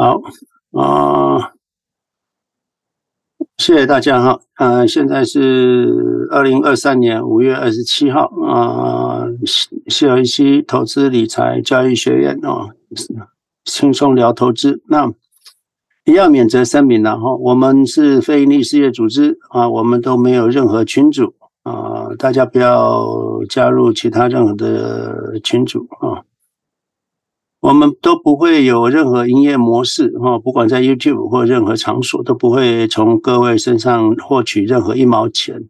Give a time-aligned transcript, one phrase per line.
[0.00, 0.22] 好
[0.70, 1.54] 啊、
[3.56, 4.40] 谢谢大家哈。
[4.56, 9.26] 呃，现在是二零二三年五月二十七号啊
[9.88, 12.68] ，CIC 投资理财教育学院啊，
[13.64, 14.80] 轻松聊投资。
[14.86, 15.12] 那
[16.04, 21.34] 一样免责声明了哈，我们是非营利事业组织啊，我们都没有任何群组
[21.64, 23.04] 啊，大家不要
[23.50, 26.22] 加入其他任何的群组啊。
[27.68, 35.68] 我们都不会有任何营业模式哈，不管在 YouTube 或任何场所，都不会从各位身上获取任何一毛钱。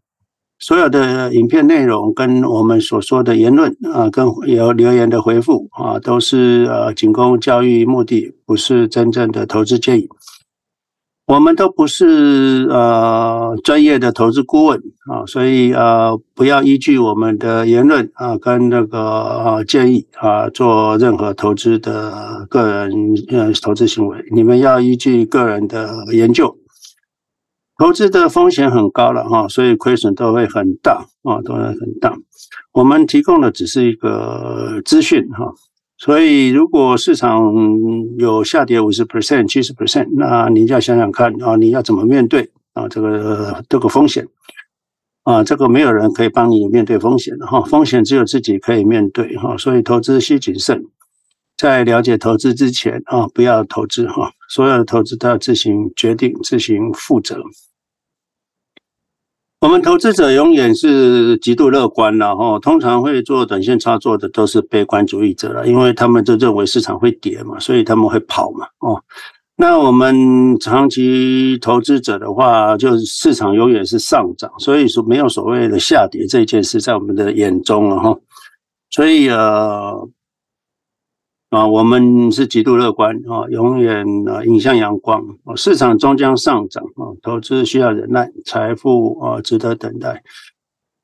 [0.61, 10.09] 所有的影片内容跟我们所说的言论啊，跟有留言的回复啊，都是呃仅供教育目的，不是真正的投资建议。
[11.29, 14.83] 我们都不是呃专业的投资顾问
[15.13, 22.91] 啊，所以呃不要依据我们的言论啊跟那个建议啊做任何投资的个人
[23.29, 26.57] 呃投资行为，你们要依据个人的研究。
[27.77, 32.17] 投资的风险很高了哈，所以亏损都会很大啊，都会很大。
[32.73, 35.53] 我们提供的只是一个资讯哈。
[36.01, 37.53] 所以，如果市场
[38.19, 42.87] 有下跌五十 percent、七十 percent，那你就要想想看啊，你要怎么面对啊？
[42.89, 44.25] 这个这个风险
[45.25, 49.57] 啊，这个没有人可以帮你面对风险的哈，风险只有自己可以面对哈。
[49.57, 50.85] 所以，投资需谨慎，
[51.57, 54.31] 在了解投资之前啊，不要投资哈。
[54.49, 57.43] 所有的投资都要自行决定、自行负责。
[59.61, 69.03] 我们投资者永远是极度乐观然后，通常会做短线操作的都是悲观主义者了，因为他们就认为市场会跌嘛，所以他们会跑嘛哦。
[69.56, 78.17] 那我们长期投资者的话，就是市场永远是上涨，所以说没有所谓的下跌这件事在我们的眼中了哈。
[78.91, 80.09] 所以呃。
[81.51, 90.23] 啊，我们是极度乐观啊，永远啊迎向阳光啊，市场终将上涨啊，投资需要忍耐，财富啊值得等待。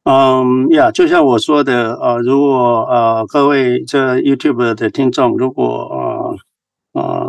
[0.05, 6.37] 嗯呀，就像我说的啊，如果啊各位这 YouTube 的听众，如果
[6.93, 7.25] 啊啊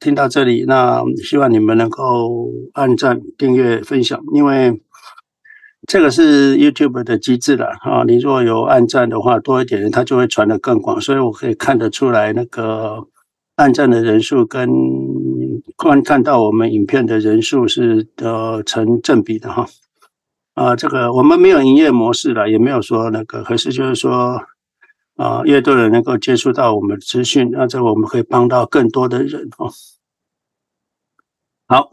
[0.00, 4.80] 听到这里，那希望你们能够按赞、订阅、分享，因为。
[5.88, 8.04] 这个是 YouTube 的机制了啊！
[8.06, 13.08] 你如果有按赞的话，多一点，它就会传得更广，所以我可以看得出来那个
[13.56, 14.70] 按赞的人数跟
[15.76, 19.66] 观看到我们影片的人数是呃成正比的哈
[20.54, 20.76] 啊！
[20.76, 24.40] 这个我们没有营业模式了，也没有说那个，可是就是说
[25.16, 29.72] 啊，越多人能够接触到我们的资讯，那这我们可以帮到更多的人哦。
[31.66, 31.90] 好。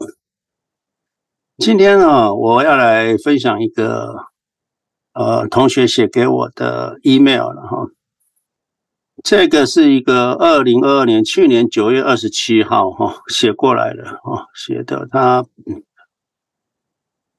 [1.60, 4.14] 今天呢，我要来分享一个
[5.12, 7.90] 呃同学写给我的 email 了哈。
[9.22, 15.44] 这个是一个二零二二年去年九月二十七号哈写过来的哈写的他，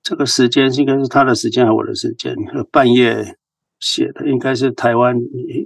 [0.03, 2.35] 这个时间应该是他的时间还是我的时间？
[2.71, 3.39] 半夜
[3.79, 5.19] 写的，应该是台湾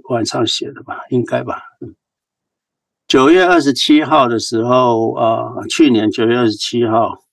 [0.08, 1.02] 晚上写的吧？
[1.10, 1.60] 应该吧？
[3.06, 7.25] 九月二十七号的时候啊，去年九月二十七号。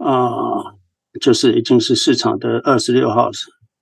[0.00, 0.80] 啊，
[1.20, 3.28] 就是已经是市场的二十六号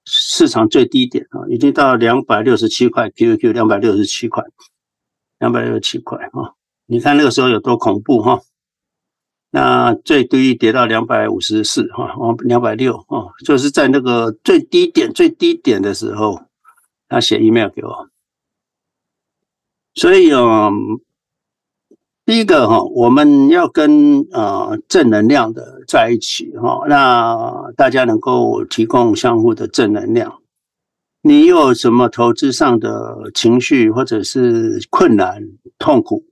[0.04, 4.42] 市场最低点啊，已经到两百六十七块，QQ 两百六十七块，
[5.38, 6.54] 两百六十七块啊！
[6.86, 8.40] 你看那个时候有多恐怖哈？
[9.50, 16.40] 那最低跌到两百五十四哈，哦，两百六啊，就是在那个最低点最低点的时候，
[17.08, 18.08] 他写 email 给我，
[19.94, 21.00] 所以嗯。
[22.28, 30.34] 第一个哈，我们要跟呃正能量的在一起哈，那大家能够提供相互的正能量。
[31.22, 35.42] 你有什么投资上的情绪或者是困难、
[35.78, 36.22] 痛苦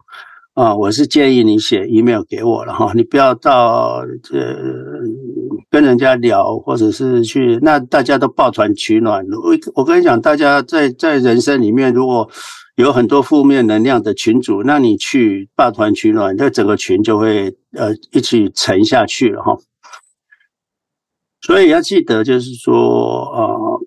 [0.52, 0.76] 啊？
[0.76, 4.54] 我是建议你写 email 给我了哈，你不要到这
[5.76, 9.22] 跟人家聊，或者是去那大家都抱团取暖。
[9.26, 12.30] 我我跟你讲，大家在在人生里面如果。
[12.76, 19.56] 有很多负面能量的群组，那你去抱团取暖，那整个群就会呃一起沉下去了哈。
[21.40, 22.74] 所以要记得，就是说
[23.34, 23.80] 呃，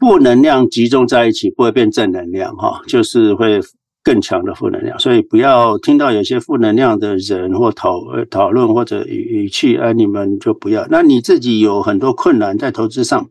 [0.00, 3.60] 负能量集中在一起不会变正能量哈，就是会
[4.08, 4.98] 更强的负能量。
[4.98, 8.00] 所以不要听到有些负能量的人或讨
[8.30, 10.86] 讨论或者语语气，哎，你们就不要。
[10.88, 13.28] 那你自己有很多困难在投资上，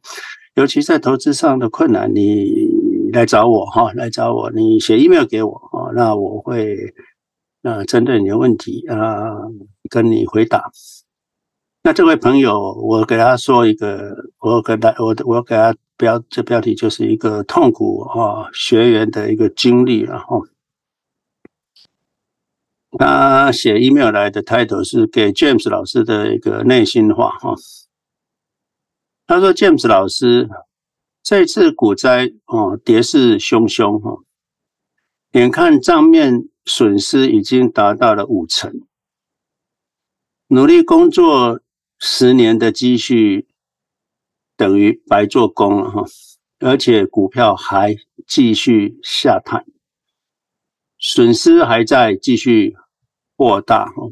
[0.53, 2.77] 尤其在投资上的困难，你。
[3.13, 6.75] 来找我哈，来找我，你写 email 给我啊，那我会
[7.63, 9.31] 啊针对你的问题啊
[9.89, 10.69] 跟你回答。
[11.83, 20.37] 那这位朋友，我给他说一个，我给他我我给他标这标题就是一个痛苦啊学员的一个经历了哈。
[22.97, 27.55] 他写 email 来的 title 是给 James 老师的一个内心话哈。
[29.27, 30.49] 他说：“James 老师，
[31.21, 34.23] 这次股灾哦，跌势汹汹哈，
[35.33, 38.81] 眼看账面损失已经达到了五成，
[40.47, 41.59] 努力工作
[41.99, 43.47] 十年的积蓄
[44.55, 46.03] 等于白做工了哈，
[46.59, 47.95] 而且股票还
[48.25, 49.65] 继续下探，
[50.97, 52.77] 损失还在继续
[53.37, 54.11] 扩大哈。”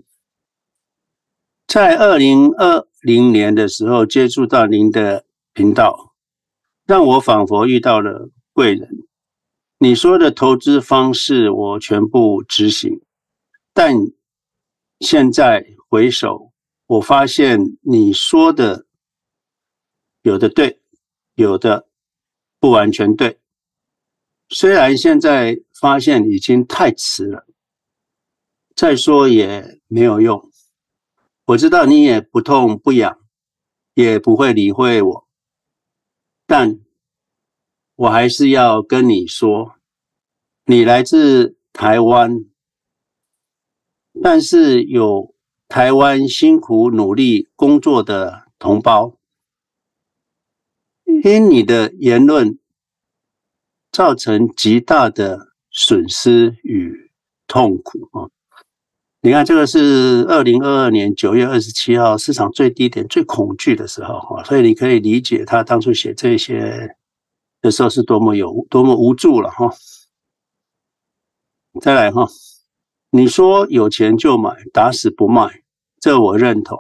[1.68, 6.16] 在二零二零年的时候接触到您的频道，
[6.86, 8.88] 让我仿佛遇到了贵人。
[9.80, 13.02] 你说的投资方式我全部执行，
[13.74, 13.94] 但
[15.02, 16.54] 现在回首，
[16.86, 18.86] 我发现你说的
[20.22, 20.80] 有的对，
[21.34, 21.90] 有的
[22.60, 23.40] 不完全对。
[24.48, 27.46] 虽然现在发现已经太迟了，
[28.76, 30.52] 再说也没有用。
[31.46, 33.20] 我知道你也不痛不痒，
[33.94, 35.28] 也不会理会我，
[36.46, 36.80] 但
[37.96, 39.76] 我还是要跟你说，
[40.66, 42.46] 你来自台湾，
[44.22, 45.34] 但是有
[45.70, 49.18] 台湾辛苦努力工作的同胞，
[51.24, 52.60] 因你的言论
[53.92, 57.12] 造成极大的损失与
[57.48, 58.35] 痛苦啊！
[59.26, 66.96] 你看，这个是二零二二年九月二十七号市场最低点、最恐惧的时候哈，所以你可以理解他当初写这些
[67.60, 69.74] 的时候是多么有多么无助了哈。
[71.82, 72.28] 再来哈，
[73.10, 75.64] 你说有钱就买，打死不卖，
[76.00, 76.78] 这我认同。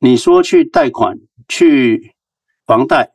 [0.00, 1.16] 你说去贷款、
[1.46, 2.16] 去
[2.66, 3.12] 房贷，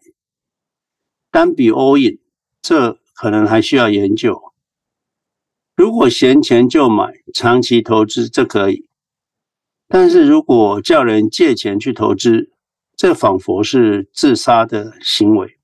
[1.32, 2.20] 单笔 all in，
[2.62, 4.42] 这可能还需要研究。
[5.76, 8.88] 如果闲钱就买，长期投资这可以，
[9.90, 12.50] 但是如果叫人借钱去投资，
[12.96, 15.60] 这仿佛是自杀的行为。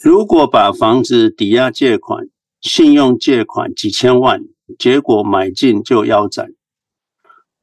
[0.00, 2.28] 如果把房子抵押借款、
[2.60, 4.40] 信用借款几千万，
[4.78, 6.54] 结果买进就腰斩，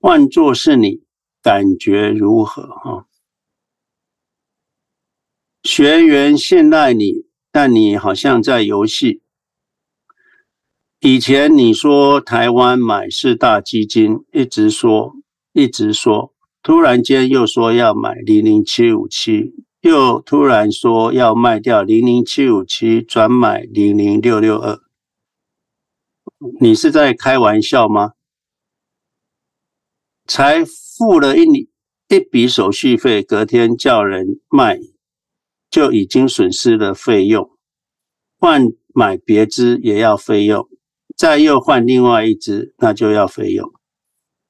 [0.02, 1.04] 换作是你，
[1.42, 2.64] 感觉如何？
[2.68, 3.08] 哈，
[5.64, 9.22] 学员信赖你，但你好像在游戏。
[11.00, 15.14] 以前你说台湾买四大基金，一直说
[15.54, 16.34] 一直说，
[16.64, 24.80] 突然间又说要买零零七五七，又突然说要卖掉零零七五七，转买零零六六二。
[26.60, 28.14] 你是在开玩笑吗？
[30.26, 31.70] 才付了一
[32.08, 34.80] 一笔手续费，隔天叫人卖，
[35.70, 37.52] 就已经损失了费用，
[38.40, 40.68] 换买别支也要费用。
[41.16, 43.72] 再又换另外一只，那就要费用，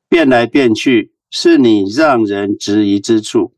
[0.10, 3.54] 变来变去，是你让人质疑之处。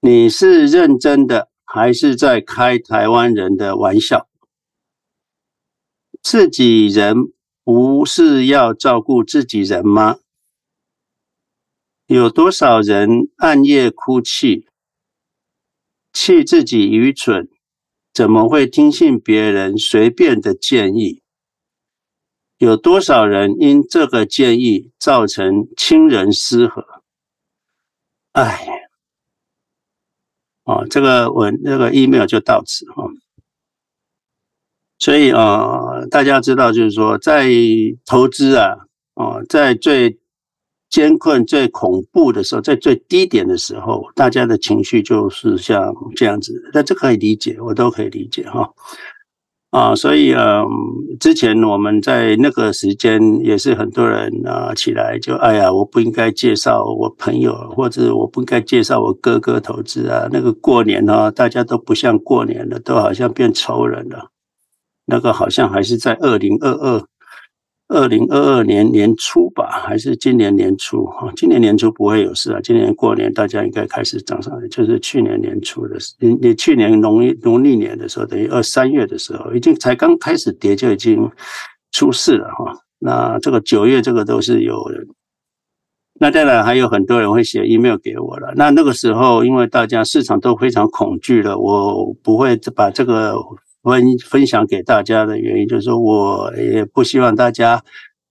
[0.00, 4.28] 你是认真的，还是在开台湾人的玩笑？
[6.20, 7.32] 自己人
[7.62, 10.18] 不是要照顾自己人吗？
[12.06, 14.66] 有多少人暗夜哭泣，
[16.12, 17.48] 气自己愚蠢，
[18.12, 21.22] 怎么会听信别人随便的建议？
[22.64, 26.84] 有多少人因这个建议造成亲人失和？
[28.32, 28.66] 哎，
[30.64, 33.04] 哦，这个文这个 email 就到此哈。
[34.98, 37.48] 所以啊，大家知道，就是说，在
[38.06, 38.74] 投资啊，
[39.14, 40.18] 哦，在最
[40.88, 46.70] 艰困、最恐怖的时候，在最低点的时候，大家的情绪就是像这样子。
[46.72, 48.72] 那这可以理解，我都可以理解哈。
[49.74, 50.64] 啊，所以呃，
[51.18, 60.28] 之前我们在那个时间也是很多人啊起来就哎呀，我不应该介绍我朋友，或者我不应该介绍我哥哥投资啊。
[60.30, 64.28] 那个过年呢，大家都不像过年了，都好像变仇人了。
[65.06, 67.02] 那个好像还是在二零二二。
[67.88, 71.04] 二零二二年年初吧，还是今年年初？
[71.04, 72.58] 哈，今年年初不会有事啊。
[72.62, 81.30] 今年过年大家应该开始涨上来，就是去年年初的，你你去年农农历年的时候，等于二三月的时候，已经才刚开始跌就已经
[81.92, 82.74] 出事了哈。
[82.98, 84.90] 那这个九月这个都是有，
[86.18, 88.54] 那当然还有很多人会写 email 给我了。
[88.56, 93.36] 那那个时候，因为大家市场都非常恐惧了，我不会把这个。
[93.84, 97.84] 分分享给大家的原因，就是说我也不希望大家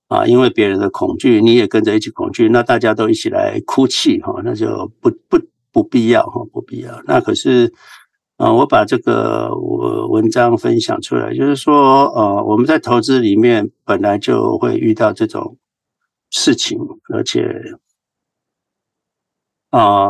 [0.08, 5.40] 啊，因为别人的恐惧，你也跟着一起恐惧，那大家都一起来哭泣哈，那就不不
[5.72, 7.02] 不必要哈，不必要。
[7.06, 7.72] 那可是
[8.38, 15.58] 啊，我把这个我文章分享出来，就是说，呃，我们在投资里面本来就会遇到这种
[16.32, 16.80] 事情，
[17.14, 17.48] 而且，
[19.70, 20.10] 啊，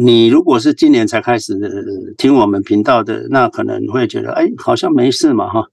[0.00, 1.58] 你如果是今年才开始
[2.16, 5.66] 听我们频道的，那可能会觉得，哎，好像没事嘛，哈。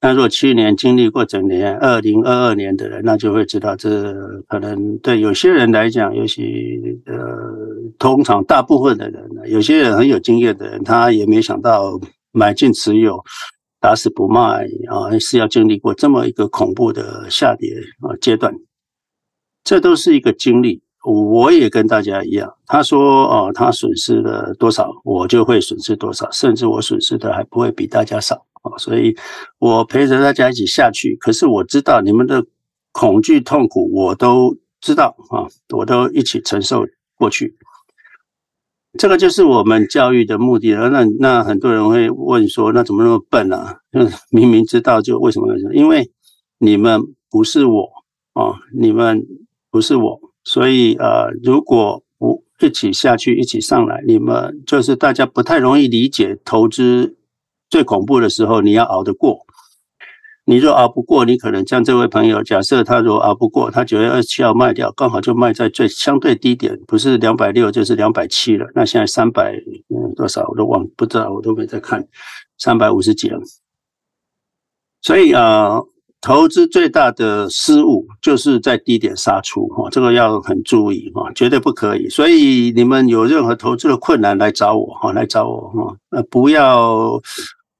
[0.00, 4.14] 那如果去年经历过整年二零二二年的人，那就会知道，这
[4.48, 6.42] 可能对有些人来讲，尤其
[7.04, 7.16] 呃，
[7.98, 12.00] 通常大部分的人，有些人很有经验的人，他也没想到
[12.32, 13.22] 买进持有，
[13.80, 18.54] 打死不卖啊，是要经历过这么一个恐怖的下跌啊阶段，
[19.62, 20.80] 这都是一个经历。
[21.04, 28.76] 我也跟大家一样，他说哦，他损失了多少，我就会损失多少，甚至我损失的还不会比大家少啊。
[28.78, 29.16] 所以，
[29.58, 31.16] 我陪着大家一起下去。
[31.20, 32.44] 可是我知道你们的
[32.92, 36.84] 恐惧、痛苦，我都知道啊，我都一起承受
[37.16, 37.56] 过去。
[38.98, 40.88] 这个就是我们教育的目的了。
[40.88, 43.78] 那那很多人会问说，那怎么那么笨啊？
[44.30, 45.54] 明明知道，就为什么？
[45.72, 46.10] 因为
[46.58, 47.00] 你们
[47.30, 47.88] 不是我
[48.32, 49.24] 啊，你们
[49.70, 57.16] 不是我，所以呃，如果不一起下去，一起上来，你们就是大家不太容易理解投资。
[57.70, 59.44] 最恐怖的时候，你要熬得过。
[60.46, 68.66] 你若熬不过，你可能像这位朋友，假设他如果熬不过，他九月二十七号卖掉，刚好就卖在最相对低点，不是两百六就是两百七了。
[68.74, 69.52] 那现在三百
[69.90, 72.08] 嗯多少我都忘不知道，我都没在看，
[72.56, 73.38] 三百五十几了。
[75.02, 75.86] 所以啊、呃，
[76.20, 82.08] 投资最大的失误就是在低点杀出哈，这个要很注意哈，绝对不可以。
[82.08, 87.20] 所以你们有任何投资的困难来找我哈，来找我哈，呃不要。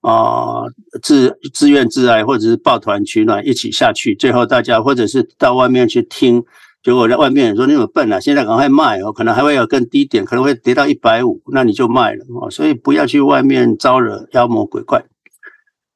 [0.00, 0.62] 啊，
[1.02, 6.42] 自自怨自艾，或者是抱团取暖，一起下去，最后大家或者是到外面去听，
[6.84, 15.04] 结果在外面说你怎么笨啊，现在赶快卖哦，可能还会有更低点，可能会跌到一百五，那你就卖了啊，所以不要去外面招惹妖魔鬼怪。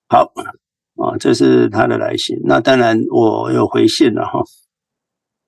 [0.08, 0.32] 好
[1.02, 4.42] 啊，这是他的来信，那当然我有回信了哈，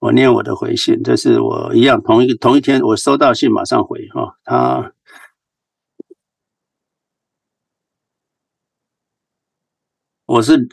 [0.00, 4.92] 我念我的回信，这是我一样同一同一天我收到信马上回哈，他。
[10.26, 10.66] 我是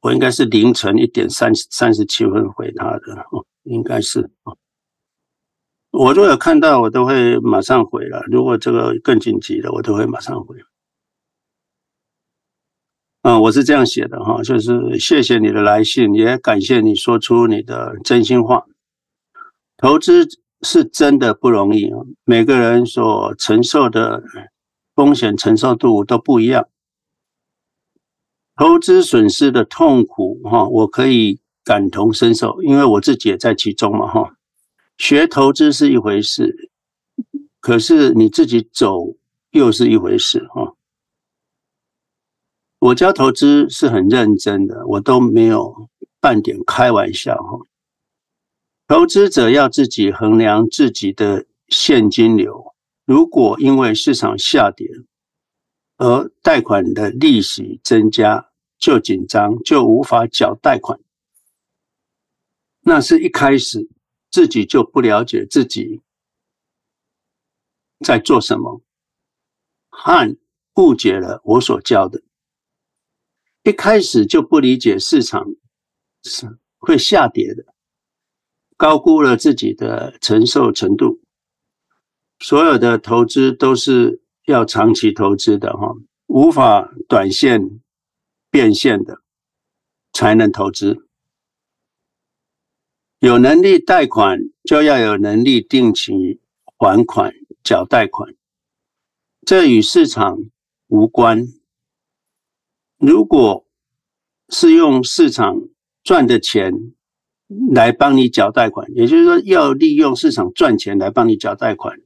[0.00, 3.26] 我应该是凌晨一点三三十七分回他的，
[3.64, 4.54] 应该是啊。
[5.90, 8.22] 我如果有看到，我都会马上回了。
[8.30, 10.56] 如果这个更紧急的，我都会马上回。
[13.22, 18.64] 嗯，我是这样写的哈，就是谢谢你的来信，也感谢你说出你的真心话。
[19.76, 20.26] 投资
[20.62, 21.90] 是真的不容易，
[22.24, 24.22] 每个人所承受的
[24.94, 26.68] 风险承受度都不一样。
[28.56, 34.34] 投资损失的痛苦，哈，我可以感同身受，因为我自己也在其中嘛，哈。
[34.96, 36.70] 学投资是一回事，
[37.60, 39.14] 可是你自己走
[39.50, 40.74] 又是一回事，哈。
[42.80, 47.58] 我教投资是很认真的，我都没有半点开玩笑，哈。
[48.86, 54.88] 投资者要自己衡量自己的现金流，如果因为市场下跌
[55.98, 60.98] 而贷款的利息增加，就紧张，就无法缴贷款。
[62.80, 63.90] 那是一开始
[64.30, 66.00] 自己就不了解自己
[68.02, 68.80] 在做什么，
[69.90, 70.34] 和
[70.76, 72.22] 误解了我所教的。
[73.70, 75.46] 一开始就不理解市场
[76.24, 77.64] 是会下跌的，
[78.76, 81.20] 高估了自己的承受程度。
[82.40, 85.94] 所有的投资都是要长期投资的哈，
[86.26, 87.80] 无法短线。
[88.52, 89.22] 变现的
[90.12, 91.06] 才能投资，
[93.20, 96.40] 有能力贷款就要有能力定期
[96.76, 98.34] 还款缴贷款，
[99.46, 100.36] 这与市场
[100.88, 101.46] 无关。
[103.00, 103.66] 如果
[104.50, 105.56] 是用市场
[106.04, 106.74] 赚的钱
[107.72, 111.98] 来帮你缴贷款，也就是说要利用市场赚钱来帮你缴贷款，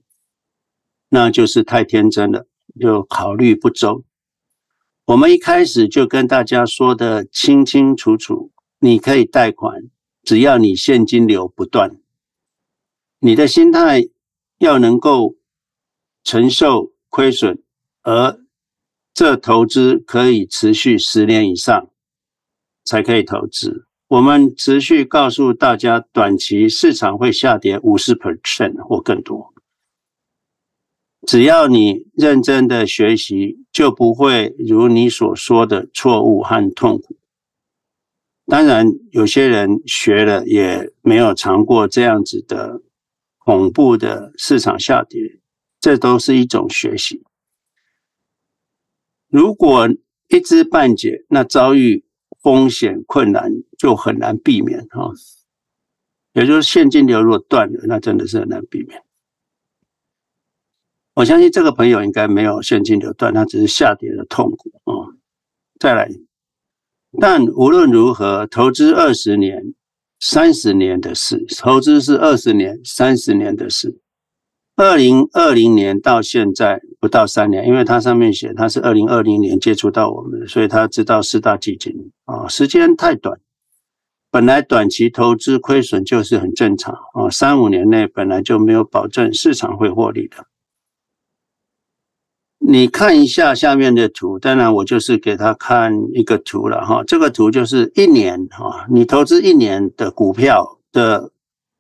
[1.08, 2.46] 那就是太天真了，
[2.78, 4.04] 就考虑不周。
[5.06, 9.90] 我们一开始就跟大家说的清清楚楚，你可以贷款，
[10.22, 11.98] 只要你现金流不断，
[13.18, 14.08] 你的心态
[14.58, 15.34] 要能够
[16.22, 17.60] 承受亏损，
[18.02, 18.43] 而
[19.14, 21.88] 这投资可以持续十年以上
[22.84, 23.86] 才可以投资。
[24.08, 29.54] 我们持续告诉大家，短期市场会下跌五十 percent 或更多。
[31.26, 37.16] 只要你认真的学习，就不会如你所说的错误和痛苦。
[38.46, 42.82] 当然，有些人学了也没有尝过这样子的
[43.38, 45.40] 恐怖的市场下跌，
[45.80, 47.22] 这都是一种学习。
[49.34, 49.88] 如果
[50.28, 52.04] 一知半解，那遭遇
[52.40, 55.10] 风险困难就很难避免哈。
[56.34, 59.02] 也就是现金流如果断了，那真的是很难避免。
[61.14, 65.18] 我相信这个朋友应该没有现金流断，他只是下跌的痛苦啊。
[65.80, 66.08] 再来，
[67.20, 69.74] 但无论如何，投资二十年、
[70.20, 74.00] 三十年的事，投资是二十年、三十年的事。
[74.76, 83.38] 二零二零年到现在不到三年，因为他上面写他是二零二零年接触到我们，所以他知道四大基金啊，时间太短。
[84.32, 90.46] 本来短期投资亏损就是很正常啊，三五年内本来就没有保证市场会获利的。
[92.58, 97.04] 你看一下下面的图，当然我就是给他看一个图了哈。
[97.06, 101.30] 这个图就是一年哈，你投资一年的股票的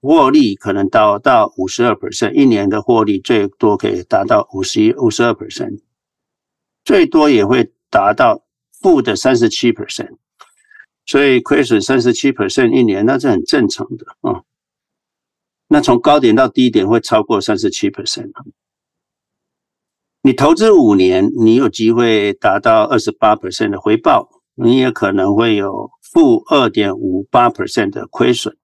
[0.04, 5.80] 获利可能达到五十二 percent，一年的获利最多可以达到五十一、五十二 percent，
[6.84, 8.44] 最多也会达到
[8.82, 10.16] 负的三十七 percent。
[11.06, 14.42] 所以亏损三十七 percent 一年，那是很正常的啊。
[15.68, 18.30] 那从高点到低点会超过三十七 percent。
[20.20, 28.54] 你投资五年，你有机会达到二十八 percent 的回报，你也可能会有负二点五八 percent 的亏损，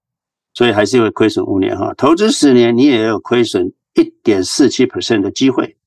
[0.53, 1.93] 所以还是会亏损五年哈。
[1.95, 5.77] 投资十年，你也有亏损一点四七 percent 的机会，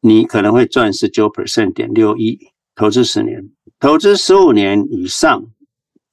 [0.00, 2.38] 你可能会赚十九 percent 点六一。
[2.74, 3.48] 投资十年。
[3.80, 5.46] 投资十五年以上，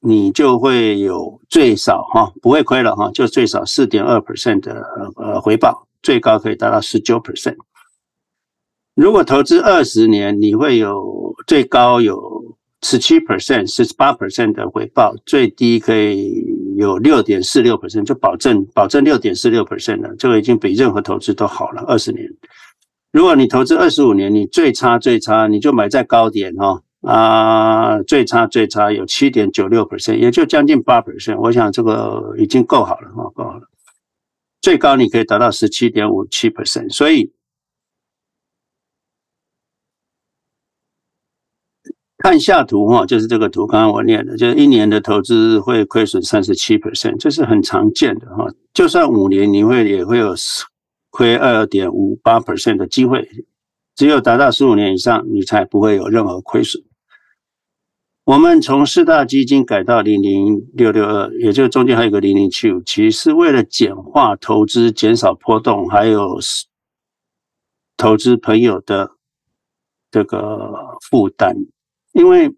[0.00, 4.82] 你就会有最少哈，不会亏了哈，就最少四点二 percent 的
[5.16, 7.56] 呃回报，最高可以达到十九 percent。
[8.94, 16.44] 如果投资二十年，你会有最高有十七 percent、十八 percent 的回报，最低可以
[16.76, 21.82] 有六点四六 percent，就保证保证六点四六 percent 了，这个已经比任何投资都好了。
[21.86, 22.28] 二十年，
[23.12, 26.80] 如果你投资二十五年，你最差最差，你就买在高点哈。
[27.02, 31.38] 啊，最差最差有七点九六 percent，也就将近八 percent。
[31.38, 33.68] 我想这个已经够好了哈，够好了。
[34.62, 36.90] 最高你可以达到十七点五七 percent。
[36.90, 37.30] 所以
[42.24, 48.46] 看下图哈，就是这个图，刚刚我念的，就是一年的投资会亏损三十七 percent，这是很常见的哈。
[48.72, 50.34] 就算五年，你会也会有
[51.10, 53.28] 亏二点五八 percent 的机会。
[53.94, 56.82] 只有达到十五年以上，你才不会有任何亏损。
[58.24, 66.38] 我们从四大基金改到零零六六二，也就中间还有个零零七五七，是为了简化投资、减少波动，还有
[67.98, 69.10] 投资朋友的
[70.10, 71.54] 这个负担。
[72.14, 72.54] 因为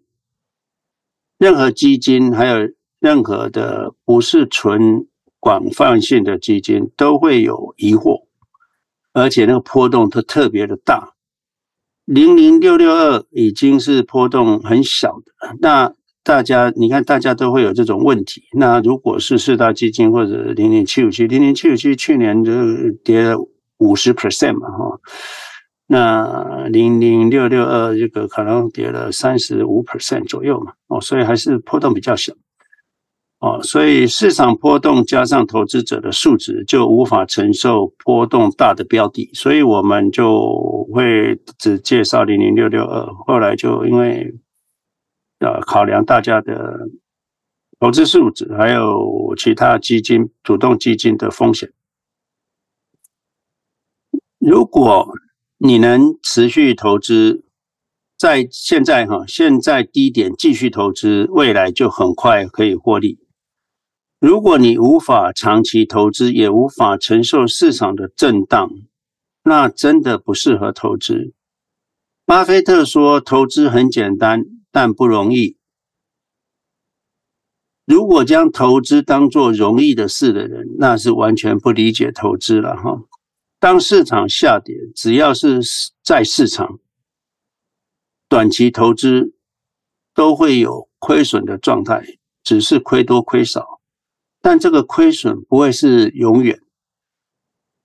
[1.37, 5.07] 任何基金，还有任何的不是纯
[5.39, 8.25] 广泛性的基金，都会有疑惑，
[9.13, 11.15] 而且那个波动都特别的大。
[12.05, 15.93] 零零六六二已经是波动很小的，那
[16.23, 18.43] 大家你看，大家都会有这种问题。
[18.53, 22.51] 那如果是四大基金或者零零七五七，零零七五七去年就
[23.03, 23.37] 跌了
[23.77, 24.99] 五十 percent 嘛，哈，
[25.87, 32.33] 那零零六六二这个可能跌了三十五 percent 左右嘛，哦，所以还是波动比较小。
[33.39, 43.05] 哦，所以市场波动加上投资者的素质，就无法承受波动大的标的，所以我们就会只介绍零零六六二。
[43.25, 44.33] 后来就因为
[45.39, 46.89] 呃考量大家的
[47.79, 51.71] 投资素质，还有其他基金主动基金的风险，
[54.39, 55.07] 如果
[55.59, 57.43] 你能持续投资，
[58.15, 63.19] 在现在哈现在低点继续投资，未来就很快可以获利。
[64.19, 68.69] 如果你无法长期投资，也无法承受市场的震荡，
[69.43, 71.33] 那真的不适合投资。
[72.25, 75.57] 巴菲特说：“投资很简单，但不容易。”
[77.85, 83.01] 如果将投资当作容易的事的人，那是完全不理解投资了哈。
[83.59, 85.61] 当市场下跌，只要是
[86.03, 86.79] 在市场，
[88.29, 89.33] 短期投资
[90.13, 93.81] 都会有亏损的状态，只是亏多亏少。
[94.41, 96.61] 但这个亏损不会是永远。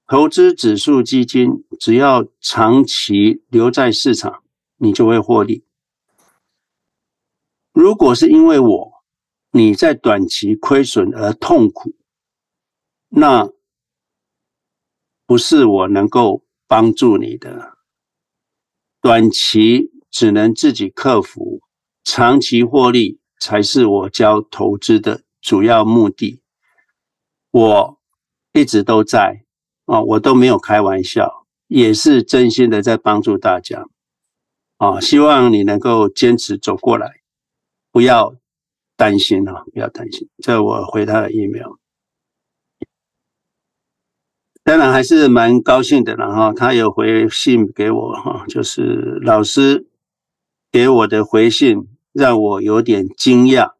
[0.07, 4.43] 投资指数基金，只要长期留在市场，
[4.77, 5.65] 你就会获利。
[7.73, 8.93] 如果是因为我
[9.53, 11.95] 你在短期亏损而痛苦，
[13.09, 13.51] 那
[15.33, 17.79] 不是我能够帮助你的。
[19.01, 21.63] 短期只能自己克服，
[22.05, 26.43] 长期获利才是我教投资的主要目的。
[27.51, 27.99] 我
[28.53, 29.47] 一直都在
[29.87, 33.87] 啊，我都没有开玩笑，也是真心的在帮助大家
[34.77, 35.01] 啊！
[35.01, 37.11] 希望你能够坚持走过来，
[37.91, 38.37] 不要
[38.99, 40.29] 担心啊，不要担心。
[40.43, 41.77] 这我回他的 email，
[44.65, 46.53] 当然还是蛮高兴的了哈。
[46.53, 49.87] 他有回信给我哈，就是老师
[50.71, 53.73] 给我的回信让我有点惊讶。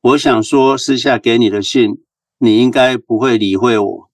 [0.00, 2.02] 我想说，私下给你的信，
[2.38, 4.10] 你应该不会理会我。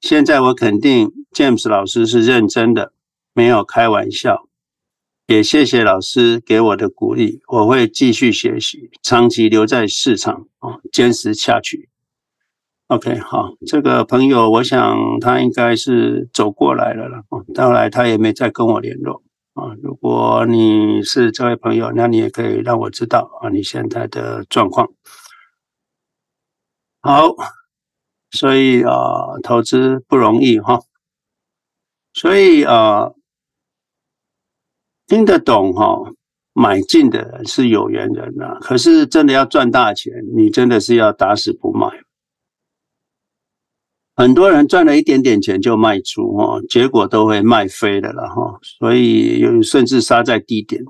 [0.00, 2.92] 现在我肯定 James 老师是认真的，
[3.32, 4.46] 没有开玩笑。
[5.26, 11.88] 也谢谢老师给我的鼓励，我会继续学习，长期留在市场啊，坚持下去。
[12.88, 17.24] OK，好，这个朋友，我想他应该是走过来了了。
[17.28, 19.24] 后来他也没再跟我联络。
[19.54, 24.88] 啊，如果你是这位朋友，那你也可以让我知道啊，你现在的状况。
[27.00, 27.34] 好，
[28.30, 30.80] 所以啊，投资不容易哈，
[32.12, 33.10] 所以啊，
[35.08, 36.12] 听得懂哈，
[36.52, 41.88] 买进的人是有缘人呐，可是真的要赚大钱，你真的是要打死不卖。
[44.16, 50.82] 很多人赚了一点点钱就卖出哦，结果都会卖飞的了哈，所以甚至杀在低点。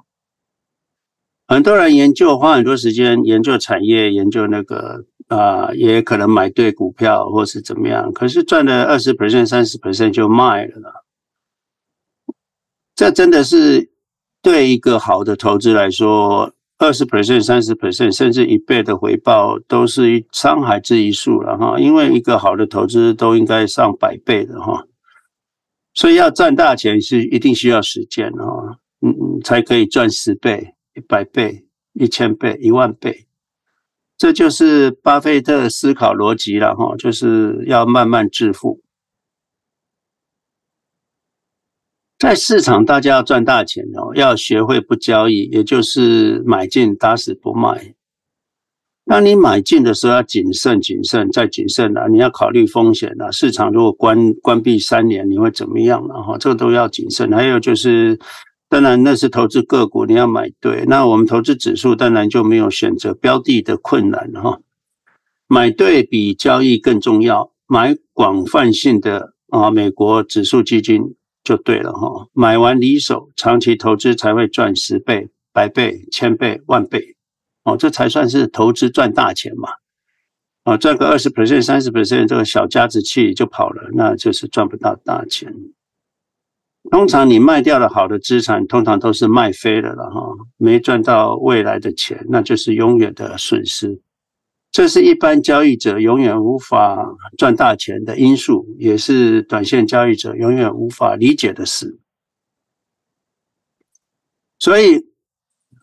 [1.48, 11.04] 很多人研究花很多时间研究产业，研究那个啊，也可能买对股票或是怎么样，可是赚了二十 percent、三十 percent 就卖了。
[12.94, 13.90] 这真的是
[14.40, 16.52] 对一个好的投资来说。
[16.78, 21.78] 二十 percent、三十 percent，甚至一倍的回报，都是一沧海之一粟了哈。
[21.78, 24.84] 因为一个好的投资都应该上百倍的哈，
[25.94, 33.26] 所以要赚大钱是一定需要时间哈，嗯嗯，才可以赚十倍、一百倍、一千倍、一万倍。
[34.18, 38.82] 这就是巴菲特思考逻辑了哈，就是要慢慢致富。
[42.18, 47.94] 在市场，大家要赚大钱哦，要学会不交易，也就是买进打死不卖。
[49.04, 52.08] 当你买进的时候，要谨慎、谨慎再谨慎了。
[52.08, 53.30] 你要考虑风险了。
[53.30, 56.22] 市场如果关关闭三年，你会怎么样了？
[56.22, 57.30] 哈，这个都要谨慎。
[57.30, 58.18] 还有就是，
[58.68, 60.84] 当然那是投资个股，你要买对。
[60.86, 64.58] 那我们投资指数，当然就没有选择标的的困难哈。
[65.46, 67.52] 买对比交易更重要。
[67.66, 71.14] 买广泛性的啊，美国指数基金。
[71.46, 77.14] 就对了哈，买完离手，长期投资才会赚十倍、百倍、千倍、万倍，
[77.62, 79.68] 哦，这才算是投资赚大钱嘛，
[80.64, 85.54] 啊，赚个二十 percent、三十 percent，这个小家子气就跑了，那就是赚不到大钱。
[86.90, 90.20] 通常你卖掉了好的资产，通常都是卖飞了了哈，
[90.56, 94.00] 没赚到未来的钱，那就是永远的损失。
[94.76, 101.98] 这是一般交易者永远无法赚大钱的因素，也是短线交易者永远无法理解的事。
[104.58, 105.06] 所以，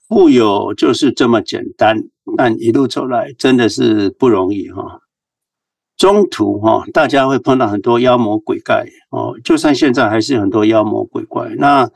[0.08, 2.03] 富有就是这么简单，
[2.38, 5.01] 但一路走来真的是不容易哈。
[5.97, 11.49] 中途哈，大家会碰到很多妖魔鬼怪哦，就算现在还是很多妖魔鬼怪。
[11.58, 11.89] 那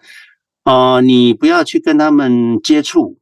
[0.64, 3.20] 啊，你不要去跟他们接触。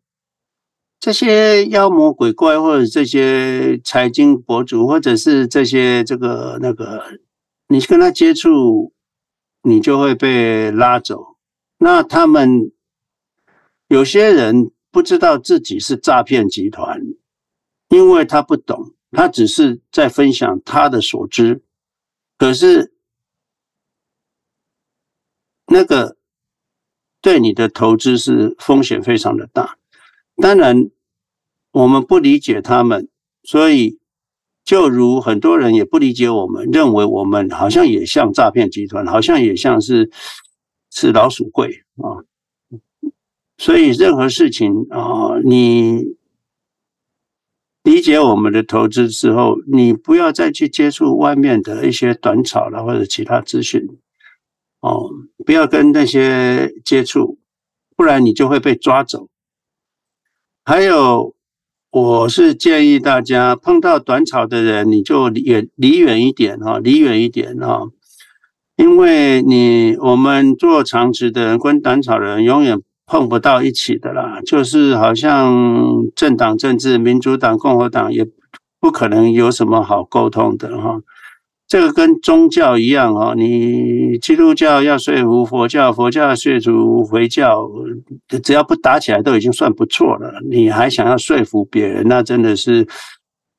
[1.05, 7.19] 这些妖魔鬼怪，或者这些财经博主，或者是这些这个那个，
[7.67, 8.91] 你跟他接触，
[9.61, 11.37] 你就会被拉走。
[11.77, 12.71] 那他们
[13.87, 16.99] 有些人不知道自己是诈骗集团，
[17.89, 21.61] 因为他不懂，他只是在分享他的所知，
[22.35, 22.91] 可是
[25.67, 26.17] 那个
[27.21, 29.77] 对你的投资是风险非常的大。
[30.37, 30.89] 当然，
[31.75, 33.09] 我们不理解他们，
[33.43, 33.99] 所以
[34.63, 40.09] 就如很多人也不理解我们，认为我们好像也像诈骗集团，好像也像是
[40.89, 42.23] 是老鼠会啊。
[43.57, 46.15] 所以任何事情啊，你
[47.83, 53.85] 理解我们的投资之后，你不要再去接触外面的一些短炒了或者其他资讯
[54.79, 55.09] 哦，
[55.45, 57.37] 不要跟那些接触，
[57.97, 59.27] 不然你就会被抓走。
[60.63, 61.34] 还有，
[61.95, 67.87] 我是建议大家碰到短炒的人，你就远离远一点哈，离远一点哈，
[68.75, 78.27] 因为你我们做长期的人跟短炒的人永远碰不到一起的啦，就是好像政党政治，民主党、共和党也
[78.81, 80.99] 不可能有什么好沟通的哈。
[81.75, 87.69] 这个跟宗教一样哈，你基督教要说服佛教，佛教要说服回教，
[88.41, 90.39] 只要不打起来都已经算不错了。
[90.49, 92.87] 你还想要说服别人，那真的是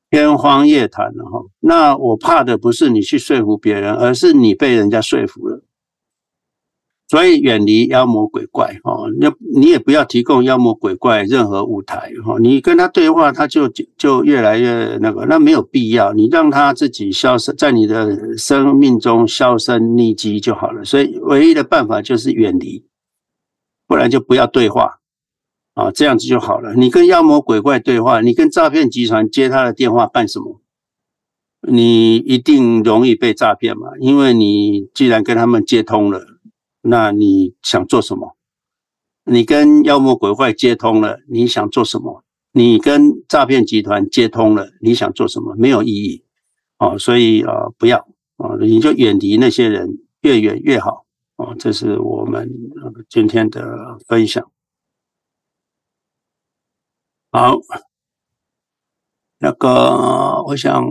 [0.08, 1.42] 天方夜谭了哈。
[1.60, 5.62] 那我怕的不是你去说服别人，而是你被人家说服了。
[7.08, 9.28] 所以远离妖魔鬼怪哦，你
[9.60, 20.84] 你也不要提供妖魔鬼怪任何舞台哈，你跟他对话，他就就越来越那个，那没有必要，你让他自己消失在你的生命中销声匿迹就好了。
[20.84, 22.84] 所以唯一的办法就是远离，
[23.86, 24.98] 不然就不要对话
[25.74, 26.74] 啊，这样子就好了。
[26.74, 30.60] 你跟妖魔鬼怪对话，你跟诈骗集团接他的电话干什么？
[31.68, 36.32] 你一定容易被诈骗嘛，因为你既然跟他们接通了。
[36.88, 38.36] 那你想做什么？
[39.24, 42.22] 你跟妖魔鬼怪接通了，你想做什么？
[42.52, 45.54] 你跟诈骗集团接通了，你想做什么？
[45.56, 46.24] 没有意义
[46.78, 47.98] 哦，所以啊、不要
[48.36, 51.56] 啊、你就远离那些人，越远越好哦。
[51.58, 52.48] 这是我们
[53.08, 54.50] 今天的分享。
[57.32, 57.58] 好，
[59.38, 60.82] 那个我想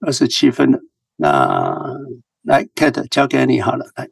[0.00, 0.80] 二十七分了，
[1.16, 1.96] 那
[2.42, 4.10] 来 Kate 交给你好了，来。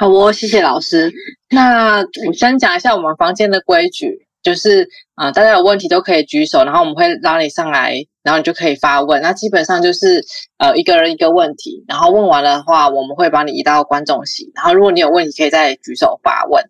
[0.00, 1.12] 好哦，谢谢老师。
[1.50, 9.20] 那我先讲一下我们房间的规矩，就是啊、大家有问题都可以举手，然后我们会拉你上来，然后你就可以发问。
[9.20, 10.24] 那基本上就是
[10.56, 16.64] 呃一个人一个问题，然后问完了的话，我们会把你移到观众席，然后如果你有问题，可以再举手发问。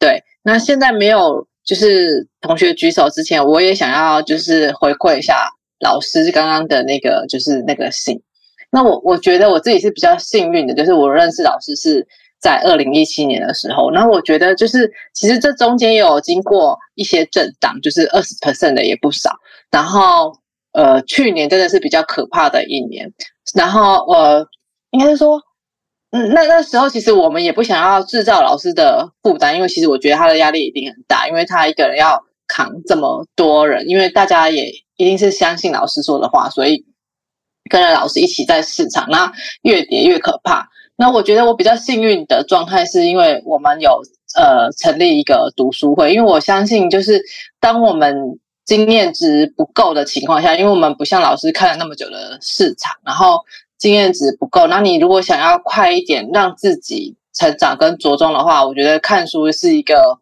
[0.00, 8.20] 对，那现在没有就是同学举手之前，我也想要就是回馈一下老师刚刚的那个就是那个信。
[8.72, 12.08] 那我我觉得我自己是比较幸运的，就是我认识老师是。
[12.42, 19.30] 在二零一七年的时候，那我觉得就是其实这中间有经过一些震荡，就是二十 percent 的也不少。
[19.70, 20.36] 然后
[20.72, 23.12] 呃，去年真的是比较可怕的一年。
[23.54, 24.44] 然后呃，
[24.90, 25.40] 应该是说，
[26.10, 36.84] 嗯，那那时候其实我们也不想要制造老师的负担，因为其实我觉得他的压力一定很大，因为他一个人要扛这么多人，因为大家也一定是相信老师说的话，所以
[37.70, 40.68] 跟着老师一起在市场，那越跌越可怕。
[41.02, 44.00] 那我觉得我比较幸运的状态，是因为我们有
[44.36, 47.20] 呃成立一个读书会，因为我相信，就是
[47.58, 53.40] 当我们经验值不够的情况下，因为我们不像老师看了那么久的市场，然后
[53.78, 60.20] 经验值不够，那你如果想要快一点让自己成长跟着重的话，我觉得看书是一个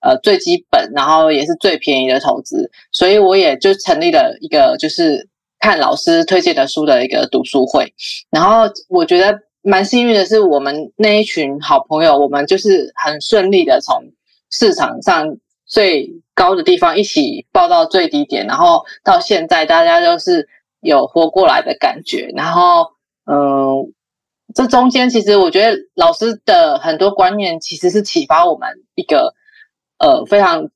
[0.00, 7.92] 呃最基本，然后也是最便宜的投资，所以我也就成立了一个就是看老师推荐的书的一个读书会，
[8.30, 9.38] 然后我觉得。
[9.62, 14.02] 蛮幸运的是，我们那一群好朋友，我们就是很顺利的从
[14.50, 20.48] 市场上最高的地方一起报到最低点，然后到现在大家都是
[20.80, 22.32] 有活过来的感觉。
[22.34, 22.90] 然后，
[23.24, 23.92] 嗯、
[24.52, 29.34] 这中间其实我觉得老师的很多观念其实是启发我们一个
[29.98, 30.70] 呃非常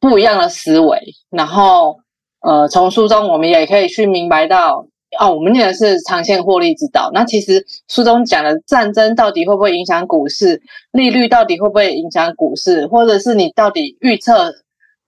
[0.00, 1.14] 不一样的思维。
[1.30, 2.00] 然后，
[2.40, 4.88] 呃，从书中我们也可以去明白到。
[5.18, 7.10] 哦，我们念的是长线获利之道。
[7.12, 10.62] 那其实书中讲的战争到底会不会影响股市？
[10.90, 12.86] 利率到底会不会影响股市？
[12.86, 14.54] 或者是你到底预测，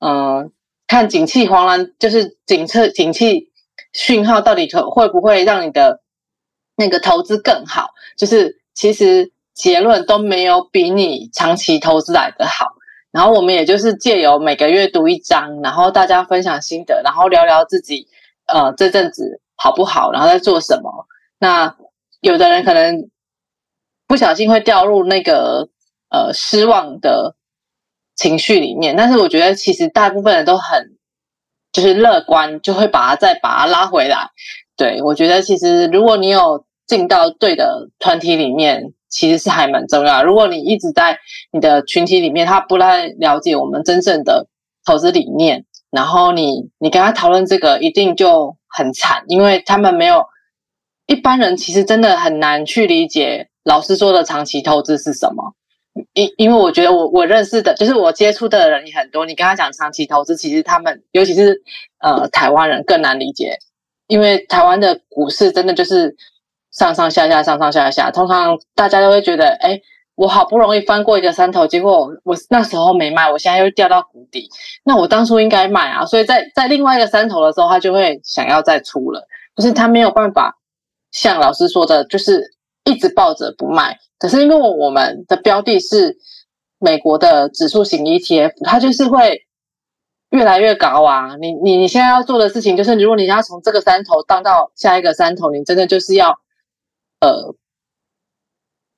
[0.01, 0.53] 嗯、
[0.87, 3.51] 看景气黄蓝，就是景测景气
[3.95, 6.01] 讯号到底可会不会让你的
[6.77, 7.89] 那个投资更好？
[8.19, 12.75] 就是其实结论都没有比你长期投资来的好。
[13.11, 18.07] 然后我们也就是借由每个月读一章，然后大家分享心得，然后聊聊自己，
[18.47, 19.41] 呃，这阵子。
[19.57, 20.13] 好不好？
[20.13, 21.07] 然后在做什么？
[21.39, 21.77] 那
[22.21, 23.11] 有的人可能
[24.07, 25.69] 不小心会掉入那个
[26.11, 27.37] 呃失望的
[28.15, 30.97] 情绪里面，但是我觉得其实大部分人都很
[31.73, 34.31] 就是乐观，就会把它再把它拉回来。
[34.77, 40.23] 对，我觉得其实如果你有进到对的团体里面，其实是还蛮重要。
[40.25, 41.19] 如果你一直在
[41.53, 44.49] 你的群体里面，他不太了解我们真正的
[44.85, 48.57] 投资理念，然后你你跟他讨论这个，一定就。
[48.77, 50.25] 很惨，因为他们没有
[51.07, 55.55] 一般人，其实真的很难去理解老师说的长期投资是什么。
[56.13, 59.27] 因因为我觉得我我认识的，就是我接触的人也很多。
[59.27, 61.63] 你跟他讲长期投资，其实他们尤其是
[62.01, 63.59] 呃台湾人更难理解，
[64.09, 66.17] 因为台湾的股市真的就是
[66.73, 68.11] 上上下下，上上下下。
[68.11, 69.81] 通常大家都会觉得，哎。
[70.17, 74.49] 我好不容易翻过一个山头，结果我那时候没卖，我现在又掉到谷底。
[74.85, 80.57] 那我当初应该卖啊，所以在在另外一个山头的时候，他就会想要再出了，就是他没有办法
[81.11, 83.99] 像老师说的，就是一直抱着不卖。
[84.19, 86.17] 可是因为我们的标的是
[86.79, 89.47] 美国的指数型 ETF，它就是会
[90.31, 91.35] 越来越高啊。
[91.41, 96.39] 你你你现在要做的事情就是，如果你要从这个山头荡到下一个山头，你真的就是要
[97.21, 97.57] 呃。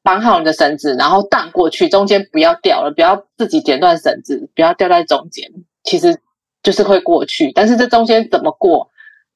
[0.06, 5.50] 绑好你的绳子，然后荡过去，中间不要掉了，不要自己剪断绳子，不要掉在中间，
[5.82, 6.20] 其实
[6.62, 7.50] 就是会过去。
[7.50, 8.92] 但是这中间怎么过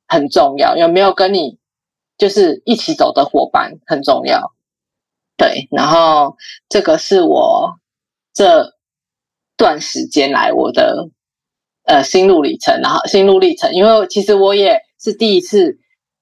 [0.06, 1.58] 很重要，有没有跟你
[2.16, 4.52] 就是一起走的伙伴很重要。
[5.36, 6.36] 对，然后
[6.68, 7.80] 这个是我
[8.32, 8.74] 这
[9.56, 11.08] 段时间来我的
[11.82, 15.79] 呃心路历程，然后心路历程，因为其实我也是第一次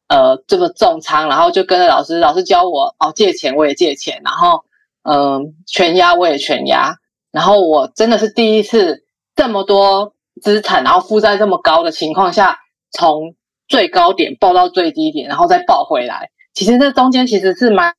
[0.08, 4.64] 呃这么重仓，然后就跟着老师，老师教我哦借钱我也借钱，然后
[5.02, 6.96] 嗯、全押我也全押，
[7.30, 9.04] 然后我真的是第一次
[9.36, 12.58] 这么多资产，然后负债这么高的情况下，
[12.90, 13.34] 从
[13.68, 17.94] 最高点报到最低点，然后再报回来，其实这中间其实是蛮。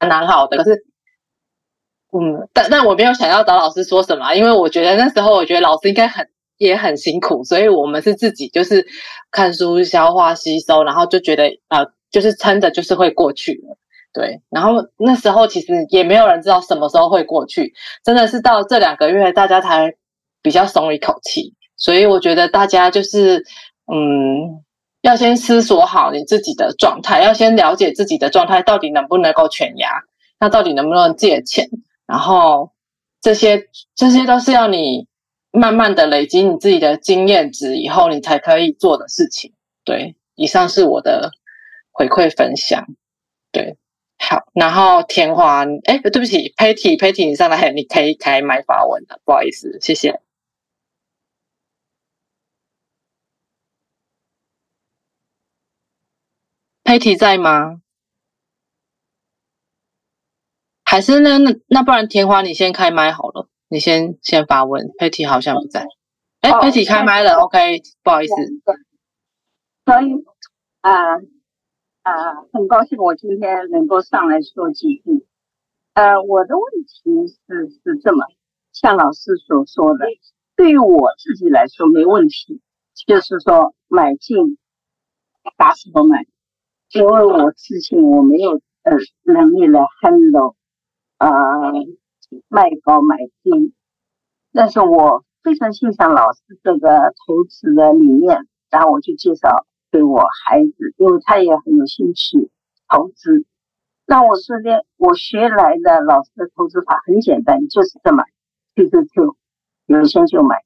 [0.00, 0.84] 蛮好的，可是，
[2.12, 6.28] 嗯，但但我没有想要找老师说什么，因为我觉得那时候我觉得老师应该很
[6.66, 8.86] 也很辛苦，所以我们是自己就是
[9.30, 13.76] 看书消化吸收，然后就觉得呃，就是撑着就是会过去了，
[14.12, 14.40] 对。
[14.50, 17.72] 然后那时候其实也没有人知道什么时候会过去，
[18.04, 19.94] 真的是到这两个月大家才
[20.42, 23.44] 比较松一口气，所以我觉得大家就是
[23.92, 24.62] 嗯。
[25.04, 29.86] 要先思索好你自己的状态，要先了解自己的状态到底能不能够全押，
[30.40, 31.68] 那到底能不能借钱，
[32.06, 32.70] 然后
[33.20, 35.06] 这些这些都是要你
[35.56, 39.54] 慢慢的累积你自己的经验值以后，你才可以做的事情。
[39.84, 41.30] 对，以上是我的
[41.92, 42.84] 回馈分享。
[43.52, 43.78] 对，
[44.18, 50.20] 好，然后天花，哎，对不起，Patty，Patty，你上来，你可以开麦发问了，不好意思，谢谢。
[56.82, 57.80] Patty 在吗？
[60.84, 64.86] 还是那那那不然天花你先开麦好了，你先先发问。
[64.98, 65.86] ，Patty 好像不在，
[66.40, 68.34] 哎、欸，黑体开麦了、哦、，OK，不好意思。
[69.84, 70.24] 所以
[70.80, 71.16] 啊
[72.02, 75.26] 啊，很高兴我今天能够上来说几句。
[75.94, 78.24] 呃，我的问题是是这么，
[78.72, 80.04] 像老师所说的，
[80.56, 82.60] 对于我自己来说没问题，
[83.06, 84.58] 就是说买进
[85.56, 86.26] 打死不买。
[86.90, 88.92] 因为我自信，我没有呃
[89.24, 90.54] 能力来 handle
[91.16, 91.72] 啊、呃、
[92.48, 93.74] 卖高买低，
[94.52, 102.50] 但是我非常欣赏老师这个投资的理念，然后我就介绍给我孩子，因为他也很有兴趣
[102.88, 103.44] 投资。
[104.06, 108.22] 那我说的我学来的老师的投资法很简单，就是这么
[108.74, 109.34] QQQ，
[109.86, 110.56] 有钱就买，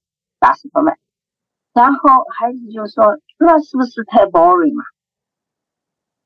[0.40, 0.98] 打死不卖。
[1.72, 4.82] 然后孩子就说：“那是不是太 boring 嘛？”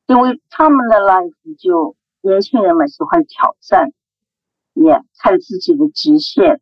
[0.09, 3.93] 因为他们的 life 就年轻人们喜欢挑战，
[4.75, 6.61] 也看自己的极限。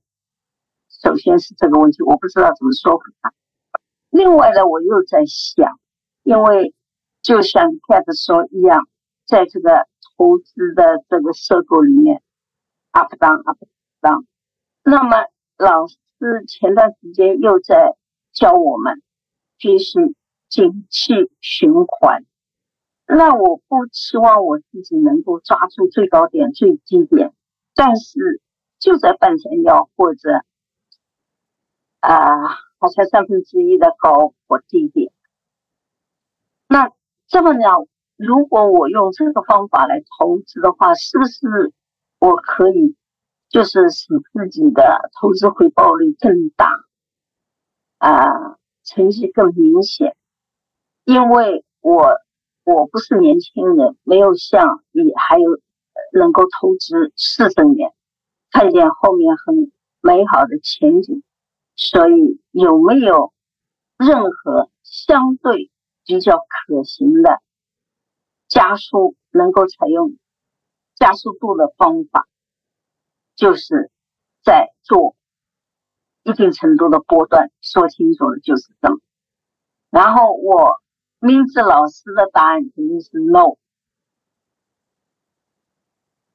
[1.02, 3.32] 首先是这个问题，我不知道怎么说服他。
[4.10, 5.78] 另外呢，我又在想，
[6.22, 6.74] 因为
[7.22, 8.88] 就像 Cat 说一样，
[9.26, 12.22] 在这个投资的这个 circle 里面
[12.90, 13.58] ，up down up
[14.00, 14.24] down。
[14.82, 15.96] 那么老师
[16.46, 17.96] 前段时间又在
[18.32, 19.00] 教我们，
[19.58, 20.14] 就是
[20.48, 22.24] 景气循环。
[23.06, 27.32] 那我不期望我自己能够抓住最高点、最低点，
[27.82, 28.42] 但是
[28.78, 30.44] 就在半山腰或者
[32.00, 32.46] 啊，
[32.78, 35.10] 好像三分之一的高或低点。
[36.68, 36.90] 那
[37.26, 37.86] 这么讲，
[38.18, 41.72] 如果我用这个方法来投资的话，是不是
[42.18, 42.96] 我可以
[43.48, 46.68] 就是使自己的投资回报率更大
[47.96, 50.14] 啊，成绩更明显？
[51.04, 52.18] 因为我。
[52.62, 55.58] 我不是年轻人，没有像你还有
[56.12, 57.92] 能够投资四十年，
[58.50, 61.22] 看见后面很美好的前景，
[61.76, 63.32] 所以有没有
[63.96, 65.70] 任何相对
[66.04, 67.40] 比较可行的
[68.48, 70.16] 加速能够采用
[70.94, 72.26] 加速度的方法，
[73.36, 73.90] 就是
[74.42, 75.16] 在做
[76.22, 78.98] 一定程度的波段，说清楚了就是这么，
[79.90, 80.80] 然后我。
[81.22, 83.58] 明知老师的答案肯定是 no，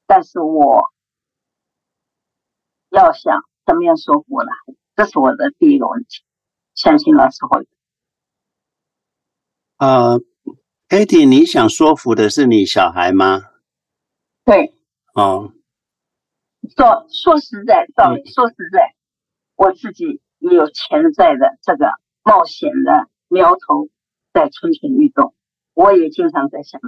[0.06, 0.84] 但是我
[2.90, 4.50] 要想怎么样说服呢？
[4.96, 6.24] 这是我的第一个问题，
[6.74, 7.68] 相信老师会。
[9.78, 10.22] 呃
[10.88, 13.42] ，Katie，你想说服的是你小孩吗？
[14.44, 14.74] 对。
[15.14, 15.54] 哦。
[16.76, 18.96] 说说实在，说说实在，嗯、
[19.56, 21.88] 我自己也有潜在的这个
[22.24, 23.90] 冒险的苗头。
[24.36, 25.34] 在蠢蠢欲动，
[25.74, 26.82] 我也经常在想，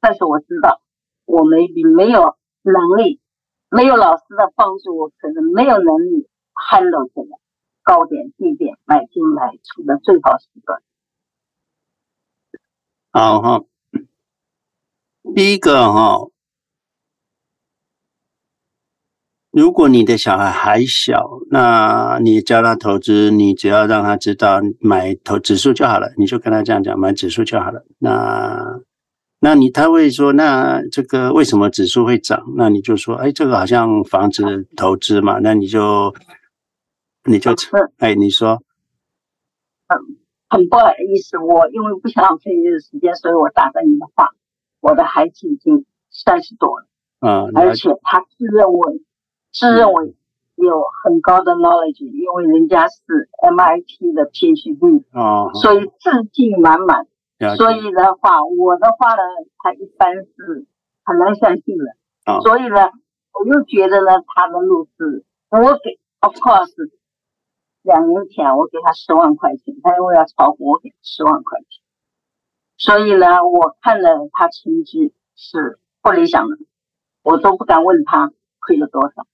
[0.00, 0.80] 但是我知道
[1.26, 3.20] 我没没有能力，
[3.70, 7.28] 没有老师的帮助，我可能没有能力 handle 这个
[7.82, 10.82] 高点低点买进买出的最好时段。
[13.12, 13.64] 好哈，
[15.34, 16.28] 第一个哈。
[19.50, 27.86] 如果你的小孩还小，那你教他投资，你只要让他知道买投指数就好了，你就跟他这样讲，买指数就好了。
[27.98, 28.80] 那
[29.44, 32.42] 那你他会说，那这个为什么指数会涨？
[32.56, 36.14] 那你就说，哎，这个好像房子投资嘛，那你就
[37.24, 37.50] 你就
[37.98, 38.62] 哎，你说，
[39.88, 40.16] 嗯，
[40.48, 44.30] 很不好意思，我因为不想浪费你的时间，所以我打断你的话。
[44.80, 46.86] 我的孩子已经三十多了，
[47.20, 49.02] 嗯，而且他自认为
[49.52, 50.14] 自认为
[50.54, 57.06] 有很高的 knowledge，因为人家是 MIT 的 PhD，哦，所以自信满满。
[57.56, 59.22] 所以的话，我的话呢，
[59.58, 60.66] 他一般是
[61.04, 61.84] 很难相信的。
[62.24, 62.90] 啊，所以呢，
[63.32, 66.90] 我又觉得呢，他的路是，我给，of course，
[67.82, 71.84] 两年前我给他十万块钱，他因为要炒股，我给他十万块钱。
[72.76, 76.56] 所以呢，我看了他成绩是不理想的，
[77.22, 79.26] 我都不敢问他亏了多少。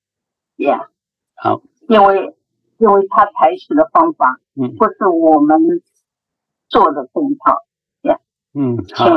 [0.56, 0.88] Yeah，
[1.36, 2.36] 好，因为
[2.78, 5.58] 因为他采取的方法，嗯，不是我们
[6.68, 7.64] 做的这一套。
[8.52, 9.08] 嗯，好，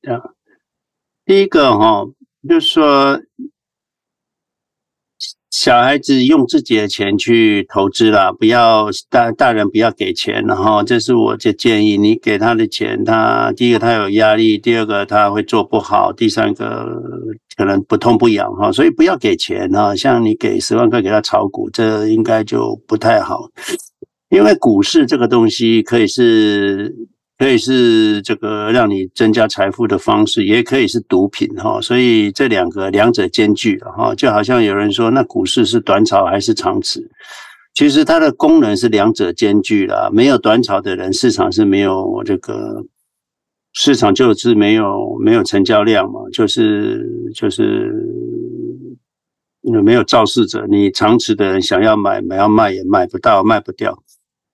[0.00, 0.34] 这样，
[1.24, 2.12] 第一个哈、哦，
[2.48, 3.20] 就是说，
[5.50, 11.98] 小孩子用自己的钱去投资啦，不要大大人不要给钱，然后这是我的建议。
[11.98, 16.96] 你给他的钱，他第一个他有压力，第二个他会做不好，第三个
[17.56, 19.96] 可能不痛不痒哈，所以不要给钱啊。
[19.96, 23.50] 像你给十万块给他炒股，这应该就不太好，
[24.28, 26.94] 因为股市这个东西可以是。
[27.40, 37.10] 可以是这个让你增加财富的方式，也可以是毒品哈，所以这两个两者兼具了哈，就好像有人说，那股市是短炒还是长持？
[37.72, 40.10] 其实它的功能是两者兼具了。
[40.12, 42.84] 没有短炒的人，市场是没有这个
[43.72, 47.02] 市场就是没有没有成交量嘛，就是
[47.34, 47.90] 就是
[49.82, 53.98] 没有肇事者，你长持的人想要买买要卖也卖不到，卖不掉。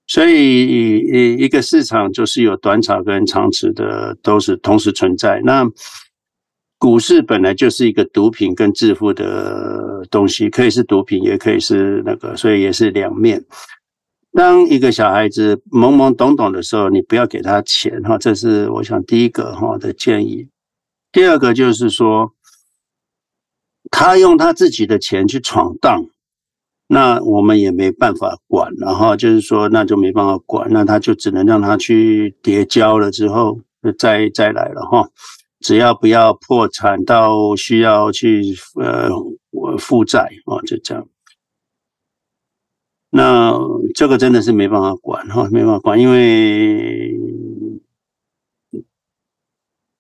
[0.09, 0.67] 所以，
[1.01, 5.41] 一一个市场就是有短炒跟长持的，都是同时存在。
[5.45, 5.69] 那
[6.79, 13.45] 股市本来就是一个毒品跟致富的东西，可以是毒品，也可以是那个，所以也是两面。
[14.33, 20.47] 当一个小孩子懵懵懂懂的时候，你不要给他钱哈，这是我想第一个哈的建议。
[21.11, 22.33] 第二个就是说，
[23.91, 26.07] 他用他自己的钱去闯荡。
[26.89, 33.59] 那我们也没办法管，然后就是说，那就没办法管，那他就只能让他去叠交了之后，
[33.99, 35.09] 再再来了哈。
[35.61, 38.43] 只要不要破产到需要去
[38.81, 39.09] 呃
[39.79, 41.09] 负债啊，就这样。
[43.11, 43.59] 那
[43.95, 47.15] 这个真的是没办法管哈，没办法管，因为。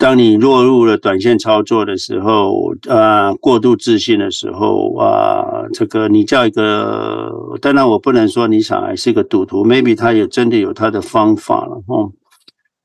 [0.06, 12.12] 当你落入了短线操作的时候，啊，过度自信的时候，啊，这个你叫一个，当然我不能说你小孩是一个赌徒，maybe 他也真的有他的方法了，哦，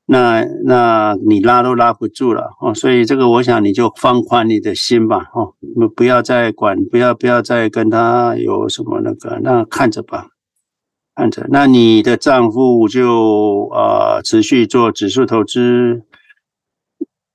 [0.04, 5.54] 那那你拉都拉不住了，哦，所以这个我想你就放宽你的心吧，哦，
[5.94, 10.26] 不要再管，不要不要再跟他有什么那个，那看着吧，
[11.14, 16.02] 看着，那你的账户就啊持续做指数投资。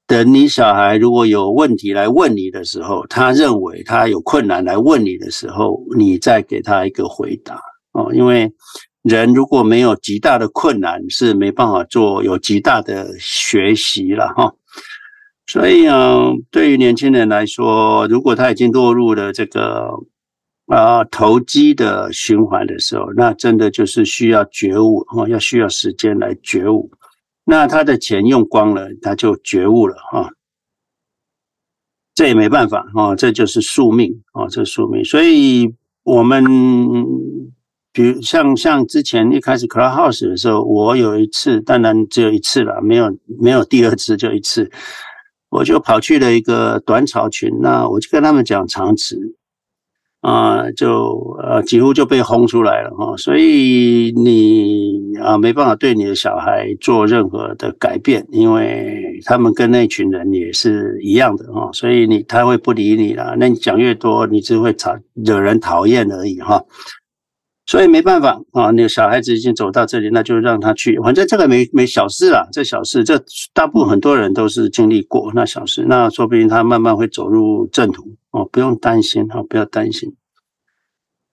[0.08, 7.60] 等你小孩如果有问题来问你的时候，他认为他有困难来问你的时候，你再给他一个回答
[7.92, 8.10] 哦。
[8.14, 8.54] 因为
[9.04, 14.54] 人如果没有极大的困难，是没办法做有极大的学习了哈。
[15.46, 19.92] 所以啊，对于年轻人来说，如果他已经落入了这个
[20.68, 26.90] 啊投机的循环的时候，那真的就是需要觉悟哈，要需要时间来觉悟。
[27.50, 30.30] 那他的钱用光了，他就觉悟了哈，
[32.14, 35.02] 这也没办法啊，这就是宿命啊，这宿命。
[35.06, 35.74] 所以
[36.04, 36.44] 我们
[37.94, 44.70] 比如像像之前一开始 Clubhouse 的时候，我有一次，当然只有一次了，没有没有第二次，就一次，
[45.50, 49.16] 我就跑去了一个短炒群，那我就跟他们讲长持。
[50.28, 66.62] 啊，就呃几乎就被轰出来了哈，所以你啊没办法对你的小孩做任何的改变，因为他们跟那群人也是一样的哈，所以你他会不理你了，那你讲越多，你只会讨惹人讨厌而已哈，
[67.66, 73.18] 所以没办法啊，那个小孩子已经走到这里，那就让他去，反正这个没没小事啦，这小事，这
[73.54, 78.04] 大部分很多人都是经历过那小事，那说不定他慢慢会走入正途。
[78.38, 80.16] 哦，不用担心哈，不要担心。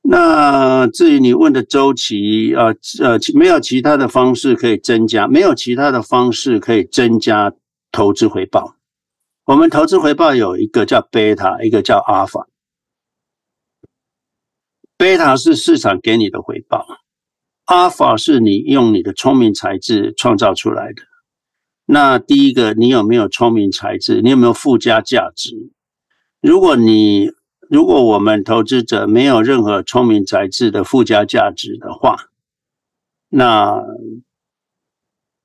[0.01, 2.67] 那至于你问的周期啊，
[3.03, 7.53] 呃，没有其他的方式可以增加，没有其他的方式可以增加
[7.93, 8.77] 投资回报。
[9.45, 12.49] 我们投资回报有一个叫贝塔，一个叫阿尔法。
[14.97, 16.87] 贝塔是市场给你的回报，
[17.65, 21.03] 阿尔法是你用你的聪明才智创造出来的。
[21.87, 24.23] 那第一个，你有没有聪明才智？
[24.23, 25.71] 你有没有附加价值？
[26.45, 27.31] 如果你
[27.71, 32.17] 如果我们投资者没有任何聪明才智的附加价值的话，
[33.31, 33.83] 那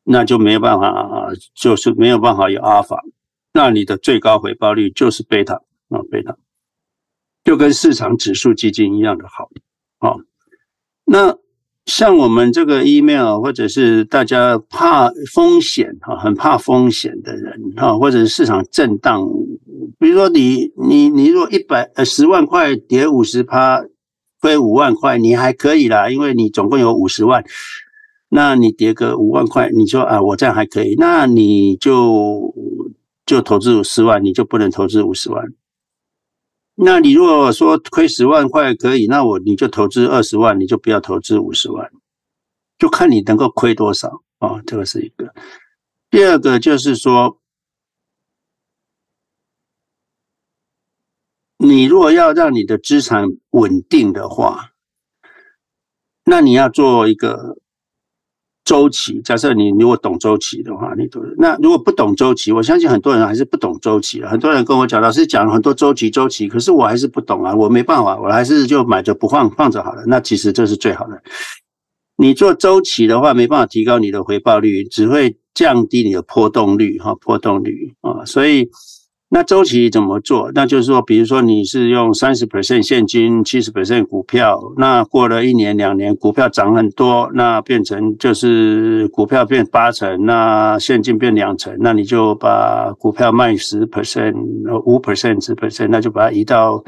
[0.04, 3.02] 那就没有办法，就是没有办法有阿尔法。
[3.54, 6.38] 那你的最高回报率就是贝塔啊，贝塔，
[7.46, 9.50] 就跟市场指数基金一样的好。
[10.00, 10.18] 好，
[11.06, 11.40] 那。
[11.90, 19.28] 像我们这个 email，或者是大家怕风险哈，很怕风险的人哈，或者是市场震荡，
[19.98, 23.84] 比如说你你你如果一百呃十万块跌五十趴，
[24.40, 27.44] 亏五万块，你还可以啦，因为你总共有五十万，
[28.30, 32.54] 那你跌个五万块，你说啊我这样还可以，那你就
[33.26, 35.44] 就投资五十万，你就不能投资五十万。
[36.82, 41.92] 那你如果说亏十万块可以，那我你就投资二十万，你就不要投资五十万，
[42.78, 44.62] 就看你能够亏多少啊。
[44.66, 45.34] 这个是一个。
[46.10, 47.38] 第二个就是说，
[51.58, 54.72] 你如果要让你的资产稳定的话，
[56.24, 57.58] 那你要做一个。
[58.66, 61.20] 周期，假设你如果懂周期的话，你都。
[61.38, 64.22] 那如果不懂周期，我相信很多人还是不懂周期。
[64.24, 70.04] 很多人跟我讲，老师讲了很多周期，周期，可是我还是不懂啊，我没办法，我还是就买着不放，放着好了。
[70.06, 71.22] 那其实这是最好的。
[72.18, 78.70] 你做周期的话，没办法提高你的回报率，只会降低你的波动率，哈，波动率啊，所以。
[79.32, 80.52] 那周期怎么做？
[80.56, 94.34] 那就是说，比如说你是用三十 percent 现金，七十 percent 股票，那过了一年两年，股票涨很多，那变成就是股票变八成，那现金变两成，那你就把股票卖十 percent，
[94.84, 96.84] 五 percent 十 percent，那就把它移到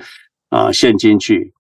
[0.50, 1.54] 啊现金去。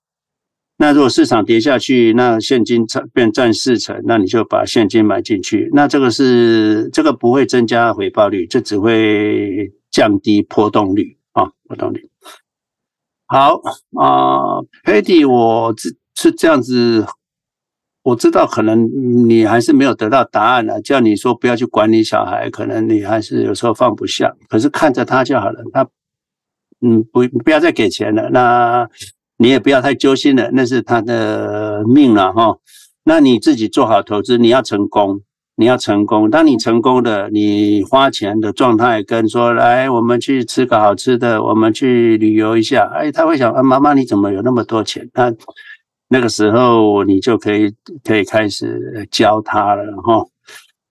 [0.79, 5.69] 那如果市场跌下去，那现金占变占四成，那你就把现金买进去。
[5.73, 9.71] 那这个是这个不会增加回报率，这只会。
[9.91, 12.09] 降低波动率啊，波动率。
[13.27, 13.61] 好
[13.99, 17.05] 啊黑弟我是是这样子，
[18.03, 18.89] 我知道可能
[19.29, 20.81] 你还是没有得到答案了。
[20.81, 24.35] 叫你说不要去管理小孩，可能你还是有时候放不下。
[24.49, 25.87] 可是看着他就好了，他
[26.81, 28.89] 嗯不不要再给钱了，那
[29.37, 32.57] 你也不要太揪心了，那是他的命了哈。
[33.03, 35.21] 那你自己做好投资，你要成功。
[35.61, 45.07] 你要成功，当你成功的，你花钱的状态跟说，来，我们去吃个好吃的，我们去旅游一下，哎，他会想啊，妈妈你怎么有那么多钱？
[45.13, 45.31] 那
[46.09, 47.71] 那个时候你就可以
[48.03, 50.25] 可以开始教他了哈。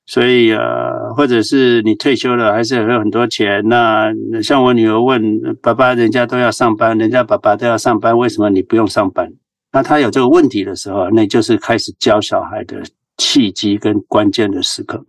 [0.07, 3.67] 所以呃，或者是你退休了，还是有很多钱。
[3.69, 5.21] 那像我女儿问
[5.61, 9.33] 爸爸，人家都要上班，人家爸爸都要上班，为什么你不用上班？
[9.73, 12.81] 那他有这个问题的时候，那就是开始教小孩的。
[13.21, 15.05] 契机跟关键的时刻，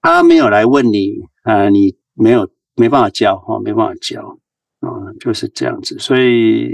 [0.00, 4.38] 他没有来问你啊，你没有没办法教哈，没办法教
[4.80, 4.88] 啊，
[5.20, 5.98] 就是这样子。
[5.98, 6.70] 所以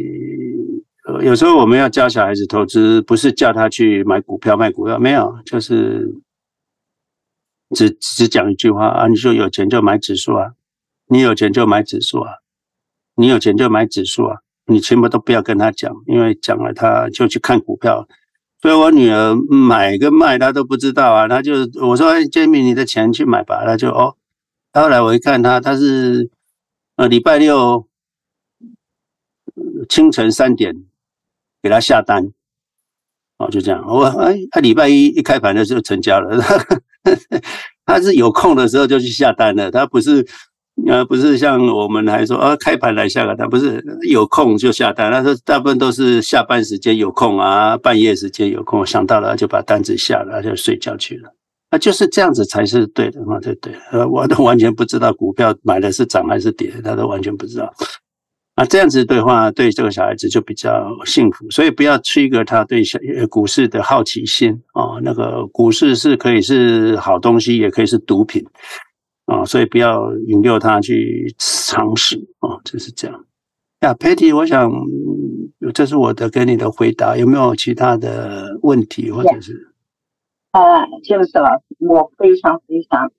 [1.25, 6.15] 有时候我们要教小孩子投资，不是叫他去买股票卖股票，没有，就是
[7.75, 10.53] 只只讲一句话啊，你说有钱就买指数啊，
[11.09, 12.35] 你有钱就买指数啊，
[13.17, 18.07] 你有钱就买指数啊，你全部都不要跟他讲，因为讲了他就去看股票。
[18.63, 24.17] 所以我女儿买跟卖她都不知道啊，她就我说杰米，你的钱去买吧，她就哦。
[24.73, 26.31] 后来我一看她，她是
[26.97, 27.89] 呃礼拜六
[29.89, 30.85] 清晨三点
[31.61, 32.33] 给她下单，
[33.39, 36.41] 哦就这样，我哎她礼拜一一开盘的时候成交了，
[37.85, 40.27] 她是有空的时候就去下单了，她不是。
[40.87, 45.11] 呃，不是像我们还说啊，开盘来下个单，不是有空就下单。
[45.11, 51.33] 那说大部分都是下班时间有空啊，半夜时间有空，想到了就把单子下了，就睡觉去了。
[51.71, 53.73] 那就是这样子才是对的嘛，对对。
[53.93, 57.73] 呃，我都完全不知道股票买的是涨还是跌，他都完全不知道。
[58.55, 62.99] 啊，这样子对话对这个小孩子就比较幸福，所以不要 trigger 他对小
[63.31, 65.01] 股市的好奇心啊。
[65.03, 68.45] 那个股市是可以是好东西，也可以是毒品。
[69.27, 73.25] 啊，所以不要引诱他去尝试啊，就是这样。
[73.81, 74.71] 呀，Patty，我想
[75.75, 79.73] 这是我的给你的回答，有没有其他的问题或者是？
[80.53, 80.61] 呃，
[81.05, 83.11] 詹姆斯老师，我非常非常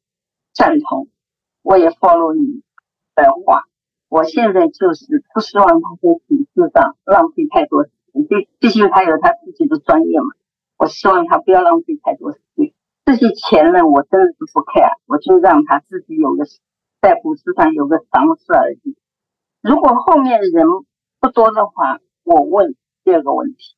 [0.54, 1.08] 赞同，
[1.64, 2.62] 我也 follow 你
[3.16, 3.64] 的话。
[4.10, 10.28] 我现在就是不希望他在体制上浪费太多时间，毕毕竟他有他自己的专业嘛。
[10.78, 12.72] 我希望他不要浪费太多时间。
[13.06, 16.46] 这些钱呢，我真的是不 care，我就让他自己有个
[17.02, 18.98] 在股市上有个尝试而已。
[19.62, 20.66] 如果后面人
[21.20, 23.76] 不多的话，我问第二个问题。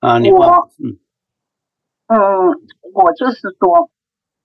[0.00, 0.98] 啊，你我嗯
[2.08, 2.18] 嗯，
[2.92, 3.90] 我就是说，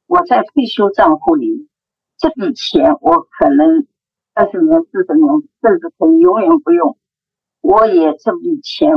[0.08, 1.68] 我在退休账户里，
[2.18, 3.88] 这笔钱我可能
[4.34, 5.28] 二十年、四十年，
[5.62, 6.98] 甚至可以永远不用。
[7.62, 8.92] 我也这笔钱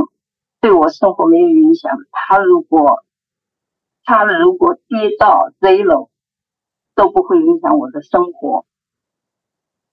[0.61, 1.97] 对我生活没有影响。
[2.11, 3.03] 他如果
[4.09, 6.09] 他如果跌到 zero，
[6.95, 8.65] 都不会影响我的生活。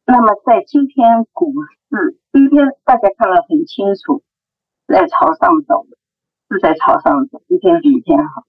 [0.06, 1.52] 那么在今天股
[1.90, 4.22] 市，今天大家看得很清楚，
[4.86, 5.86] 在朝上走，
[6.48, 8.44] 是在朝上走，一天比一天好。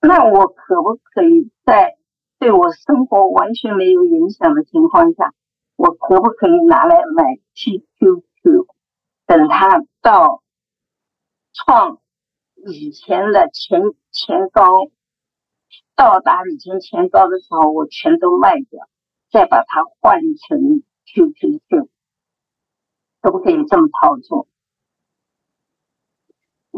[0.00, 1.96] 那我可不可以在
[2.38, 5.34] 对我生活完全没有影响的情况下，
[5.74, 7.24] 我可不可以拿来买
[7.56, 8.66] TQQ？
[9.26, 10.44] 等它到
[11.52, 11.98] 创
[12.66, 13.80] 以前的前
[14.12, 14.62] 前高，
[15.96, 18.88] 到达以前前高的时候，我全都卖掉，
[19.30, 21.88] 再把它换成 QQQ，
[23.20, 24.46] 可不可以这么操作？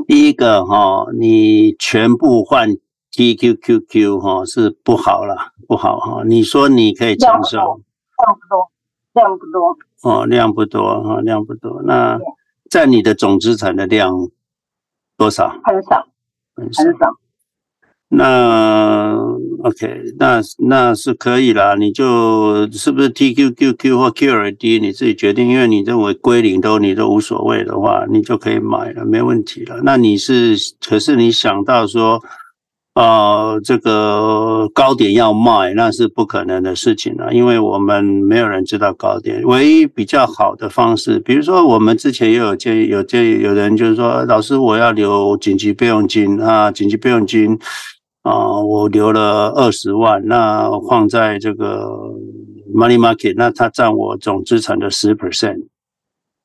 [0.06, 2.70] 第一个哈，你全部换
[3.12, 6.24] TQQQ 哈是不好了，不好哈。
[6.24, 8.70] 你说你可以承受，量不多，
[9.12, 11.82] 量不多，哦，量不多哈，量不多。
[11.82, 12.18] 那
[12.70, 14.30] 在你的总资产的量
[15.16, 15.48] 多少？
[15.64, 16.06] 很少，
[16.56, 16.84] 很少。
[16.84, 17.16] 很少
[18.08, 19.16] 那
[19.64, 21.74] OK，那那是可以啦。
[21.74, 25.48] 你就是不是 TQQQ 或 QRD 你自己决定。
[25.48, 29.80] 因为你认为归零都你都无所谓的话，你就可以买了，没问题了。
[29.82, 30.54] 那你是，
[30.86, 32.22] 可是你想到说，
[32.94, 39.42] 呃，这个高点要卖，那是不可能的事情了，因为我们没有人知道高点。
[39.42, 47.58] 唯一比较好的方式，比如说我们之前也有建议，有建议，有人就是说，老师我要留紧急备用金啊，紧急备用金。
[48.22, 51.86] 啊，我留了二十万，那放在这个
[52.74, 55.58] money market，那它占我总资产的十 percent。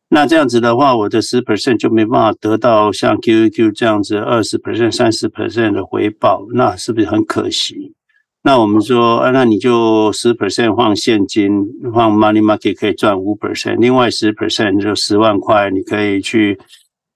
[0.10, 7.94] 那这样子的话，我的十 percent 就没办法得到像 Q Q 这样子二十 percent、三十 percent 的回报，那是不是很可惜？
[8.42, 11.52] 那我们说，啊，那你就十 percent 放现金，
[11.94, 16.60] 放 money market 可以赚五 percent，另外十 percent 就十万块，你可以去，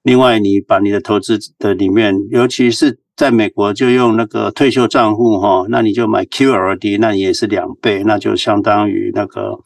[0.04, 3.00] 另外你把你的投资的里面，尤其是。
[3.16, 9.60] 在美国就用那个退休账户哈，那你就买 QLD，那也是两倍，那就相当于那个，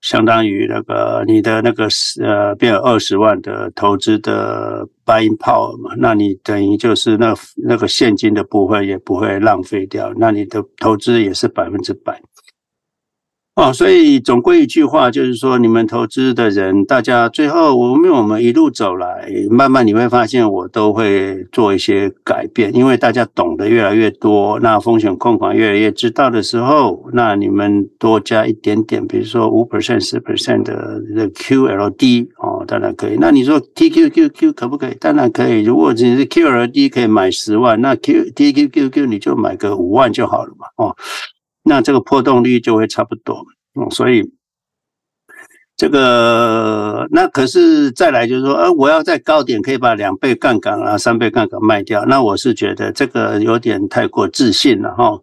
[0.00, 1.88] 相当于那个你的那个
[2.22, 12.20] 呃，变二十万的投资的 buying power 嘛，那你等于就是那那个现金的部分也不会浪费掉，那你的投资也是百分之百。
[13.56, 33.16] 哦，所以总归一句话就是说，你们投资的人，大家最后我们我们一路走来，慢慢你会发现，我都会做一些改变，因为大家懂得越来越多，那风险控管越来越知道的时候，那你们多加一点点，比如说五 percent、十 percent 的的 QLD 哦，当然可以。
[33.18, 34.96] 那你说 TQQQ 可不可以？
[34.98, 35.64] 当然可以。
[35.64, 40.96] 如果你是 QLD 可以买十万，那 Q TQQQ 你就买个五万就好了嘛，哦。
[41.62, 43.44] 那这个波动率就会差不多，
[43.78, 44.32] 嗯，所以
[45.76, 55.18] 这个那可是再来就是说，呃，我要在高点可以把两倍杠杆啊、三倍杠杆卖掉，那我是觉得这个有点太过自信了哈。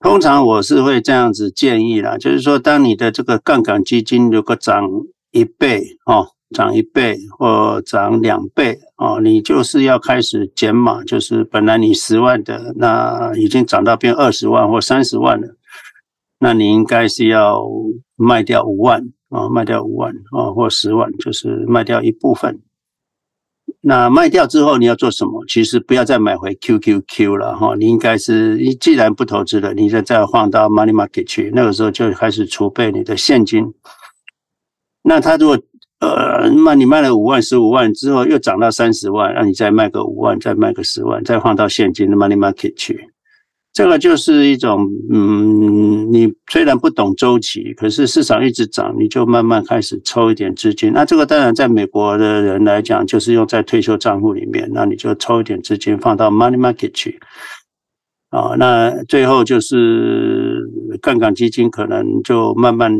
[0.00, 4.88] 通常我是会这样子建议啦，就是说，当你的这个杠杆基金如果涨
[5.30, 15.48] 一倍哦，涨一倍或涨两倍哦，你就是要开始减码，就是本来你十万的，那已经涨到变二十万或三十万了。
[16.40, 17.62] 那你应该是要
[18.16, 22.60] 卖掉五万啊，卖掉五万啊，或十万，就是卖掉一部分。
[23.82, 25.44] 那卖掉之后你要做什么？
[25.46, 33.72] 其实不要再买回 QQQ 了哈，你应该是你既然不投资了，你再再放到 Money Market 去，那个时候就开始储备你的现金。
[35.02, 35.58] 那他如果
[36.00, 43.09] 呃卖你卖了五万、十五万之后又涨到三十万，那你再卖个五万，再卖个十万，再换到现金的 Money Market 去。
[43.72, 50.92] 这个就是一种，嗯，你虽然不懂周期，可是市场一直涨，你就慢慢开始抽一点资金。
[50.92, 57.20] 那这个当然在美国的人来讲，就是用在退休账户里面，那你就抽一点资金放到 money market 去。
[58.30, 60.62] 啊，那最后就是
[61.02, 62.92] 杠杆基金可能就慢慢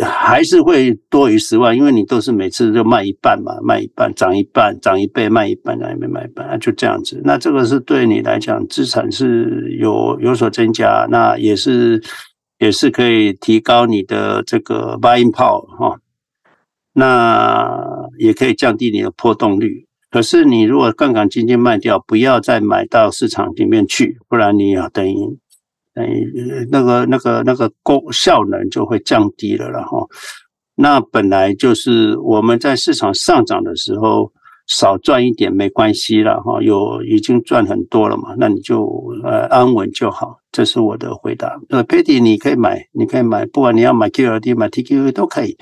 [0.00, 7.20] 还是会多于十万，因为你都是每次就卖一半嘛，卖一半涨一半，涨一倍卖一半，涨一倍卖一半，那就这样子。
[7.24, 12.00] 那这个是对你来讲资产是有有所增加，那也是
[12.60, 15.98] 也是可以提高你的这个 buying power 哈，
[16.92, 19.87] 那也可以降低你的波动率。
[20.10, 25.14] 可是你如果杠杆基金卖掉，不要再买到市场里面去，不然你要等于
[25.94, 30.08] 等于那个那个那个功效能就会降低了，然后
[30.74, 34.32] 那本来就是我们在市场上涨的时候，
[34.66, 38.86] 少赚一点没关系了哈，有已经赚很多了嘛，那你就
[39.24, 40.38] 呃安稳就好。
[40.50, 41.60] 这是我的回答。
[41.68, 45.56] 呃，Patty 你可以买，你可以买，不管你要买 QLD 买 TQQQ 都可以。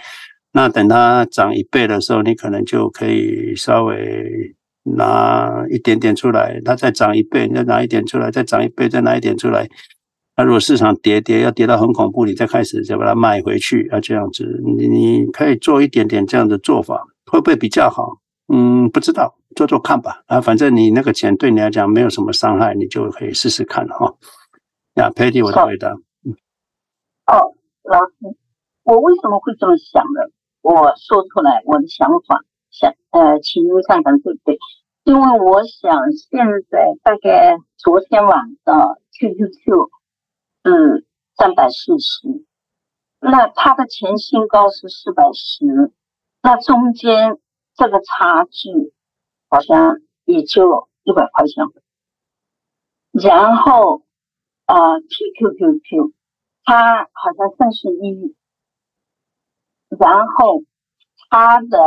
[0.56, 6.58] 那等它涨一倍的时候，你可能就可以稍微拿一点点出来。
[6.64, 9.68] 它再涨一倍，你再拿一点出来，再涨一倍，再拿一点出来。
[10.34, 14.44] 那如果市场跌跌要跌到很恐怖，你再开始再把它卖回去，要这样子，
[14.78, 18.16] 你你可以做一点点这样的做法，会不会比较好？
[18.50, 20.22] 嗯，不知道，做做看吧。
[20.24, 24.14] 啊，反正你那个钱对你来讲没有什么伤害，你就可以试试看哈。
[24.94, 25.90] 那，Patty，我的回答。
[25.90, 27.52] 哦，
[27.84, 28.36] 老师，
[28.84, 30.32] 我为什么会这么想呢？
[30.74, 34.58] 我说出来我的想法，想呃，请您看看对不对？
[35.04, 39.90] 因为我想现在大概昨天晚上 QQQ。
[40.66, 41.06] 是
[41.36, 42.44] 三百四十，
[43.20, 45.92] 那它的前新高是四百十，
[46.42, 47.38] 那中间
[47.76, 48.92] 这个差距
[49.48, 51.64] 好像也就一百块钱。
[53.12, 54.02] 然后
[54.64, 56.12] 啊、呃、，TQQQ
[56.64, 58.34] 它好像三十一，
[59.98, 60.62] 然后
[61.30, 61.78] 它的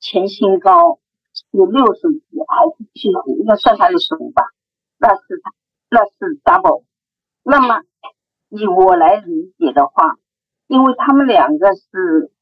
[0.00, 0.98] 前新高
[1.32, 4.42] 是六十几还是七十，应该算它六十五吧？
[4.98, 5.52] 那是它，
[5.90, 6.84] 那是 double。
[7.42, 7.82] 那么
[8.50, 10.16] 以我来理解的话，
[10.66, 12.32] 因为他们两个是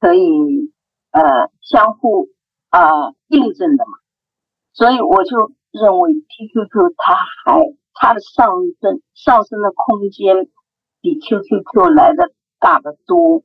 [0.00, 0.72] 可以
[1.10, 2.28] 呃相互
[2.70, 3.98] 啊印证的嘛，
[4.72, 7.60] 所以我就认为 TQQ 它还
[7.94, 8.48] 它的上
[8.80, 10.48] 升上升的空间
[11.00, 13.42] 比 QQQ 来的大得多，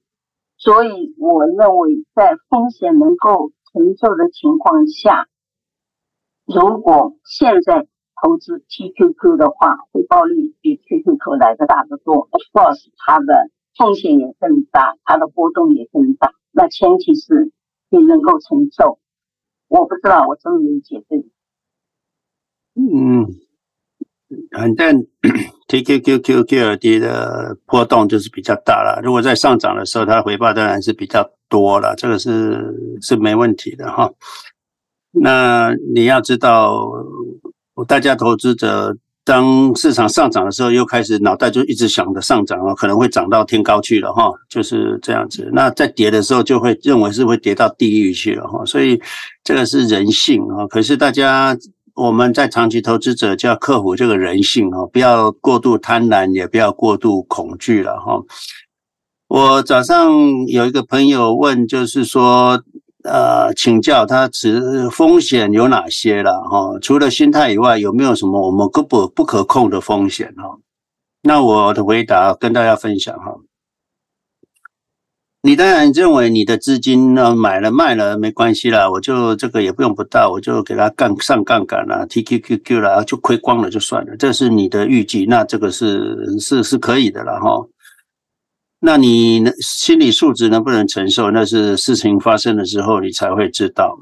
[0.63, 5.27] 所以我认为在风险能够承受的情况下，
[6.45, 7.87] 如果现在。
[8.21, 12.29] 投资 TQQ 的话，回报率比 QQQ 来的大得多。
[12.31, 16.31] Of course，它的风险也更大，它的波动也更大。
[16.51, 17.51] 那前提是
[17.89, 18.99] 你能够承受。
[19.67, 21.29] 我不知道我这么理解对。
[22.75, 23.27] 嗯，
[24.51, 25.05] 反正
[25.67, 29.01] TQQQ QLD 的波动就是比较大了。
[29.03, 34.11] 如果在上涨的时候，它回报当然是比较多了，这个是是没问题的哈。
[35.11, 36.89] 那你要知道。
[37.87, 45.49] 大家投资者当市场上涨的时候，又开始脑袋就一直想着上涨了，可能会涨到天高去了哈，就是这样子。
[45.51, 48.63] 那在跌的时候，就会认为是会跌到地狱去了哈。
[48.63, 49.01] 所以
[49.43, 50.67] 这个是人性啊。
[50.67, 51.57] 可是大家
[51.93, 58.21] 我们在长期投资者就要克服这个人性啊，不要过度贪婪，也不要过度恐惧了哈。
[59.27, 60.11] 我早上
[60.47, 62.63] 有一个朋友问，就是说。
[63.05, 66.79] 呃，请教他，指风险有哪些了哈？
[66.81, 70.57] 除了心态以外，有没有什么我们根本不可控的风险哈？
[71.21, 73.35] 那我的回答跟大家分享哈。
[75.45, 87.67] 你当然认为你的资金呢，买了卖了没关系啦，我就这个也不用不到，我就给他杠上杠杆啦，TQQQ 啦，就亏光了就算了，这是你的预计，那这个是是是可以的了哈。
[88.79, 91.29] 那你心理素质能不能承受？
[91.29, 93.97] 那是事情发生的时候你才会知道。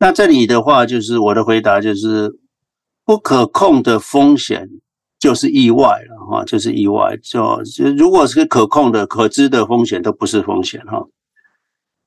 [0.00, 2.40] 那这里的话，就是我的回答就是
[3.04, 4.68] 不可控的风险
[5.18, 7.16] 就是意外了哈，就是意外。
[7.22, 7.62] 就
[7.96, 11.08] 如果是可控的、可知的风险，都不是风险哈。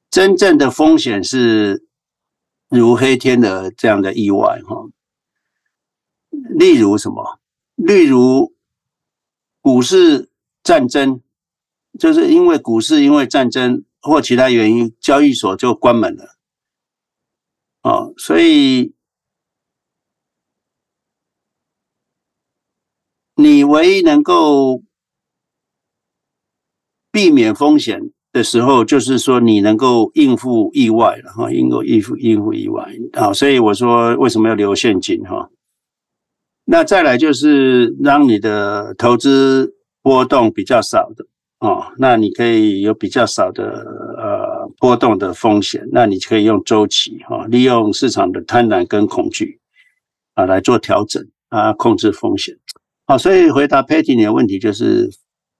[0.09, 1.85] 真正的风险是
[2.69, 4.89] 如黑天鹅这样的意外哈。
[6.29, 7.39] 例如什么？
[7.75, 8.53] 例如
[9.61, 10.29] 股市
[10.63, 11.21] 战争。
[11.99, 16.37] 就是因为股市因为战争或其他原因，交易所就关门了，
[17.81, 18.93] 啊，所以
[23.41, 24.81] 你唯一能够
[27.11, 35.49] 避免风险的时候，就是说你能够应付意外了哈，应够应付应付意外啊，所以我说为什么要留现金哈？
[36.63, 41.25] 那再来就是让你的投资波动比较少的。
[41.59, 43.85] 哦，那你可以有比较少的
[44.17, 49.59] 呃波动的风险，那你可以用周期哈，利用市场的贪婪跟恐惧
[50.33, 52.57] 啊来做调整啊，控制风险。
[53.11, 55.09] 好，所以回答 Patty 你的问题就是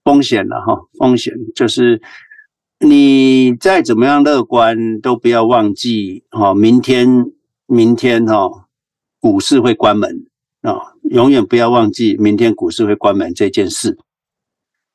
[0.04, 2.00] 风险了哈，风险就是
[2.80, 7.06] 你再怎么样乐观，都不要忘记哈，明天
[7.66, 8.48] 明天哈
[9.20, 10.24] 股市会关门
[10.62, 10.80] 啊，
[11.10, 13.98] 永远不要忘记明天股市会关门这件事。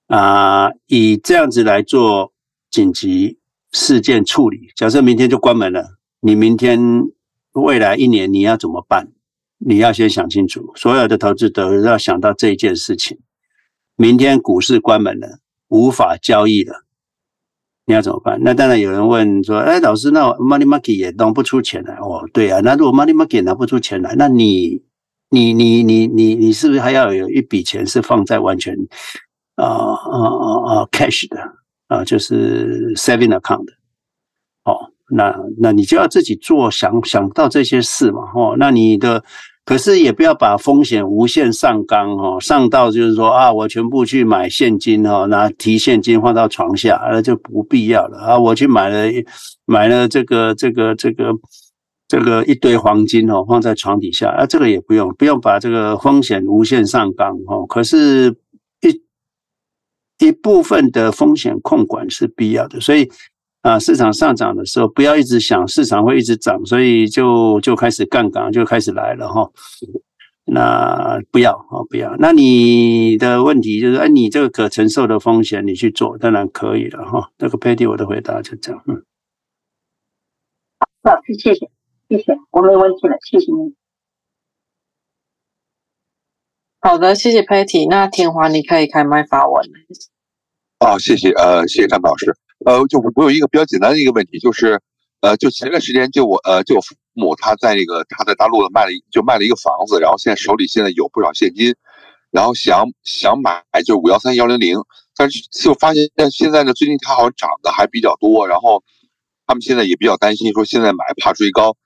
[0.08, 2.34] 啊，以这样子来做
[2.72, 3.38] 紧急
[3.72, 4.70] 事件处理。
[4.76, 6.82] 假设明天就关门了，你明天
[7.52, 9.10] 未来一年你要怎么办？
[9.58, 10.72] 你要先想清楚。
[10.76, 13.18] 所有的投资者都要想到这一件事情：
[13.96, 16.84] 明天股市关门了，无法交易了，
[17.86, 18.40] 你要怎么办？
[18.44, 22.28] 那当然有人问说，哎，老师，那 money market 也拿不出钱来哦？
[22.34, 24.84] 对啊，那如果 money market 拿不出钱来，那你
[25.30, 28.76] 你你你你你是不是还要有一笔钱是放在完全
[29.56, 31.38] 啊啊啊啊 cash 的
[31.88, 33.74] 啊，就是 saving account 的？
[35.10, 39.24] 那那你就要自己做，想想到这些事嘛，哦，那你的。
[39.66, 48.40] 可是也不要把风险无限上纲哦，上到就是说啊，我全部去买现金哦，拿提现金放到床下，那就不必要了啊。
[48.40, 49.12] 我去买了
[49.66, 51.34] 买了这个这个这个
[52.08, 57.66] 这个一堆黄金哦，放在床底下啊，这个也不用不用把这个风险无限上纲哦。
[57.68, 58.34] 可是
[58.80, 63.12] 一一部分的风险控管是必要的，所以。
[63.62, 69.52] 啊，市场上涨的时候，不要一直想市场会一直涨，所以就就开始杠杆就开始来了哈。
[70.46, 72.16] 那不要啊，不要。
[72.20, 77.32] 那你的问题就是，哎，你这个可承受的风险，你去做，当然可以了哈。
[77.38, 78.82] 那个 Patty，我的回答就这样。
[78.88, 79.04] 嗯，
[80.80, 81.70] 好，老师，谢谢，
[82.08, 83.76] 谢谢，我没问题了，谢谢你。
[86.80, 87.90] 好的，谢谢 Patty。
[87.90, 89.70] 那天华，你可以开麦发问。
[90.80, 92.38] 哦，谢谢，呃，谢谢张老师。
[92.66, 94.82] 呃，就我有一个比较简单的一个问题，就是，
[95.22, 101.76] 呃，就前段时间就我呃就我父母他在那个他在大陆的卖了就卖了一个房子，然后现在手里现在有不少现金，
[102.32, 104.78] 然后想想买就五幺三幺零零，
[105.16, 108.84] 但是就发现但现在呢最近它好像涨得还比较多，然后
[109.46, 111.78] 他们现在也比较担心说现在买怕追高，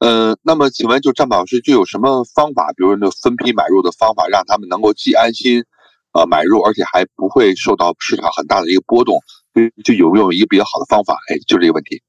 [0.00, 5.64] 嗯、呃，那么请问就张老师就有什么方法，比如说那分批买入的方法，让他们能够既安心
[6.12, 9.20] 呃买入，而且还不会受到市场很大的一个波动？
[9.82, 11.14] 就有没有一个比较好的方法？
[11.28, 12.02] 哎，就这个问题，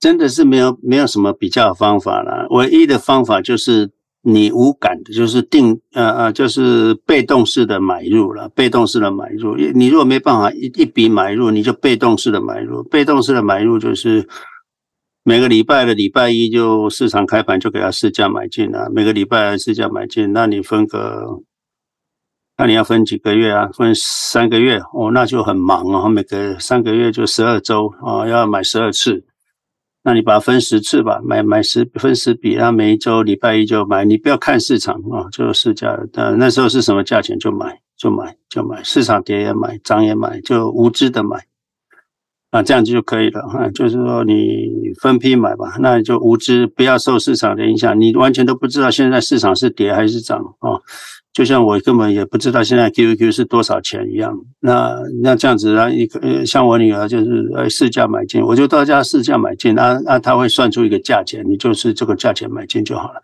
[0.00, 2.46] 真的是没有没有什么比较方法了。
[2.50, 3.90] 唯一的方法就是
[4.22, 8.48] 你无感的，就是定呃呃，就是被动式的买入了。
[8.48, 12.82] 被动式的买入，你如果没办法一一笔买入，你就被动式的买入。
[12.82, 14.28] 被动式的买入就是
[15.22, 21.42] 每个礼拜的礼拜一就市场开盘就给他市价买进了，每个礼拜市价买进，那你分个。
[22.60, 23.68] 那你要分几个月啊？
[23.72, 26.08] 分三个月哦，那就很忙哦。
[26.08, 29.24] 每个三个月就十二周啊，要买十二次。
[30.02, 34.04] 那你把它分十次吧，买买十分十笔，那每一周礼拜一就买。
[34.04, 35.96] 你不要看市场啊，就市价。
[36.12, 38.82] 那那时候是什么价钱就买，就买，就买。
[38.82, 41.44] 市场跌也买，涨也买，就无知的买。
[42.50, 43.68] 啊，这样子就可以了哈。
[43.68, 48.00] 就是说你分批买吧，那你就无知，不要受市场的影响。
[48.00, 50.80] 你完全都不知道现在市场是跌还是涨啊。
[51.38, 63.22] 就像我根本也不知道现在 QQ 是多少钱一样，那那这样子啊，一个像我女儿就是呃市价买进，我就到家市价买进，那那他会算出一个价钱，你就是这个价钱买进就好了，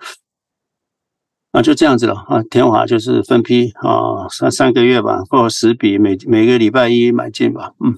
[1.53, 2.41] 那就这样子了啊。
[2.49, 7.97] 天华就是分批啊，三三个月吧，或十笔，每每个礼拜一买进吧，嗯。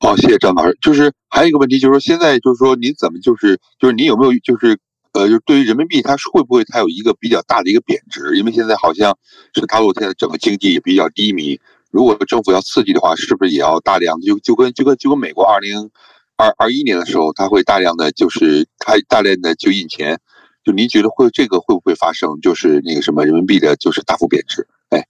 [0.00, 0.74] 好，谢谢张老师。
[0.80, 4.78] 就是还有一个问题，就是说现在就是说你怎么就是就是你有没有就是。
[5.14, 8.36] 呃，就对于人民币，它会不会它有一个比较大的一个贬值？
[8.36, 9.16] 因为现在好像
[9.54, 11.60] 是大陆现在整个经济也比较低迷，
[11.92, 15.88] 如果政府要刺激的话，是不是也要大量就就跟就跟就跟美国二零
[16.36, 20.18] 二二一年的时候，它会大量的就是它大量的就印钱？
[20.64, 22.40] 就您觉得会这个会不会发生？
[22.40, 24.66] 就是那个什么人民币的就是大幅贬值？
[24.88, 25.06] 哎，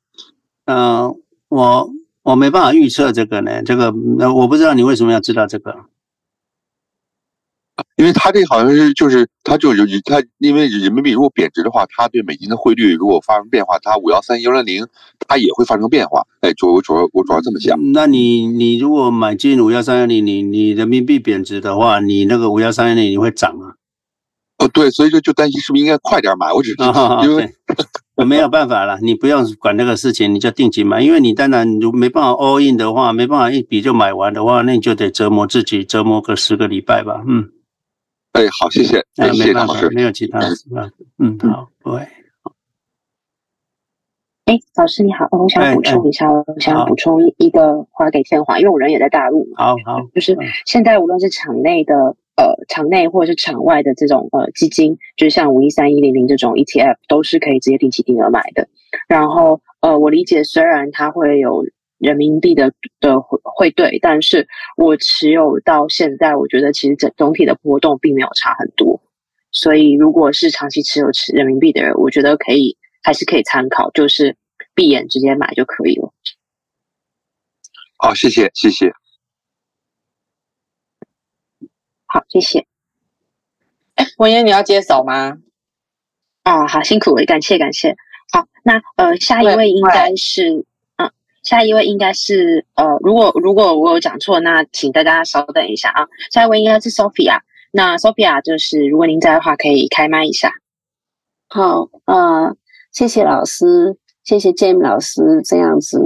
[0.66, 1.14] 嗯、
[1.48, 1.90] 我
[2.22, 5.86] 我没办法预测这个呢，这个那我不知道你为什么要知道这个。
[7.96, 14.86] 因为它这好像是就是它就是它，因为人民币如果贬值的话，它对美金的汇率如果发生变化，它五幺三幺零零
[15.26, 16.22] 它也会发生变化。
[16.40, 17.76] 哎，主我主要我主要这么想。
[17.92, 23.74] 那你你如果买进五幺三幺零零，你人民币贬值的话，你那个五幺三幺零零会涨啊？
[24.58, 26.52] 哦，对，所以说就担心是不是应该快点买？
[26.52, 26.76] 我只是
[27.28, 27.52] 因为
[28.24, 31.02] 没有办法了，你不用管那个事情，你就定期买。
[31.02, 37.24] 因为你当然如没办法 all in 的话，没办法一笔就买完的话，那你就得折磨自己，折磨个十个礼拜吧。
[37.26, 37.50] 嗯。
[38.34, 39.88] 哎，好，谢谢，谢谢张老师。
[39.90, 40.90] 没有其他的是吧？
[41.18, 41.94] 嗯，好，对。
[44.46, 49.52] 哎，老师你好，我想补充一下，我想补充一个话给天华，因为我人也在大陆嘛。
[49.56, 51.94] 好好，就是现在无论是场内的
[52.36, 58.66] 呃场内或者是场外的这种呃基金，就是像五一三一零零这种 ETF，都是可以直接定期定额买的。
[59.06, 61.64] 然后呃，我理解虽然它会有。
[62.04, 64.46] 人民币的的汇汇兑，但是
[64.76, 69.00] 我持有到现在，我觉得其实整总体的波动并没有差很多，
[69.50, 74.36] 所以如果是长期持有持人民币的人，我觉得可以还是可以参考，就是
[74.74, 76.12] 闭眼直接买就可以了。
[77.96, 78.92] 好，谢谢谢谢。
[82.04, 82.66] 好，谢谢。
[83.94, 85.38] 哎，文言，你要接手吗？
[86.42, 87.96] 啊，好辛苦，感谢感谢。
[88.30, 90.66] 好，那呃，下一位应该是。
[91.44, 96.08] 下一位应该是呃，如果如果我有讲错，那请大家稍等一下啊。
[96.32, 97.38] 下一位应该是 Sophia，
[97.70, 100.50] 那 Sophia 就是如果您在的话，可以开麦一下。
[101.48, 102.56] 好，呃，
[102.92, 106.00] 谢谢老师，谢谢 jam 老师这样子，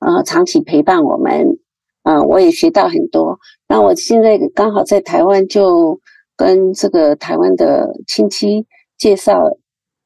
[0.00, 1.58] 呃，长期陪伴我们，
[2.02, 3.40] 呃，我也学到很多。
[3.66, 5.98] 那我现在刚好在台湾，就
[6.36, 8.66] 跟这个台湾的亲戚
[8.98, 9.42] 介绍，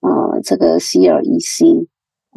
[0.00, 1.88] 呃，这个 CLEC，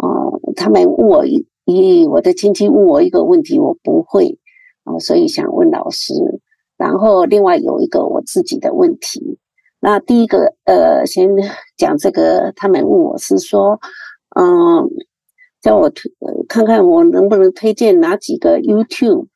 [0.01, 1.23] 呃，他们问我。
[1.65, 4.37] 咦，我的亲戚问我一个问题，我不会
[4.83, 6.13] 啊，所以想问老师。
[6.75, 9.39] 然后另外有一个我自己的问题。
[9.79, 11.29] 那第一个，呃，先
[11.77, 13.79] 讲这个，他们问我是说，
[14.35, 14.89] 嗯，
[15.61, 16.11] 叫我推
[16.49, 19.27] 看看我能不能推荐哪几个 YouTube，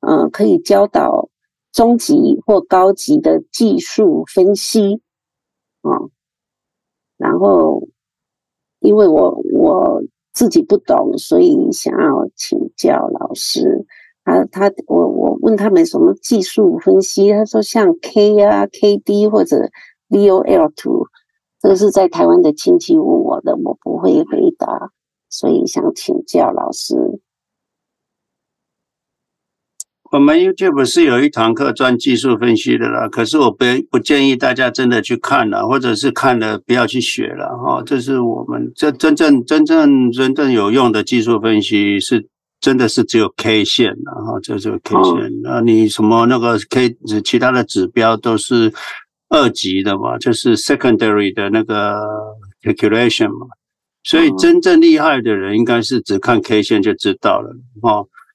[0.00, 1.28] 嗯，可以教导
[1.72, 5.00] 中级或高级的技术分析
[5.82, 6.10] 啊。
[7.16, 7.86] 然后，
[8.80, 10.02] 因为我我。
[10.38, 13.84] 自己不懂，所以想要请教老师。
[14.22, 19.68] 他他我我问他们什么技术分析，他说像 K 啊、KD 或者
[20.08, 21.08] VOL two，
[21.60, 24.92] 这个是在台湾的亲戚问我的，我不会回答，
[25.28, 26.94] 所以想请教老师。
[30.10, 37.82] 我们 YouTube 是有一堂课专技术分析的啦，可是我不不建议大家真的去看了，或者是看了不要去学了哈。
[37.84, 42.26] 这是我们这真正真正真正有用的技术分析是
[42.58, 45.30] 真的是只有 K 线的哈，这是 K 线。
[45.42, 48.72] 那你什么那个 K 其他的指标都是
[49.28, 52.00] 二级的嘛，就是 secondary 的那个
[52.62, 53.46] calculation 嘛。
[54.04, 57.50] 所以真正厉害的人应该是只看 K 线就知道了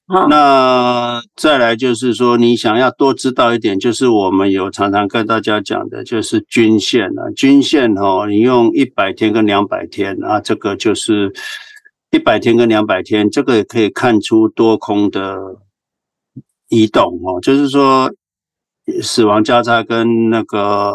[0.06, 11.32] 那再来就是说，你想要多知道一点，就是我们有常常跟大家讲的，就是均线啊，均线哦，你用一百天跟两百天啊，这个就是
[12.10, 15.38] 一百天跟两百天，这个也可以看出多空的
[16.68, 18.12] 移动哦，就是说
[19.00, 20.92] 死亡交叉跟那个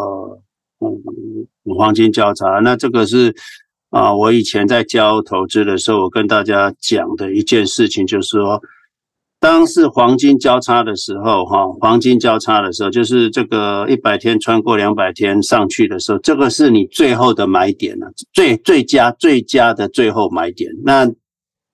[0.81, 3.35] 嗯黄金交叉，那这个是
[3.89, 8.61] 啊，我以前在教投资的时候，我跟大家讲的一件事情，就是说。
[9.39, 20.69] 当是黄金交叉的时候，哈，黄金交叉的时候，就是这个一百天穿过两百天上去的时候，这个是你最后的买点了，最最佳最佳的最后买点。
[20.83, 21.09] 那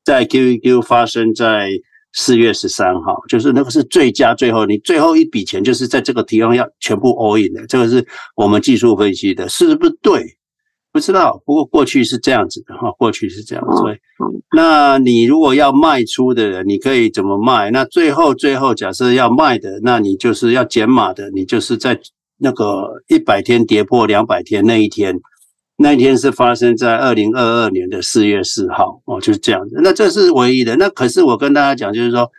[0.03, 1.72] 在 QQQ 发生在
[2.13, 8.05] 四月十三号，就是那个是最佳最后，你最后一笔钱就是在这个地方要全部 all in 的，这个是
[8.36, 10.38] 我们技术分析的，是不是对？
[10.95, 13.75] 不知道，不过过去是这样子的哈，过去是这样子。
[13.75, 13.97] 所以，
[14.55, 17.69] 那你如果要卖出的人，你可以怎么卖？
[17.69, 21.99] 那最后最后假设要卖的，那你就是要减码的，你就是在
[22.37, 25.19] 那个一百天跌破两百天那一天，
[25.75, 29.77] 那一天是发生在二零二二年的四月四号哦，就是这样子。
[29.83, 30.77] 那这是唯一的。
[30.77, 32.31] 那可是我跟大家讲，就是说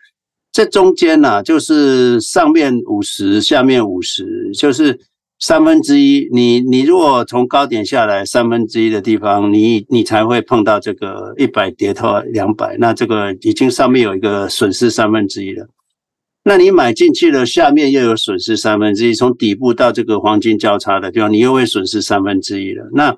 [0.51, 4.99] 这中间呢，就是上面五十，下面五十，就是。
[5.39, 15.69] 三分之一，你你如果从高点下来三分之一的地方，你你才会碰到这个一百跌到两百，那这个已经上面有一个损失三分之一了。
[16.43, 22.89] 那你买进去了，下面又有损失三分之一，从底部到这个黄金交叉的地方，你又会损失三分之一了。
[22.95, 23.15] 那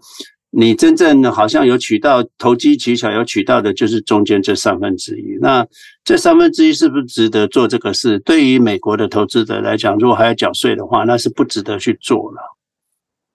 [0.51, 5.37] 你真正好像有取到投机取巧，有取到的就是中间这三分之一。
[5.43, 5.67] 那
[6.05, 8.19] 这三分之一是不是值得做这个事？
[8.21, 12.39] 对于美国的投资者来讲，如果还要缴税的话，那是不值得去做了。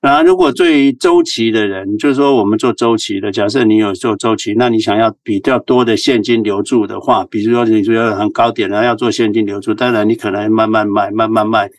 [0.02, 11.70] 那如果对于周期的人，就是说我们做周期的，假设你有做周期，那你想要比较多的现金流入的话，比如说你说要很高点然后要做现金流入，当然你可能慢慢卖，慢慢卖。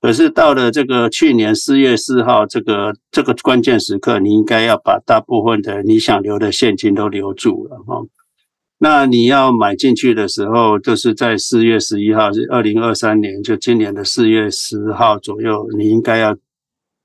[0.00, 8.02] 可是到了这个去年四月四号这个这个关键时刻，你应该要把大部分的你想留的现金都留住了哈。
[8.78, 16.34] 那你要买进去的时候，就是在四月十一号，是二零二三年，就今年的四月十号左右，你应该要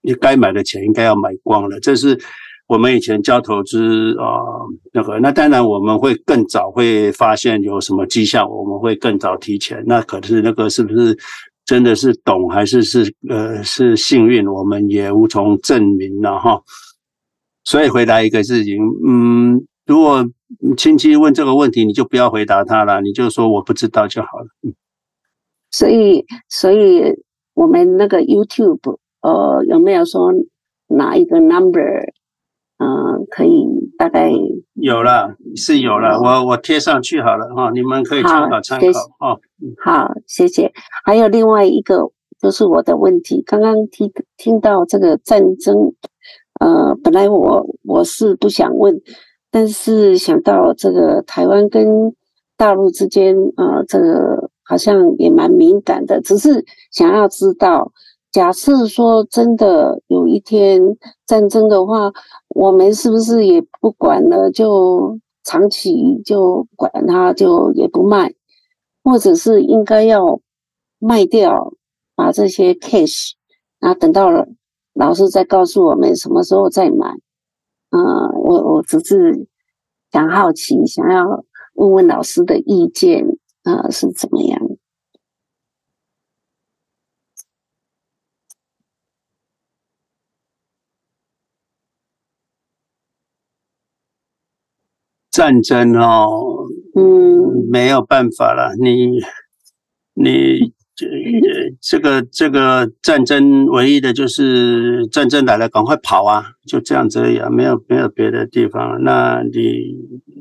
[0.02, 1.78] 你该买的钱应该要买光了。
[1.82, 2.18] 这是
[2.66, 4.39] 我们以前教投资啊，
[4.93, 9.84] 那个那当然我们会更早会发现有什么迹象，我们会更早提前。
[9.86, 11.18] 那可是那个是不是？
[11.66, 16.61] 真的是懂还是是呃是幸运，我们也无从证明了哈。
[17.63, 20.24] 所以回答一个事情，嗯，如果
[20.78, 24.47] 亲戚问这个问题，你就不要回答他了，你就说我不知道就好了。
[25.72, 27.03] 所以，所以
[27.55, 30.32] 我们那个 YouTube 呃有没有说
[30.88, 32.13] 哪一个 number？
[32.78, 33.65] 嗯、呃，可以
[33.97, 34.30] 大概
[34.73, 38.86] 有了，是有了，我我贴上去好了哈，你们可以参考参考
[39.19, 39.39] 哦。
[39.84, 40.71] 好，谢谢。
[41.05, 45.93] 还有另外一个就是我的问题，刚刚听听到这个战争，
[46.59, 49.01] 呃，本来我我是不想问，
[49.49, 52.13] 但是想到这个台湾跟
[52.57, 57.93] 大陆之间，呃，这个好像也蛮敏感的，只是想要知道，
[58.36, 62.12] 假设说真的有一天战争的话，
[62.50, 68.34] 我们是不是也不管了，就长期就管它，就也不卖，
[69.06, 70.42] 或者是应该要
[71.00, 71.72] 卖掉，
[72.14, 73.32] 把这些 cash，
[73.80, 74.50] 然后等到了
[74.94, 77.14] 老师再告诉我们什么时候再买。
[77.92, 78.04] 嗯、
[78.44, 79.48] 我我只是
[80.12, 81.46] 想好奇，想要。
[81.76, 84.60] 问问老师的意见，呃，是怎么样？
[95.36, 96.30] 战争哦，
[96.96, 98.74] 嗯，没有办法了。
[98.80, 99.20] 你
[100.14, 101.06] 你这
[101.82, 109.04] 这个这个战争，唯一的就是战争来了，赶快跑啊，就这样子而已啊，没有没有别的地方。
[109.04, 110.32] 那你。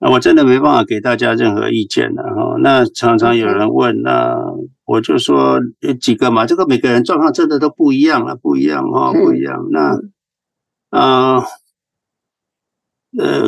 [0.00, 2.54] 那我真的没办法给大家任何意见了哈。
[2.62, 4.32] 那常常有人问，那
[4.84, 9.66] 我就说有几个嘛，这个每个人状况真的都不一样了，不一样哈，不一样。
[9.72, 9.98] 那
[10.90, 11.42] 啊呃，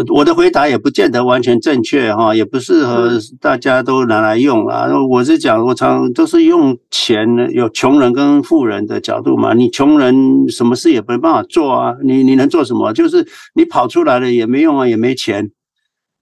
[0.08, 3.10] 我的回答也不见得完全正确哈，也不适合
[3.40, 4.88] 大家都拿来用啊。
[5.08, 9.54] 我是讲，我常都是用钱，有穷人跟富人的角度嘛。
[9.54, 12.92] 你穷人什么事也没办法做啊，你你能做什么？
[12.92, 15.50] 就是你跑出来了也没用啊，也没钱。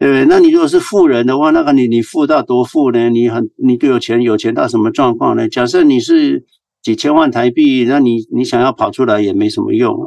[0.00, 0.26] 对不对？
[0.26, 3.10] 那你如果是富人的话，那个你你富到多富呢？
[3.10, 5.48] 你很你就有钱，有钱到什么状况呢？
[5.48, 6.44] 假设你是
[6.84, 10.06] 几千万台币，那你你想要跑出来也没什么用啊。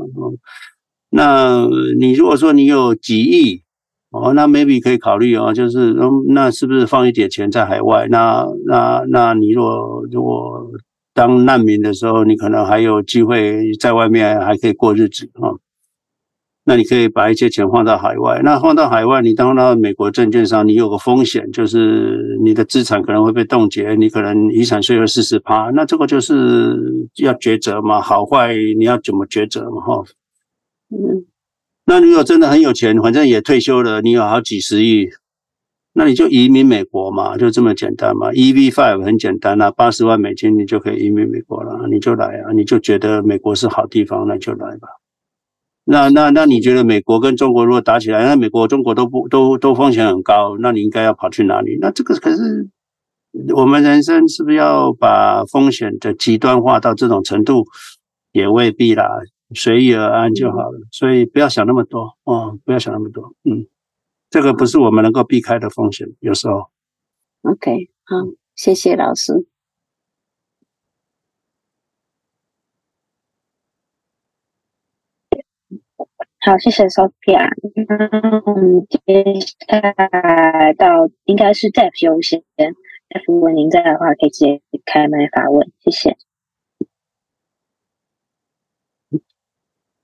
[1.11, 1.67] 那
[1.99, 3.61] 你如果说你有几亿
[4.11, 5.95] 哦，那 maybe 可以考虑哦，就是
[6.29, 8.07] 那是不是放一点钱在海外？
[8.09, 10.71] 那那那你如果如果
[11.13, 15.51] 当难民的时候，你可能还有机会在外面还可以过日子啊。
[16.63, 30.03] 那你可以把一些钱放到海外，那放到海外，你当到美国证券商，你有个风险，就是你的资产可能会被冻结，你可能遗产税有四十趴，那这个就是要抉择嘛，好坏你要怎么抉择嘛，哈。
[30.91, 31.25] 嗯，
[31.85, 35.07] 那你如果真的很有钱，反正也退休了，你有好几十亿，
[35.93, 38.29] 那你就移民美国嘛，就这么简单嘛。
[38.31, 44.89] EB-5 很简单啊，八十万美金你就可以移民美国了，你就来啊，你就觉得美国是好地方，那就来吧。
[45.85, 51.77] 那那那你觉得美国跟中国如果打起来，那美国中国都不都都风险很高，那你应该要跑去哪里？
[51.79, 52.67] 那这个可是
[53.55, 57.65] 我们人生是不是要把风险的极端化到这种程度？
[58.33, 59.05] 也未必啦，
[59.53, 60.79] 随遇而安就好了。
[60.91, 63.33] 所以不要想那么多哦，不要想那么多。
[63.43, 63.67] 嗯，
[64.29, 66.69] 这个不是我们能够避开的风险，有时候。
[67.41, 68.17] OK，好，
[68.55, 69.47] 谢谢老师。
[76.43, 77.47] 好，谢谢 Sophia。
[77.75, 86.17] 嗯，接下来到应该是 Jeff 优先，Jeff 如果您在的话，可以直接开麦发问，谢谢。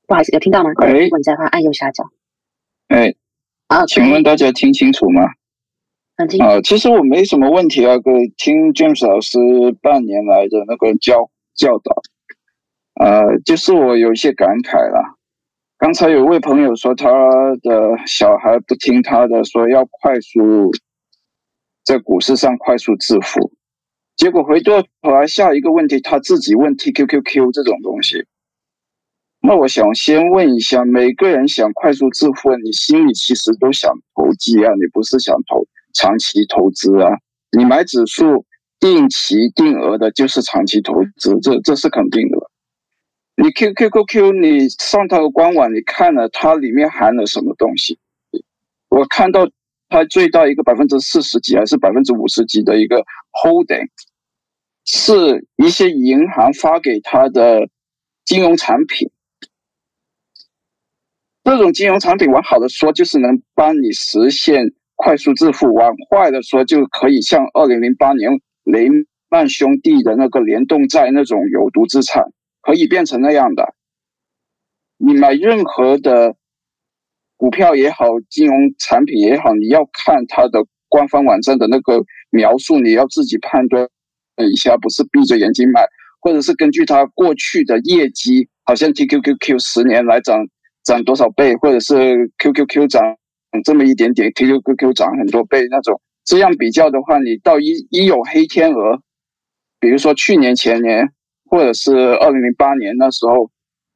[0.07, 0.71] 不好意思，有听到吗？
[0.77, 2.05] 喂，如果你在的话，按右下角。
[2.87, 3.13] 哎，
[3.67, 5.21] 啊，请问大家听清楚吗？
[6.15, 6.45] 很清楚。
[6.45, 9.37] 啊，其实我没什么问题啊，可听 James 老师
[9.81, 12.01] 半年来的那个教教导，
[12.95, 15.17] 呃，就是我有一些感慨了。
[15.77, 17.09] 刚才有位朋友说他
[17.61, 20.71] 的小孩不听他的，说要快速
[21.83, 23.51] 在股市上快速致富，
[24.15, 28.25] 结果回过头来下一个问题，他自己问 TQQQ 这种东西。
[29.39, 37.09] 那我想先问一下，每个人想快速致富，你心里其实都想投机啊，你不是想投长期投资啊？
[37.57, 38.45] 你买指数
[38.79, 42.37] 定期定额的，就是长期投资，这这是肯定的。
[43.41, 47.99] 你 Q Q Q Q，你上它的官网，你看了它里面含了什么东西？
[48.89, 49.47] 我看到
[49.87, 53.87] 它最大一个百分之四十几还是百分之五十几的一个 holding，
[54.83, 57.69] 是一些银行发给他的
[58.25, 59.09] 金融产品。
[61.47, 68.89] 这种金融产品往好的说就是能帮你实现快速致富，往坏的说就可以像二零零八年雷
[69.29, 72.25] 曼兄弟的那个联动债那种有毒资产。
[72.61, 73.75] 可以变成那样的，
[74.97, 76.35] 你买任何的
[77.37, 83.87] 股票也好，金融产品也好，你要看它的官方网站的那个描述，你要自己判断
[84.35, 85.85] 等一下，不是闭着眼睛买，
[86.19, 90.45] 或者是根据它过去的业绩，好像 TQQQ 十年来涨
[90.87, 93.03] 涨多少倍，或者是 QQQ 涨
[93.63, 99.01] 这么一点点 Q Q Q Q 涨很多倍那种，这样比较的话，你到一一有黑天鹅，
[99.79, 101.09] 比如说去年前年。
[101.49, 103.49] 或者是二零零八年那时候，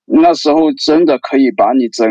[0.06, 2.08] 那时候真的可以把你整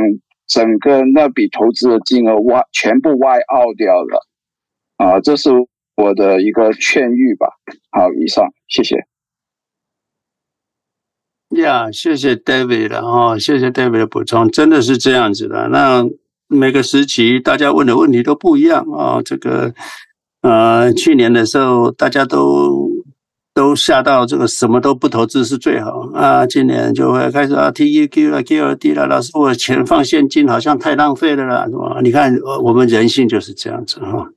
[0.47, 4.21] 整个那笔投资的金额挖全部 wipe out 掉了。
[4.99, 5.49] 啊，这是
[5.97, 7.49] 我的一个劝喻吧。
[7.91, 8.97] 好，以上，谢谢。
[11.57, 15.69] 呀，谢谢 David 的哦，谢谢 David 的补充，真的是这样子的。
[15.69, 16.05] 那
[16.47, 19.73] 每个时期大家问的问题都不一样啊、这个
[20.43, 22.89] 呃，去年的时候大家都
[23.53, 32.01] 都下到这个什么都不投资是最好啊，今年就会开始啊，TEQ 了，QD 了，老师我钱放现金好像太浪费了啦，是吧？
[32.01, 34.29] 你看我们人性就是这样子哈。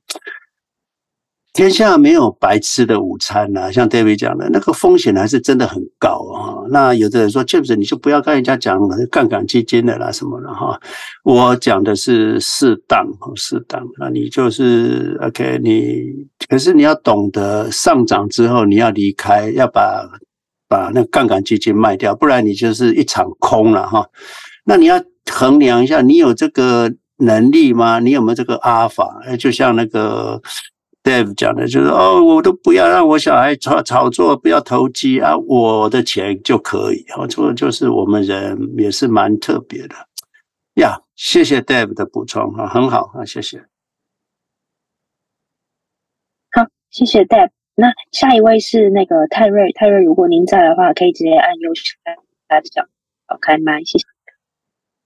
[1.53, 6.65] 天下没有白吃的午餐呐、啊，像 David 讲的那个风险还是真的很高啊。
[6.71, 8.80] 那有的人说 James，你就不要跟人家讲
[9.11, 10.81] 杠杆基金的啦什么的哈。
[11.23, 13.05] 我讲的是适当，
[13.35, 13.88] 适当。
[13.99, 20.09] 那你就是 OK，你可是你要懂得上涨之后你要离开，要把
[20.67, 24.03] 把那杠杆基金卖掉，不然你就是一场空了哈。
[24.65, 24.99] 那你要
[25.31, 27.99] 衡量一下，你有这个能力吗？
[27.99, 29.21] 你有没有这个阿尔法？
[29.38, 30.41] 就像那个。
[31.03, 37.05] Dave 讲的就是哦，我都不要让我小孩炒炒作，不要投机啊，我的钱就可以。
[37.17, 39.95] 哦，这个就是我们人也是蛮特别的
[40.75, 41.01] 呀。
[41.15, 43.59] 谢谢 Dave 的补充啊，很好啊，谢谢。
[46.51, 47.49] 好，谢谢 Dave。
[47.75, 52.88] 那下一位是那个泰瑞，泰瑞，如果您在的话，可以直接按右下角
[53.27, 54.12] 好开麦，谢谢。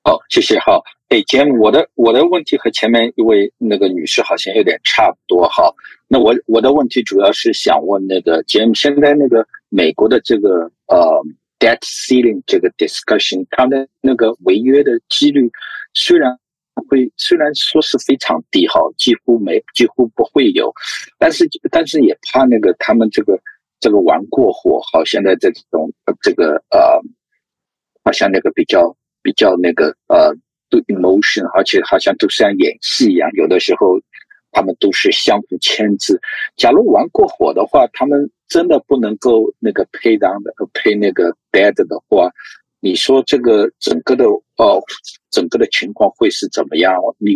[0.08, 0.58] 好，谢谢。
[0.60, 5.46] 好，哎，杰姆，我的我的问题和前面一位那个女士好像有点差不多。
[5.50, 5.70] 哈，
[6.08, 11.22] 那我我的问题主要是想问那个杰姆，现在那个美国的这个呃
[11.60, 15.52] debt ceiling 这个 discussion，它的那个违约的几率
[15.94, 16.32] 虽然
[16.88, 20.72] 会虽然说是非常低，哈，几乎没几乎不会有，
[21.20, 23.38] 但是但是也怕那个他们这个
[23.82, 26.98] 这个玩过火，好，现在这种这个呃，
[28.06, 28.96] 好像那个比较。
[29.28, 30.34] 比较那个呃，
[30.70, 34.00] 都 emotion，而且好像都像演戏一样，有的时候
[34.54, 36.18] 他们都是相互牵制。
[36.56, 42.32] 假如玩过火的话，他们真的不能够那个 pay down 的配那个 debt 的话，
[42.80, 44.24] 你说这个整个的
[44.56, 44.82] 哦，
[45.30, 46.96] 整个的情况会是怎么样？
[47.18, 47.36] 你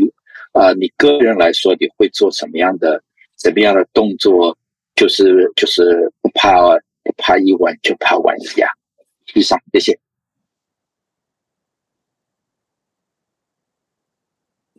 [0.53, 3.03] 啊、你个人来说，你会做什么样的
[3.35, 4.57] 怎么样的动作？
[4.95, 6.55] 就是就是不怕
[7.03, 8.65] 不怕一玩，就怕玩一家。
[9.35, 9.99] 以上，谢谢。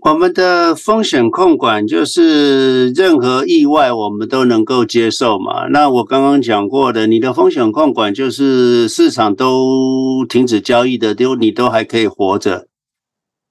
[0.05, 5.69] 我们的风险控管就是任何意外我们都能够接受嘛。
[5.69, 12.67] 那我刚刚讲过的，你的风险控管就是市场都停止交易的，都你都还可以活着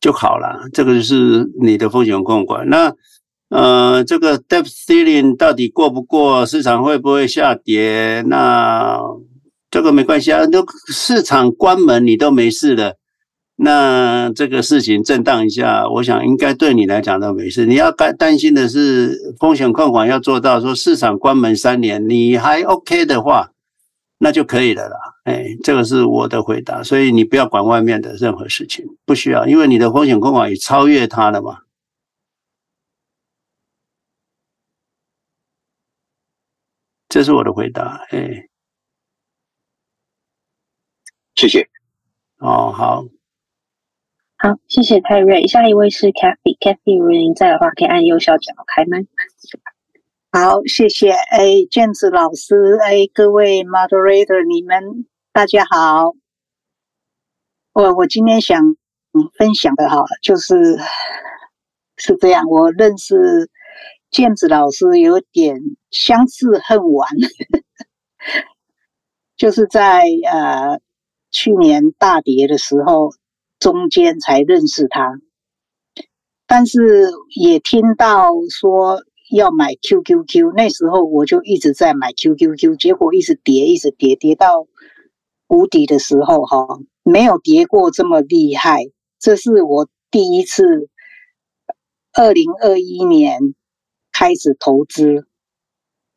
[0.01, 0.67] 就好了。
[0.73, 2.67] 这个就是你的风险控管。
[2.67, 2.93] 那
[3.49, 6.45] 呃，这个 depth ceiling 到底过不过？
[6.45, 8.23] 市场会不会下跌？
[8.27, 8.99] 那
[9.69, 12.97] 这个没关系啊，都市场关门你都没事的。
[13.63, 17.63] 那这个事情震荡一下，我想应该对你来讲都没事。
[17.67, 23.51] 你要担担心的是风险控管要做到，说市场关门三年你还 OK 的话，
[24.17, 24.97] 那就可以了啦。
[25.25, 26.81] 哎，这个是我的回答。
[26.81, 31.59] 所以你不要管外面的任何事情，不需要，因为你的风险控管已超越它了嘛。
[37.09, 38.01] 这是我的回答。
[38.09, 38.47] 哎，
[41.35, 41.69] 谢谢。
[42.39, 43.05] 哦，好。
[44.43, 45.45] 好，谢谢泰瑞。
[45.45, 49.05] 下一位是 Kathy，Kathy，如果您在的话，可以按右下角开麦。
[50.31, 51.11] 好，谢谢。
[51.11, 56.15] 哎卷子老师，哎，各位 Moderator，你们大家好。
[57.73, 58.59] 我我今天想
[59.37, 60.55] 分享的哈，就是
[61.97, 63.47] 是这样，我认识
[64.09, 65.59] 卷子老师有点
[65.91, 67.07] 相识恨晚，
[69.37, 70.01] 就是在
[70.31, 70.79] 呃
[71.29, 73.11] 去年大跌的时候。
[73.61, 75.19] 中间才认识他，
[76.47, 84.65] 但是也听到说要买 QQQ，那时候我就一直在买 QQQ，结果一直跌，一直跌，跌到
[85.45, 88.79] 谷底的时候，哈，没有跌过这么厉害。
[89.19, 90.89] 这是我第一次，
[92.13, 93.53] 二零二一年
[94.11, 95.27] 开始投资，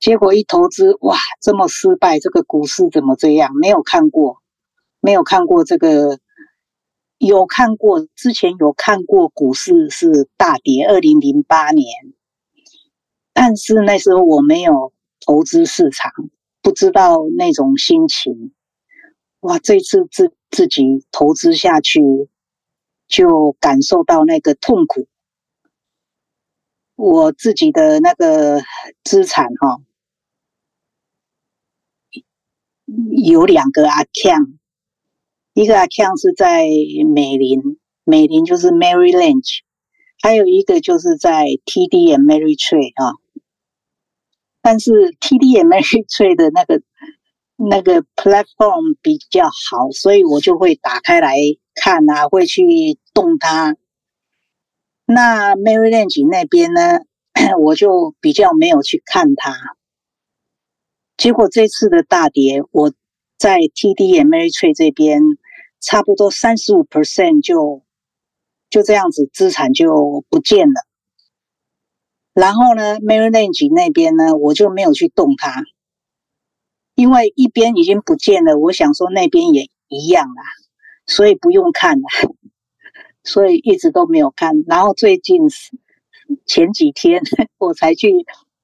[0.00, 3.50] 结果一投资，哇，这么失败，这个股市怎么这样？
[3.54, 4.38] 没有看过，
[5.00, 6.18] 没有看过这个。
[7.26, 11.86] 有看过，之前有看过股市是大跌，二零零八年，
[13.32, 16.12] 但是那时候我没有投资市场，
[16.60, 18.52] 不知道那种心情。
[19.40, 22.00] 哇，这次自自己投资下去，
[23.06, 25.08] 就感受到那个痛苦。
[26.96, 28.62] 我自己的那个
[29.02, 29.82] 资产哈，
[33.24, 34.58] 有两个 account。
[35.54, 36.64] 一个 account 是在
[37.14, 39.60] 美林，美林就是 Merrill Lynch，
[40.20, 43.14] 还有一个就是在 TD Ameritrade 啊。
[44.60, 44.90] 但是
[45.20, 46.82] TD Ameritrade 的那个
[47.56, 51.36] 那个 platform 比较好，所以我就会打开来
[51.74, 52.64] 看啊，会去
[53.12, 53.76] 动它。
[55.06, 56.98] 那 Merrill Lynch 那边呢，
[57.62, 59.54] 我就比较没有去看它。
[61.16, 62.92] 结果这次的大跌，我
[63.38, 65.20] 在 TD Ameritrade 这边
[65.84, 67.82] 差不多三十五 percent 就
[68.70, 70.80] 就这样子资产就不见了。
[72.32, 75.62] 然后呢，Merrill Lynch 那边呢，我就没有去动它，
[76.94, 80.42] 因为一边已经不见了，我想说那边也一样啦，
[81.06, 82.08] 所以不用看了，
[83.22, 84.64] 所以一直都没有看。
[84.66, 85.42] 然后最近
[86.46, 87.22] 前几天
[87.58, 88.10] 我才去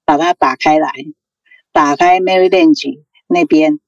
[0.04, 0.90] 把它打开来，
[1.70, 3.78] 打开 Merrill Lynch 那边，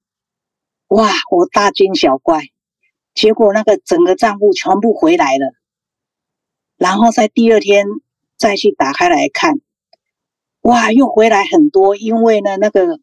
[0.88, 2.42] 哇，我大惊小怪，
[3.14, 5.55] 结果那个整个账户全部回来了，
[6.76, 7.86] 然后在第二天
[8.36, 9.60] 再去打开来看。
[10.62, 13.01] 哇，又回来很多，因为呢，那个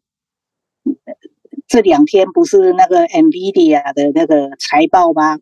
[1.68, 5.38] 这两天不是那个 NVIDIA 的那个财报吗？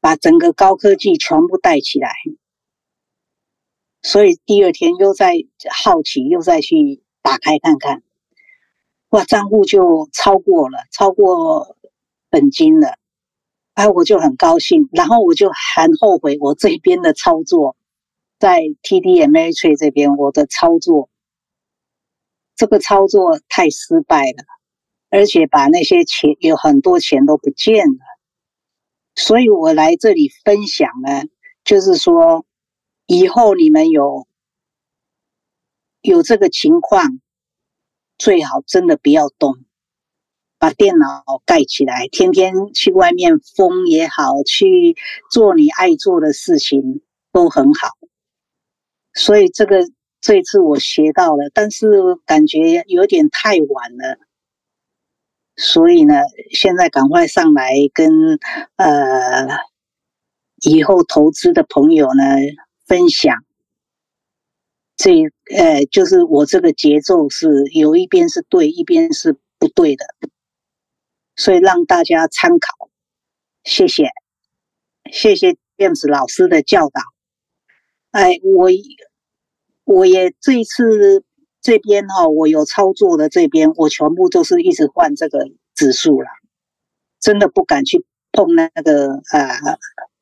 [0.00, 2.10] 把整个高科技全部带起来，
[4.02, 5.32] 所以第二天又在
[5.70, 8.02] 好奇，又再去打开看看，
[9.08, 11.78] 哇，账户就超过了，超过
[12.28, 12.98] 本金了，
[13.74, 17.76] 哎，我就很高兴，然后我就很后悔我这边的操作，
[18.38, 21.10] 在 tdma 这边我的操作。
[22.56, 24.44] 这个操作太失败了，
[25.10, 27.98] 而且把那些钱有很多钱都不见了，
[29.16, 31.24] 所以我来这里分享呢，
[31.64, 32.46] 就是说，
[33.06, 34.28] 以后你们有
[36.00, 37.20] 有这个情况，
[38.18, 39.56] 最好真的不要动，
[40.64, 44.96] 把电脑盖起来，天天去外面疯也好，去
[45.30, 47.90] 做你爱做的事情都很好，
[49.12, 49.86] 所以这个。
[50.26, 51.86] 这次我学到了，但是
[52.24, 54.16] 感觉有点太晚了，
[55.54, 56.14] 所以呢，
[56.50, 58.38] 现在赶快上来跟
[58.76, 59.46] 呃
[60.62, 62.24] 以后投资的朋友呢
[62.86, 63.44] 分享。
[64.96, 65.10] 这
[65.54, 70.06] 呃就是我这个节奏是有一边是对，一边是不对的，
[71.36, 72.90] 所以让大家参考。
[73.62, 74.08] 谢谢，
[75.10, 77.00] 谢谢 James 老师的教导。
[78.10, 78.68] 哎，我。
[79.86, 81.26] 我也这一次
[81.60, 86.28] 这边哈，我有操作的这边，我全部都是一直换这个指数了，
[87.20, 88.02] 真的不敢去
[88.32, 89.78] 碰那个呃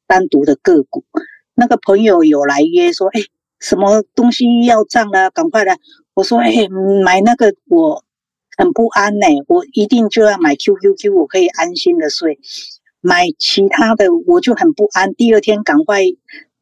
[0.09, 1.05] 单独的个股。
[1.55, 3.21] 那个朋友有来约说，哎，
[3.61, 5.79] 什么东西要涨了，赶快来。
[6.15, 6.51] 我说，哎，
[7.05, 8.05] 买那个我
[8.63, 12.39] 很不安呢，我一定就要买 QQQ，我可以安心的睡。
[13.01, 16.03] 买其他的我就很不安，第二天赶快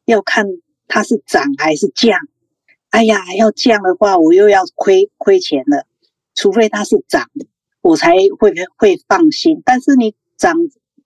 [0.07, 0.47] 要看
[0.89, 2.19] 它是涨还是降。
[2.89, 5.85] 哎呀，要降的话，我又要亏亏钱了。
[6.35, 7.29] 除非它是涨，
[7.83, 9.61] 我才会会放心。
[9.63, 10.57] 但是你涨，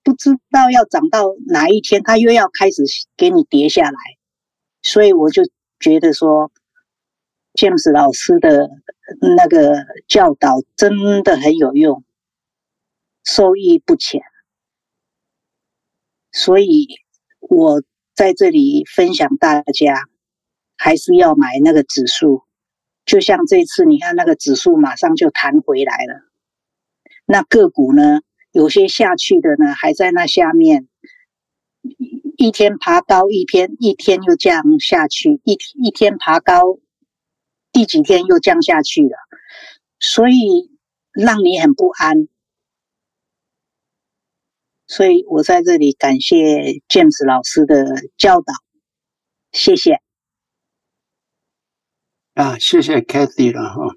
[0.05, 2.85] 不知道要涨到哪一天，它又要开始
[3.17, 3.99] 给你跌下来。
[4.81, 5.43] 所以我就
[5.81, 6.53] 觉得说
[7.55, 8.71] ，James 老师的
[9.21, 12.05] 那个教导真的很有用，
[13.25, 14.23] 受益不浅。
[16.33, 16.89] 所以
[17.41, 17.83] 我
[18.15, 20.09] 在这里分享大家。
[20.77, 22.43] 还是要买那个指数，
[23.07, 26.29] 就像这次你看那个指数马上就弹回来了。
[27.25, 28.21] 那个股呢，
[28.51, 30.89] 有些下去的呢还在那下面，
[32.37, 36.79] 一天爬高，一天一天又降下去，一一天爬高，
[37.75, 39.17] 第几天又降下去了，
[39.99, 40.71] 所以
[41.13, 42.29] 让你很不安。
[44.87, 47.85] 所以我在这里感谢 James 老师的
[48.17, 48.55] 教导，
[49.51, 50.01] 谢谢。
[52.35, 53.97] 啊，谢谢 Cathy 了哈。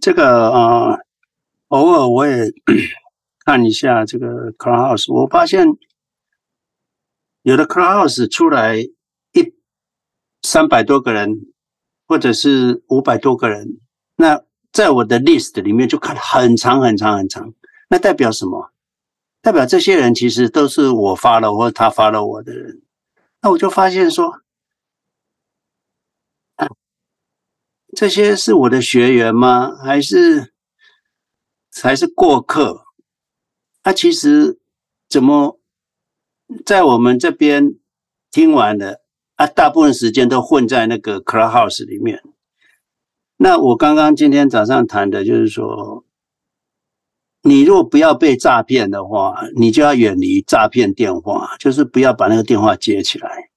[0.00, 0.98] 这个啊、
[1.68, 2.52] 偶尔我也
[3.44, 5.66] 看一下这个 Clubhouse，我发现
[7.42, 8.92] 有的 Clubhouse 出来一
[10.42, 11.52] 三百多个人，
[12.08, 13.78] 或者是五百多个人，
[14.16, 17.54] 那在我的 list 里面就看很长很长很长。
[17.90, 18.72] 那代表什么？
[19.42, 22.82] 代表这些人其实都是我发了或他发了我的人。
[23.42, 24.42] 那我就发现说。
[27.96, 29.74] 这些是我的学员吗？
[29.76, 30.52] 还是
[31.82, 32.84] 还是过客？
[33.82, 34.58] 他、其实
[35.08, 35.58] 怎么
[36.66, 37.76] 在我们这边
[38.30, 39.00] 听完了
[39.38, 39.46] 啊？
[39.46, 42.22] 大部分时间都混在那个 Clubhouse 里面。
[43.38, 46.04] 那我刚刚今天早上谈的就是说，
[47.42, 53.48] 你如果不要被诈骗的话，你就要远离诈骗电话，就是不要把那个电话接起来。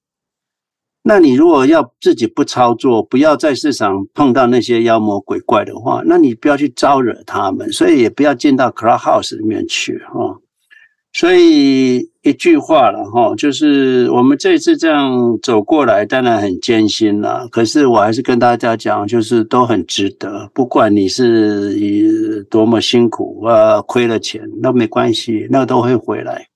[1.02, 10.38] 那你如果要自己不操作，不要在市场碰到那些妖魔鬼怪的话，那你不要去招惹他们，所以也不要进到 Clubhouse 里面去哈。
[11.14, 17.46] 所以一句话了哈，就是我们这次这样走过来，当然很艰辛了。
[17.48, 20.50] 可是我还是跟大家讲，就是都很值得。
[20.54, 26.46] 不管你是多么辛苦啊，亏了钱那没关系，那都会回来。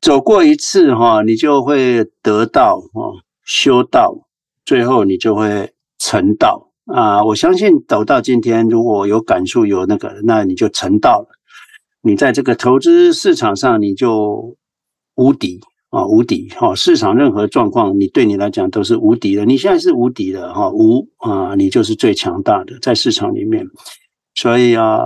[0.00, 3.12] 走过一次哈，你就会得到哈，
[3.44, 4.16] 修道，
[4.64, 7.22] 最后你就会成道啊！
[7.22, 11.28] 我相信走到今天，如果有感触有那个，那你就成道了。
[12.02, 14.56] 你在这个投资市场上，你就
[15.16, 15.60] 无敌
[15.90, 16.74] 啊，无敌哈！
[16.74, 19.44] 市场任何状况，你对你来讲都是无敌的。
[19.44, 23.66] 你现在是无敌的哈，无啊，你就是最强大的在市场里面。
[24.36, 24.96] 所以啊，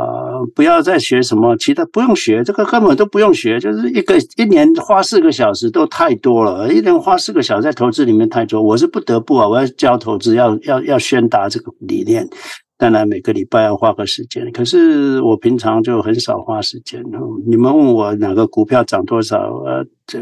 [0.54, 3.58] 不要再学什么其他，不用学这个，根本都不用学。
[3.58, 8.62] 就是一个一年花四个小时都太多了，一年花四个小时在投资里面太多。
[8.62, 12.28] 我是不得不啊，我要教投资，要要要宣达这个理念。
[12.76, 17.02] 当然每个礼拜要花个时间，可是我平常就很少花时间。
[17.46, 20.20] 你们问我哪个股票涨多少，呃，这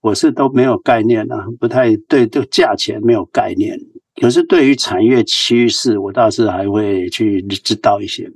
[0.00, 3.78] 我是都没有概念啊，不太对这个价钱没有概念。
[4.20, 8.30] 可是对于产业趋势，我倒是还会去知道一些。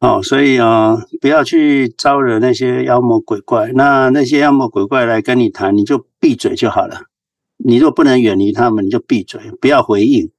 [0.00, 3.70] 哦，所以啊，不要去招惹那些妖魔鬼怪。
[3.74, 7.02] 那那些妖魔鬼怪来跟你谈，你就闭嘴就好了。
[7.58, 10.30] 你若不能远离他们，你就闭嘴，不要回应。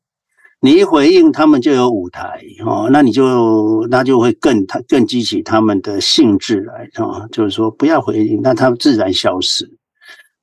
[0.61, 9.69] 你一回应，他们就有舞台哦，那你就那就会更他更激起他们的兴致来啊，就是说不要回应，那他们自然消失。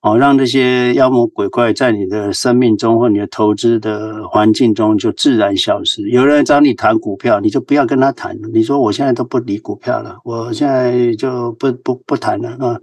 [0.02, 6.08] 哦，让这些妖魔鬼怪在你的生命中或你的投资的环境中就自然消失。
[6.08, 8.38] 有人找你谈股票，你就不要跟他谈。
[8.54, 12.80] 你说我现在都不理股票了，我现在就不不不谈了啊。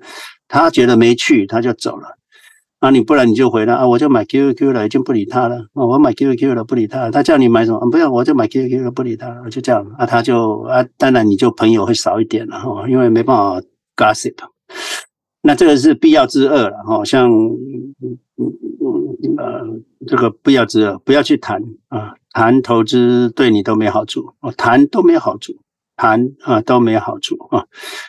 [0.50, 2.18] 他觉得没趣，他就走了。
[2.84, 5.56] 啊，你不然你就回来啊，我就买 QQ 了，已经不理他了。
[5.74, 7.10] 啊，我买 QQ 了，不理他。
[7.12, 7.80] 他叫你买什么？
[7.90, 9.50] 不要，我就买 QQ 了，不理他了。
[9.50, 13.62] 就这样啊，他就啊，当然你就朋友会少一点了哈，因为没办法
[13.96, 14.36] gossip。
[15.44, 17.32] 那这个是必要之恶了哈，像
[19.38, 19.62] 呃
[20.06, 25.54] 这个必要之恶，不要去谈啊，谈投资对你都没好处，哦，谈都没好处，
[25.96, 27.66] 谈啊都没好处啊，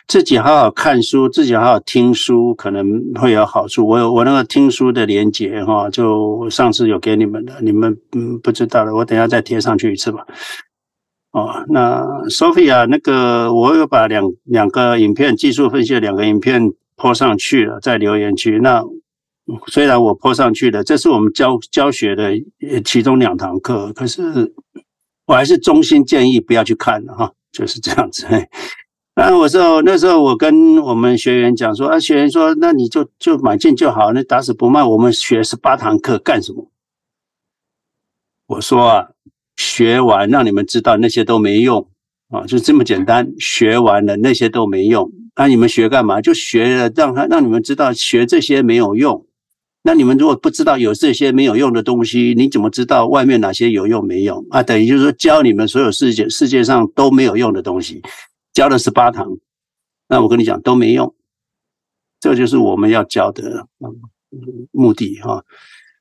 [0.07, 3.87] 自己好好看书，自己好好听书，可能会有好处。
[3.87, 10.25] 我有我那个听书的连接哈，就上次有给你们的，你们嗯不知道了，我等下再贴上去一次吧。
[11.31, 16.73] 哦，那 Sophia 那个我有把两两个影片技术分析的两个影片。
[16.97, 18.57] 泼上去了，在留言区。
[18.59, 18.81] 那
[19.67, 22.31] 虽然我泼上去了，这是我们教教学的
[22.85, 24.53] 其中两堂课，可是
[25.25, 28.27] 我还是衷心建议不要去看了哈，就是这样子。
[29.15, 34.83] 那 我说那时候我跟我们学员讲说，啊，学员说，那你就就买进就好，那打死不卖。
[34.83, 36.69] 我们学十八堂课干什么？
[38.47, 39.07] 我说啊，
[39.55, 41.89] 学完让你们知道那些都没用
[42.29, 43.33] 啊，就这么简单。
[43.39, 45.09] 学完了那些都没用。
[45.37, 46.19] 那、啊、你们学干嘛？
[46.21, 49.25] 就学了，让他让你们知道学这些没有用。
[49.85, 54.63] 那你们如果不知道有这些没有用的东西，你怎么知道外面哪些有用没用啊？
[54.63, 58.01] 等于就是说教你们所有世界世界上都没有用的东西，
[58.51, 59.37] 教了十八堂，
[60.09, 61.13] 那我跟你讲都没用。
[62.19, 63.67] 这就是我们要教的
[64.71, 65.43] 目的哈。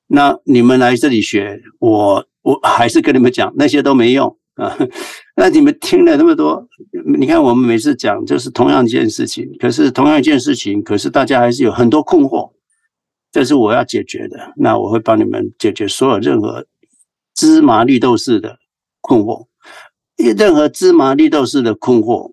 [0.07, 4.39] 那你们来这里学，我我还是跟你们讲那些都没用。
[4.55, 4.75] 啊，
[5.37, 6.67] 那你们听了那么多，
[7.19, 12.53] 你看我们每次讲就是同样一件事情，可是同样一件事情，可是大家还是有很多困惑，
[13.35, 14.53] 这是我要解决的。
[14.55, 16.65] 那我会帮你们解决所有任何
[17.35, 18.61] 芝麻绿豆式的
[19.01, 19.49] 困惑，
[20.17, 22.33] 任何芝麻绿豆式的困惑，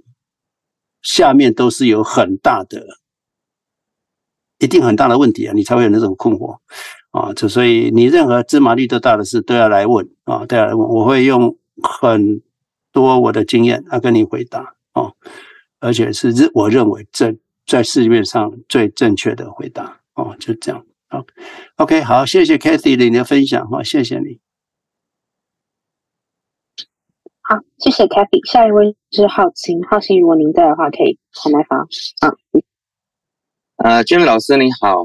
[1.01, 2.85] 下面都是有很大的，
[4.59, 6.59] 一定很大的问题啊，你才会有那种困惑
[7.09, 7.33] 啊。
[7.33, 11.57] 就所以你任何芝麻绿豆大的事都要来问啊，都要来问，我会用。
[11.83, 12.43] 很
[12.91, 15.15] 多我的经验，要跟你回答哦，
[15.79, 20.85] 而且是认我认为这在市面上最正确的回答哦，就这样。
[21.11, 21.25] 好
[21.75, 24.39] ，OK，好，谢谢 Cathy 你的分享哈，谢谢你。
[27.41, 28.49] 好，谢谢 Cathy。
[28.49, 31.79] 下一位是浩清，浩清，如果您在的话，可以开麦发。
[32.25, 32.33] 啊，
[33.83, 35.03] 呃，Jim 老师你好，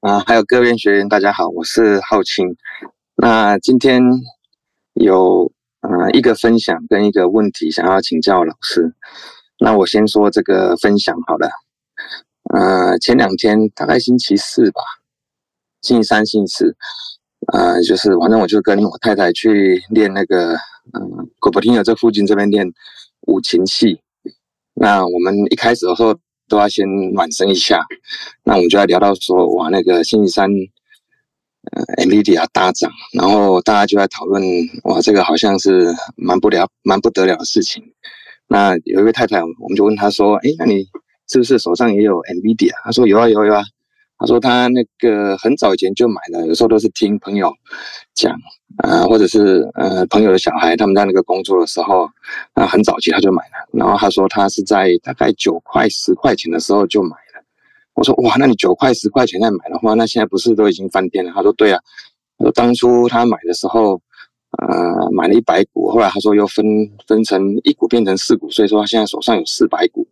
[0.00, 2.56] 啊、呃，还有各位学员大家好，我是浩清。
[3.16, 4.00] 那今天
[4.94, 5.52] 有。
[5.82, 8.94] 呃，一个分享跟一个问题想要请教老师。
[9.58, 11.50] 那我先说这个分享好了。
[12.54, 14.80] 呃，前两天大概星期四吧，
[15.82, 16.76] 星期三、星期四，
[17.52, 20.54] 呃，就是反正我就跟我太太去练那个，
[20.94, 22.72] 嗯、呃，果不听的这附近这边练
[23.26, 24.00] 五禽戏。
[24.74, 26.14] 那我们一开始的时候
[26.48, 27.84] 都要先暖身一下。
[28.44, 30.48] 那我们就要聊到说，哇，那个星期三
[31.72, 34.42] 呃，NVIDIA 大涨，然后大家就在讨论，
[34.84, 37.82] 哇，这个好像是蛮不了、蛮不得了的事情。
[38.46, 40.84] 那有一位太太，我们就问她说，哎，那你
[41.28, 42.70] 是不是手上也有 NVIDIA？
[42.84, 43.64] 她说有啊，有啊，有啊。
[44.22, 47.52] 他说他那个很早以前就买了，有时候都是听朋友
[48.14, 48.32] 讲，
[48.84, 52.08] 呃，或者是呃朋友的小孩他们在那个工作的时候，
[52.54, 53.68] 那很早期他就买了。
[53.72, 57.44] 然后他说他是在大概九块、十块钱的时候就买了。
[57.94, 61.32] 我说哇，那你九块十块钱再买的话，那现在不是都已经翻天了？
[61.34, 61.80] 他说对啊，
[62.38, 64.00] 他说当初他买的时候，
[64.58, 66.64] 呃，买了一百股，后来他说又分
[67.08, 70.06] 分成一股变成四股，所以说他现在手上有四百股。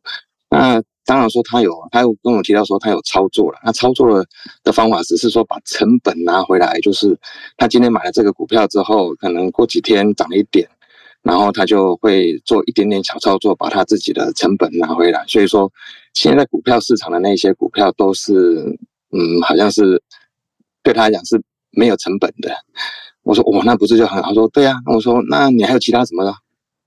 [0.51, 3.59] 那当然说他有，他又跟我提到说他有操作了。
[3.65, 4.25] 那操作的
[4.63, 7.19] 的方法只是说把成本拿回来，就是
[7.57, 10.69] 他今天买了这个股票之后，可能过几天涨了一点。
[11.23, 15.25] 然后他就会做一点点小操作，把他自己的成本拿回来。
[15.27, 15.69] 所以说，
[16.15, 18.79] 现在股票市场的那些股票都是，
[19.11, 20.01] 嗯，好像是
[20.85, 21.43] 对他来讲是
[21.73, 22.55] 没有成本的。
[23.25, 24.29] 我说，哦，那不是就很好？
[24.29, 24.77] 他说，对啊。
[24.87, 26.33] 我说，那你还有其他什么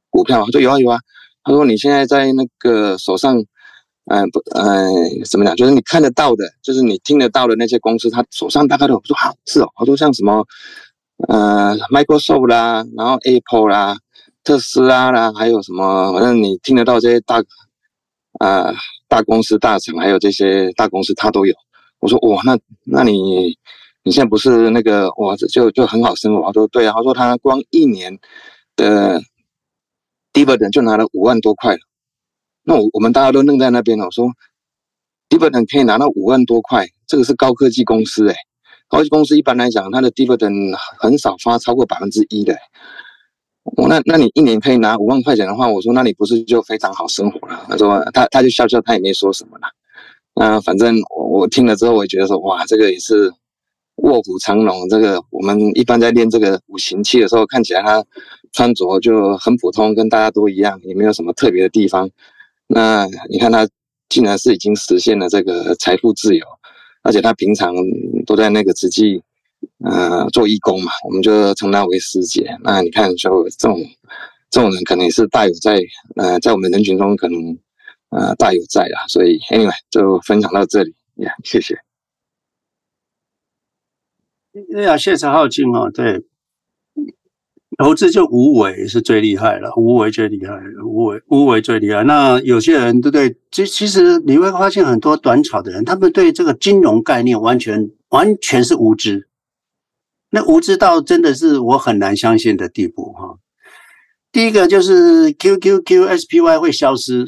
[0.10, 0.46] 股票？
[0.46, 0.98] 他说有啊有啊。
[1.44, 3.44] 他说你现在在那个手上，
[4.06, 5.56] 嗯、不，嗯、怎么讲？
[5.56, 9.00] 就是你看得到的，就是你听得到的那些公司，他手上大概都有。
[9.00, 9.70] 我说好，是哦。
[9.76, 10.46] 他说像什么，
[11.30, 13.98] 呃，Microsoft 啦，然后 Apple 啦。
[14.46, 16.12] 特斯拉啦，还有什么？
[16.12, 17.42] 反正你听得到这些大，
[18.40, 18.74] 啊、
[19.08, 21.56] 大公司、大厂，还有这些大公司，他都有。
[22.00, 23.58] 我说哇，那那你
[24.04, 26.46] 你现在不是那个哇，就就很好生活？
[26.48, 28.20] 他说对啊，他说他光一年
[28.76, 29.22] 的
[30.34, 31.80] dividend 就拿了五万多块了。
[32.64, 34.06] 那我我们大家都愣在那边了。
[34.06, 34.28] 我说
[35.30, 38.36] dividend 可以拿到五万多块，这个是高科技公司诶、
[38.88, 42.56] 高科技公司一般来讲，它的 dividend 很少发超过百分之一的、
[43.64, 47.66] 我那那你一年可以拿五万块钱的话，我说那你不是就非常好生活了？
[47.70, 49.68] 他说他他就笑笑，他也没说什么了。
[50.36, 53.32] 嗯，反正我我听了之后，我也觉得说哇，这个也是
[53.98, 54.88] 卧虎藏龙。
[54.90, 58.04] 这个我们一般在练这个五行气的时候，看起来他
[58.52, 62.10] 穿着就很普通，跟大家都一样，也没有什么特别的地方。
[62.68, 63.68] 那你看他
[64.10, 66.46] 竟然是已经实现了这个财富自由，
[67.02, 67.74] 而且他平常
[68.26, 69.24] 都在那个慈济。
[69.80, 72.58] 呃，做义工嘛，我们就称他为师姐。
[72.64, 73.80] 那你看，就这种
[74.50, 75.80] 这种人，可能也是大有在
[76.18, 77.58] 呃，在我们人群中可能
[78.10, 79.06] 呃大有在啦。
[79.08, 81.78] 所以，anyway，就分享到这里呀谢谢。
[84.74, 85.90] 对呀，谢谢浩庆哦。
[85.94, 86.22] 对，
[87.78, 90.54] 投资就无为是最厉害了，无为最厉害，
[90.86, 92.04] 无为无为最厉害。
[92.04, 93.36] 那有些人对不对？
[93.52, 99.28] 其其实你会发现很多短炒的人，他们对这个金融概念完全完全是无知。
[100.30, 103.38] 那无知到真的是我很难相信的地步哈。
[104.32, 107.26] 第一个就是 QQQSPY 会消失，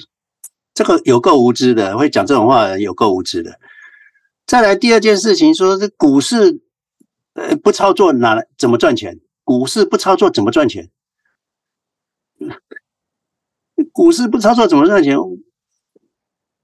[0.74, 3.60] 这个有够无知的，会讲这种话的有够无知的。
[4.48, 6.62] 再来第二件事情，说这股市
[7.34, 9.20] 呃不操作哪怎么赚钱？
[9.46, 10.90] 股市不操作怎么赚钱？
[13.94, 15.18] 股市不操作怎么赚钱？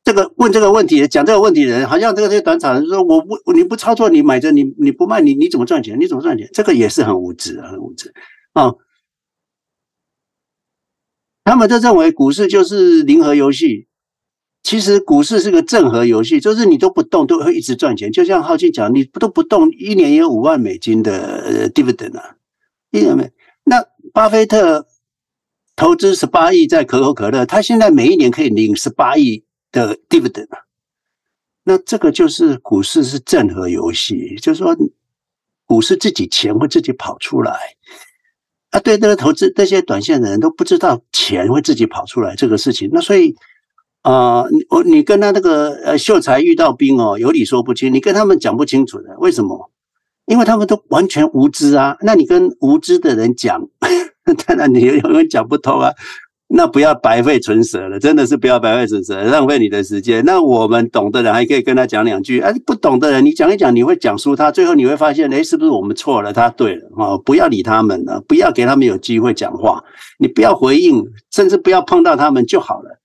[0.04, 6.00] 这个问这个问题，讲这个问题的人，好像这个这些短炒人说，我不你不操作，你买着你你不卖，你你怎么赚钱？
[6.00, 6.50] 你怎么赚钱？
[6.52, 8.12] 这个也是很无知，很无知
[8.54, 8.74] 啊、
[11.44, 13.88] 他们都认为股市就是零和游戏，
[14.64, 18.12] 其实股市是个正和游戏，就是你都不动都会一直赚钱。
[18.12, 22.38] 就像浩庆讲，你不都不动，一年也有五万美金的 dividend 啊，
[22.92, 23.32] 一点没。
[23.64, 24.88] 那巴菲特
[25.76, 29.44] 投资十八亿在可口可乐，他现在每一年可以领十八亿。
[29.74, 30.50] 的 dividend，
[31.64, 34.76] 那这个就是股市是正和游戏，就是说
[35.66, 37.58] 股市自己钱会自己跑出来
[38.72, 38.82] 啊。
[38.82, 43.34] 对那个投资那些短线的人都不知道钱会自己跑出来这个事情，那所以
[44.02, 49.71] 啊，我、你跟他那个呃秀才遇到兵哦，有理说不清，你跟他们讲不清楚的，为什么？
[50.32, 51.98] 因为他们都完全无知啊。
[52.00, 53.62] 那你跟无知的人讲，
[54.48, 55.92] 当然你永远讲不通啊。
[56.54, 60.24] 那不要白费唇舌了，真的是不要白费唇舌，浪费你的时间。
[60.26, 66.32] 那我们懂的人还可以跟他讲两句，哎，不懂的人你讲一讲，你会讲输他，最后你会发现，哎，是不是我们错了？
[66.32, 69.84] 他对了啊，不要理他们了，不要给他们有机会讲话，
[70.18, 73.00] 你不要回应，甚至不要碰到他们就好了。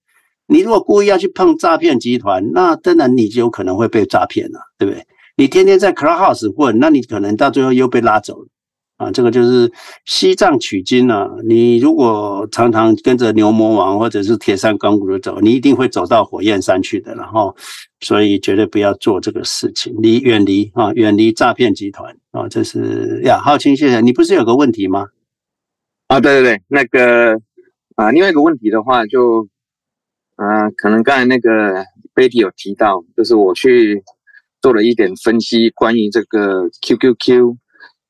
[0.48, 5.04] 你如果故意要去碰诈骗集团，那当然你就有可能会被诈骗了，对不对？
[5.36, 8.48] 你天天在 Clubhouse 混，那你可能到最后又被拉走了。
[8.96, 9.70] 啊，这个就是
[10.06, 11.28] 西藏取经啊！
[11.46, 17.14] 你如果常常跟着牛魔王或者是铁扇公主走，你一定会走到火焰山去的。
[17.14, 17.54] 然后，
[18.00, 22.48] 所以绝对不要做这个事情，离远离啊，远离诈骗集团啊！
[22.48, 25.08] 这是呀，浩清先生，你不是有个问题吗？
[26.08, 27.38] 啊，对对对，那个
[27.96, 29.46] 啊，另外一个问题的话就，
[30.36, 31.84] 啊，可能刚才那个
[32.14, 34.02] Betty 有提到，就是我去
[34.66, 37.56] 做了一点分析，关于这个 QQQ、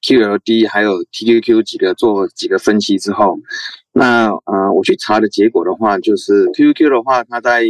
[0.01, 3.39] QLD 还有 TQQ 几个做几个分析之后，
[3.93, 7.62] 那呃我去查的结果的话，就是 QQQ 的话，它在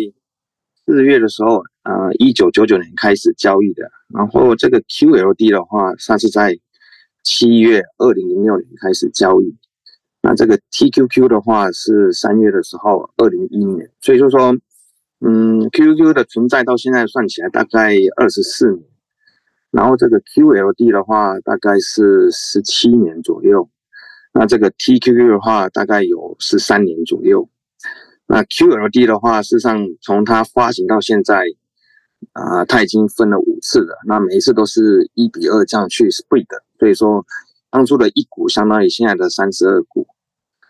[0.84, 6.56] 四月的时候，呃一九九九年开始交易的，然后这个 QLD 的话，它是在
[7.24, 9.52] 七月二零零六年开始交易。
[10.22, 14.56] 那这个 TQQ 的话是三月的时候，二零一一年，所以就说，
[15.20, 18.84] 嗯，QQQ 的存在到现在算起来大概二十四年，
[19.70, 23.68] 然后这个 QLD 的话大概是十七年左右，
[24.34, 27.48] 那这个 TQQ 的话大概有十三年左右，
[28.26, 31.44] 那 QLD 的话，事实上从它发行到现在，
[32.32, 37.24] 啊、它已经分了五次了，那每一次都是一比二这样去 split 的，所以说
[37.70, 40.06] 当初的一股相当于现在的三十二股。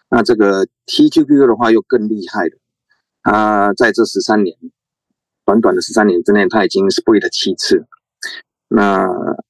[0.08, 2.56] 那这个 TQQ 的话又更厉害了，
[3.26, 4.56] 他在这十三年，
[5.44, 7.84] 短短的十三年之内，他已经 split 了七次。
[8.68, 9.04] 那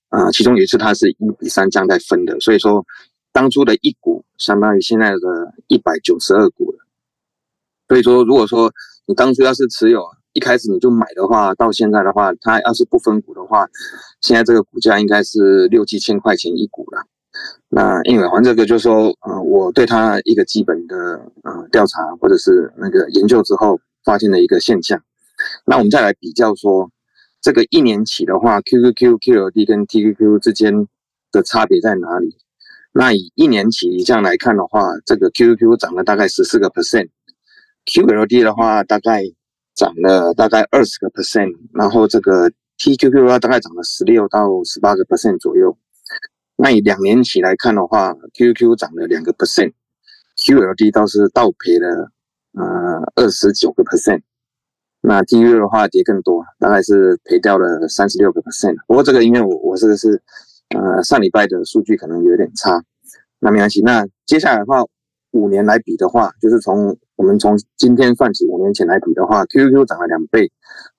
[0.09, 2.87] 呃，其中有一次它是一比三这样在分的，所以说
[3.33, 5.19] 当初的一股相当于现在的
[5.67, 6.79] 一百九十二股了。
[7.87, 8.73] 所以说，如果说
[9.05, 13.69] 你当初要是持有，一开始你就买的话，到现在的话，它要是不分股的话，
[14.23, 17.05] 现在这个股价应该是六七千块钱一股了。
[17.69, 20.97] 那因为还这个就是说，呃，我对他一个基本的
[21.43, 25.03] 呃调查或者是那个研究之后，发现了一个现象。
[25.67, 26.91] 那我们再来比较说，
[27.43, 30.87] 这个一年期的话，QQQ、QLD 跟 TQQ 之间
[31.33, 32.37] 的差别在哪里？
[32.93, 39.23] 那以一年期这样来看的话，这个 QQQ 涨了大概十四个 percent，QLD 的话大概
[39.75, 45.77] 涨了大概二十个 percent，然后这个 TQQ 的话大概涨了十六到十八个 percent 左右。
[46.57, 52.11] 那以两年期来看的话，QQ 涨了两个 percent，QLD 倒是倒赔了
[52.53, 54.23] 呃二十九个 percent，
[55.03, 58.77] 那 TQQ 的话跌更多，大概是赔掉了三十六个 percent。
[58.87, 60.23] 不过这个因为我我这个是
[60.75, 62.83] 呃上礼拜的数据可能有点差，
[63.39, 63.83] 那没关系。
[63.83, 64.83] 那接下来的话，
[65.33, 70.51] 五年来比的话，就是从我们从今天算起五年前来比的话，QQ 涨了两倍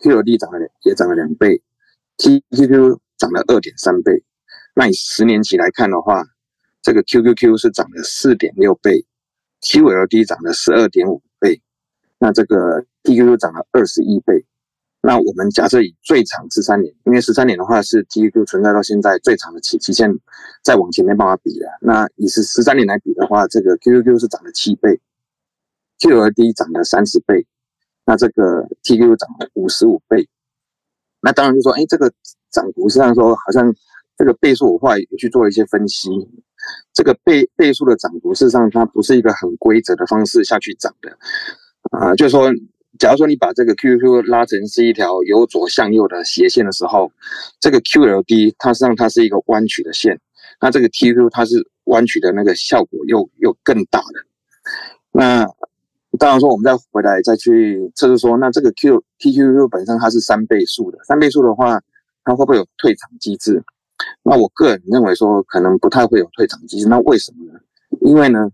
[0.03, 1.63] ，QLD 涨了也涨了两倍
[2.17, 4.23] ，TQQ 涨了二点三倍。
[4.80, 6.24] 那以十年期来看的话，
[6.84, 9.04] 这个 QQQ 是涨了四点六倍
[9.60, 11.60] ，QLD 涨了十二点五倍，
[12.20, 14.45] 那这个 TQQ 涨了二十一倍。
[15.02, 20.12] 那我们假设以最长十三年，因为十三年的话是 TQQ 存在到现在最长的期期限，
[20.64, 21.80] 再往前没办法比了。
[21.82, 25.02] 那以十十三年来比的话，这个 QQQ 是涨了七倍
[25.98, 27.48] ，QLD 涨了三十倍，
[28.06, 30.30] 那这个 TQQ 涨了五十五倍。
[31.22, 32.14] 那当然就说，哎，这个
[32.52, 33.74] 涨幅实际上说好像。
[34.18, 36.10] 这个倍数我后来也去做了一些分析，
[36.94, 41.15] 这个倍倍数的涨幅，事实上它不是一个很规则的方式下去涨的，
[41.91, 42.52] 啊、就是说，
[42.98, 47.11] 假如说你把这个 QQ 拉成是一条由左向右的斜线的时候，
[47.60, 50.19] 这个 QLD 它实际上它是一个弯曲的线，
[50.60, 54.26] 那这个 TQQ 它是弯曲的那个效果又又更大的。
[55.11, 55.45] 那
[56.18, 61.80] 当然说，我们再回来再去测试说，那这个 Q TQQ 本身它是三倍数的，三倍数的话，
[62.23, 63.64] 它会不会有退场机制？
[64.24, 66.88] 那我个人认为说，可能不太会有退场机制。
[66.88, 67.60] 那为什么呢？
[68.02, 68.49] 因为呢，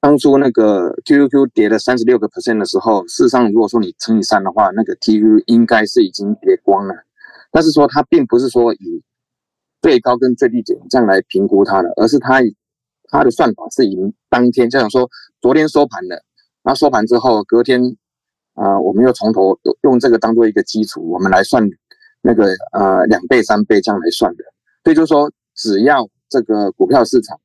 [0.00, 6.94] 当初那个 QQQ 跌了三十六个 percent 的时候，事实上如果说你乘以三的话，那个 TQ 应该是已经跌光了。
[7.50, 9.02] 但是说它并不是说以
[9.82, 12.40] 最高跟最低点这样来评估它的，而是它
[13.08, 13.96] 它的算法是以
[14.28, 16.14] 当天，就像说昨天收盘的，
[16.62, 17.96] 然后收盘之后隔天
[18.54, 21.68] 啊、我们又从头用这个当做一个基础，我们来算。
[22.22, 24.44] 那个呃两倍三倍这样来算的，
[24.84, 27.40] 所以就是说，只要这个股票市场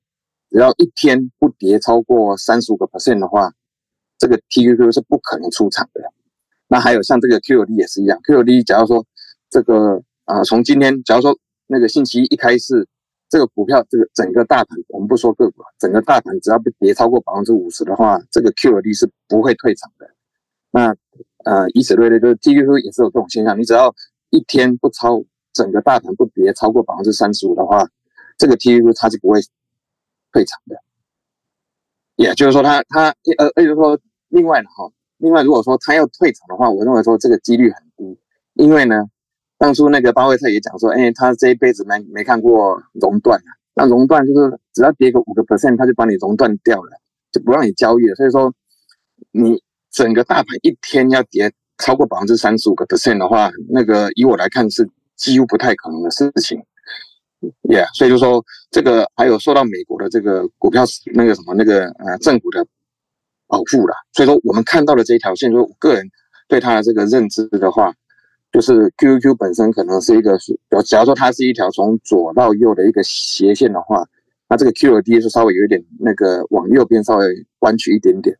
[0.49, 3.51] 只要一天不跌超过三十五个 percent 的话，
[4.17, 6.01] 这个 TQQ 是不可能出场的。
[6.67, 9.05] 那还有像这个 QLD 也是一样，QLD 假如说
[9.49, 11.37] 这个啊、呃、从今天假如说
[11.67, 12.87] 那个星期一开市，
[13.29, 20.09] 这个股票这个整个大盘我们不说个股，整个大盘只要不跌超过百分之五十的话，这个 QLD 是不会退场的。
[20.71, 20.95] 那
[21.43, 23.93] 呃以此类推，就是 TQQ 也是有这种现象，你只要
[24.35, 27.87] 一天不超整个大盘不跌超过百分之三十五的话，
[28.37, 29.39] 这个 TQQ 它是不会
[30.33, 30.75] 退场的。
[32.17, 33.97] 也、就是说它，它呃，也就是说，
[34.27, 38.19] 另外的哈，另外如果说它要退场的话，我认为说这个几率很低，
[38.55, 39.05] 因为呢，
[39.57, 46.91] 当初那个巴菲特也讲说，哎，他这一辈子没没看过熔断啊，那熔断就是只要跌个五个 percent，他就把你熔断掉了，
[47.31, 48.15] 就不让你交易了。
[48.15, 48.53] 所以说，
[49.31, 51.53] 你整个大盘一天要跌。
[51.77, 56.61] 超过百分之三十五个 percent 的话，那个以我来看是几乎不太可能的事情
[57.63, 60.83] ，yeah，所以就说这个还有受到美国的这个股票
[61.13, 62.65] 那个什么那个呃政府的
[63.47, 66.09] 保护啦，所以说我们看到的这一条线，就是我个人
[66.47, 67.93] 对它的这个认知的话，
[68.51, 70.37] 就是 QQQ 本身可能是一个，
[70.85, 74.05] 假如说它是一条从左到右的一个斜线的话，
[74.49, 77.25] 那这个 QLD 是稍微有一点那个往右边稍微
[77.59, 78.35] 弯曲一点点。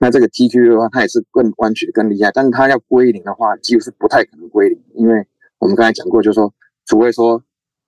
[0.00, 5.26] 那这个 TQ 的话，它也是更弯曲更厉害，但是它要归零的话，几乎是不太可能归零，因为
[5.58, 6.54] 我们刚才讲过，就是说，
[6.86, 7.42] 除非说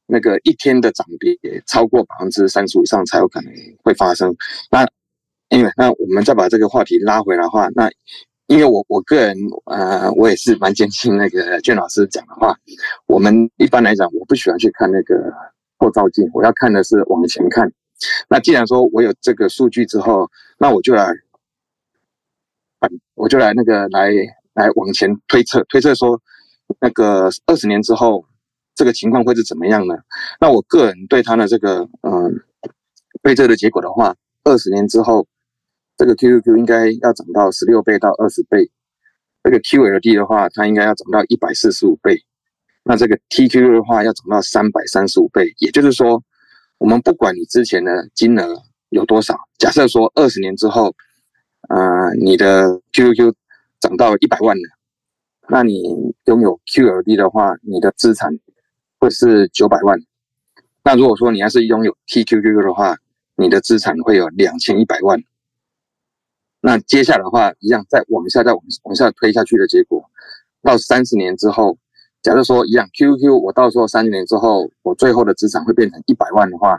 [0.06, 3.52] 那个一天的涨跌超过百分之三十以上，才有可能
[3.84, 4.34] 会发生。
[4.72, 4.84] 那
[5.50, 7.88] 因为那我们再把这个话题拉回来的话，那
[8.48, 12.56] 因为我我个人呃，我也是蛮坚信那个卷老师讲的话，
[13.06, 15.32] 我们一般来讲，我不喜欢去看那个
[15.78, 17.72] 后照镜，我要看的是往前看。
[18.28, 20.28] 那既然说我有这个数据之后，
[20.58, 21.14] 那我就来。
[23.14, 24.10] 我就来那个来
[24.54, 26.20] 来往前推测，推测说
[26.80, 28.24] 那个二十年之后
[28.74, 29.94] 这个情况会是怎么样呢？
[30.40, 32.40] 那我个人对他的这个嗯
[33.22, 35.26] 推测的结果的话，二十年之后
[35.96, 38.70] 这个 QQQ 应该要涨到十六倍到二十倍，
[39.42, 42.18] 这个 QLD 的话它应该要涨到一百四十五倍，
[42.84, 45.52] 那这个 TQQ 的话要涨到三百三十五倍。
[45.58, 46.22] 也就是说，
[46.78, 50.94] 我们不管你之前的金额有多少，假设说二十年之后。
[51.70, 53.32] 呃，你的 QQQ
[53.78, 54.62] 涨到一百万了，
[55.48, 58.28] 那你拥有 QLD 的话，你的资产
[58.98, 59.96] 会是九百万。
[60.82, 62.96] 那如果说你要是拥有 TQQQ 的话，
[63.36, 65.22] 你的资产会有两千一百万。
[66.60, 70.04] 那接下来的话，一样再往下再往往下推下去的结果，
[70.62, 71.78] 到三十年之后，
[72.20, 76.76] 假设说一样 QQQ，我到时候三十年之后，我最后的资产会变成一百万的话。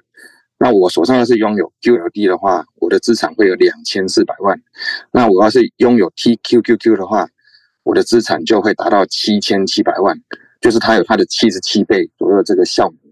[0.64, 4.62] 那我手上要是拥有 QLD 的话，我的资产会有两千四百万。
[5.12, 7.28] 那我要是拥有 TQQQ 的话，
[7.82, 10.16] 我的资产就会达到七千七百万，
[10.60, 13.12] 就是它有它的七十七倍左右这个效能。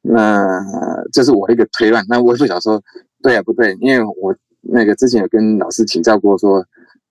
[0.00, 0.64] 那
[1.12, 2.02] 这是我的一个推断。
[2.08, 2.82] 那我也不想说
[3.22, 6.64] 对啊不对，因为我那个之前有跟老师请教过，说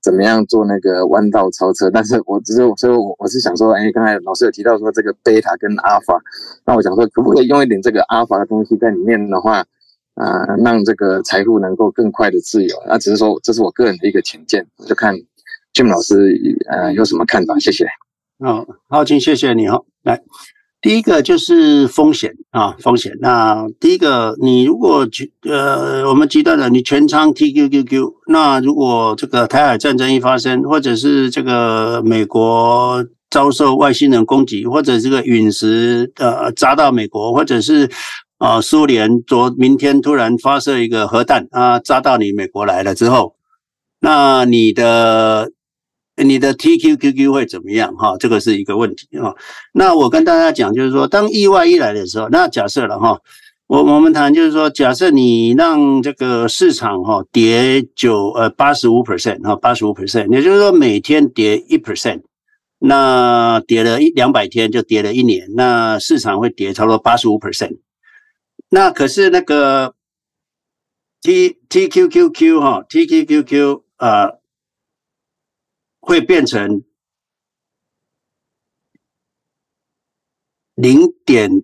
[0.08, 6.18] 怎么样做那个弯道超车，但是我只是所以我我是想说，哎，刚才老师有提到说这个贝塔跟阿尔法，
[6.66, 9.66] 那我想说可不可以用一点这个阿尔法的东西在里面的话。
[10.20, 15.14] 啊、让这个财富能够更快的自由，那只是说这是我个人的一个浅见，就看
[15.76, 16.36] Jim 老师
[16.72, 17.86] 呃有什么看法，谢谢。
[18.40, 19.80] 哦，好，请谢谢你哈。
[20.02, 20.20] 来，
[20.88, 23.12] 第一个就是风险啊，风险。
[23.20, 25.06] 那第一个，你如果
[25.42, 37.90] 呃我们极端的，你全仓 TQQQ，那如果这个台海战争一发生，或者是这个美国遭受外星人攻击，或者这个陨石呃砸到美国，或者是。
[38.38, 43.34] 啊，苏联昨明天突然发射一个核弹啊，炸到你美国来了之后，
[44.00, 45.50] 那你的
[46.24, 47.96] 你的 TQQQ 会怎么样？
[47.96, 49.36] 哈，这个是一个问题啊。
[49.74, 53.20] 那我跟大家讲，就是说，当意外一来的时候，那假设了哈，
[53.68, 62.22] 我我们谈就是说，假设你让这个市场哈跌九呃八十五 percent 哈，八十五 percent，也就是说每天跌一 percent，
[62.80, 67.78] 那跌了一两百天就跌了一年，那市场会跌差不多八十五 percent。
[68.70, 69.94] 那可是那个
[71.22, 74.32] T T Q Q Q 哈 T Q Q Q 啊，
[76.08, 76.84] 会变成
[80.74, 81.64] 零点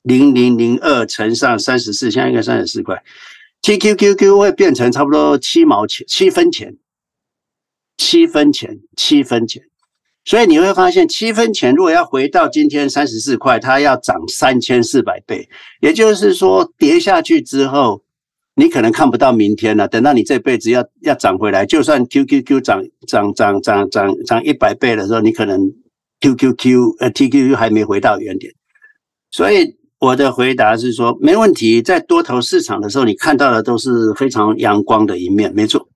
[0.00, 3.04] 零零零二乘上三十四，现在应该三十四块。
[3.60, 6.78] T Q Q Q 会变成差不多七毛钱，七分钱，
[7.98, 9.62] 七分钱，七分钱。
[10.24, 15.50] 所以你会发现，七分钱如果要回到今天三十四块，它要涨三千四百倍。
[15.82, 18.05] 也就是说，跌下去之后，
[18.56, 19.86] 你可能看不到明天了。
[19.86, 25.60] 等到你这辈子要要涨回来，就算 QQQ 涨涨涨涨涨涨一百倍的时候，你可能
[26.20, 28.52] QQQ 呃 TQQ 还没回到原点。
[29.30, 35.86] 所以我的回答是说，没问题，在多头市场的时候，你看到的都是非常阳光的一面，没错。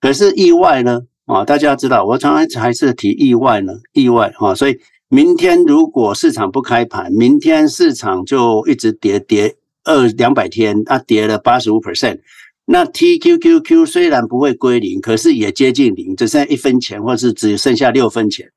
[0.00, 1.00] 可是意外呢？
[1.26, 4.76] 啊，大家知道，我常常还是提意外呢，意外哈，所以
[5.08, 9.54] 明天如果市场不开盘，明天市场就一直跌跌
[9.84, 12.20] 二两百天，它跌了八十五 percent，
[12.64, 18.50] 那 TQQQ 虽然不会归零，可是也接近零，只剩一分钱，或是只剩下六分钱。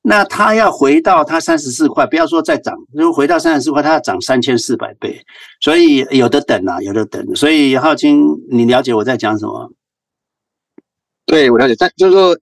[0.00, 5.20] 那它要回到它三十四块，不要说再涨，如果回到三十四块，它要涨三千四百倍，
[5.60, 7.34] 所以有的等啊，有的等。
[7.34, 9.70] 所以浩清，你了解我在讲什么？
[11.26, 12.38] 对，我了解，但就是说，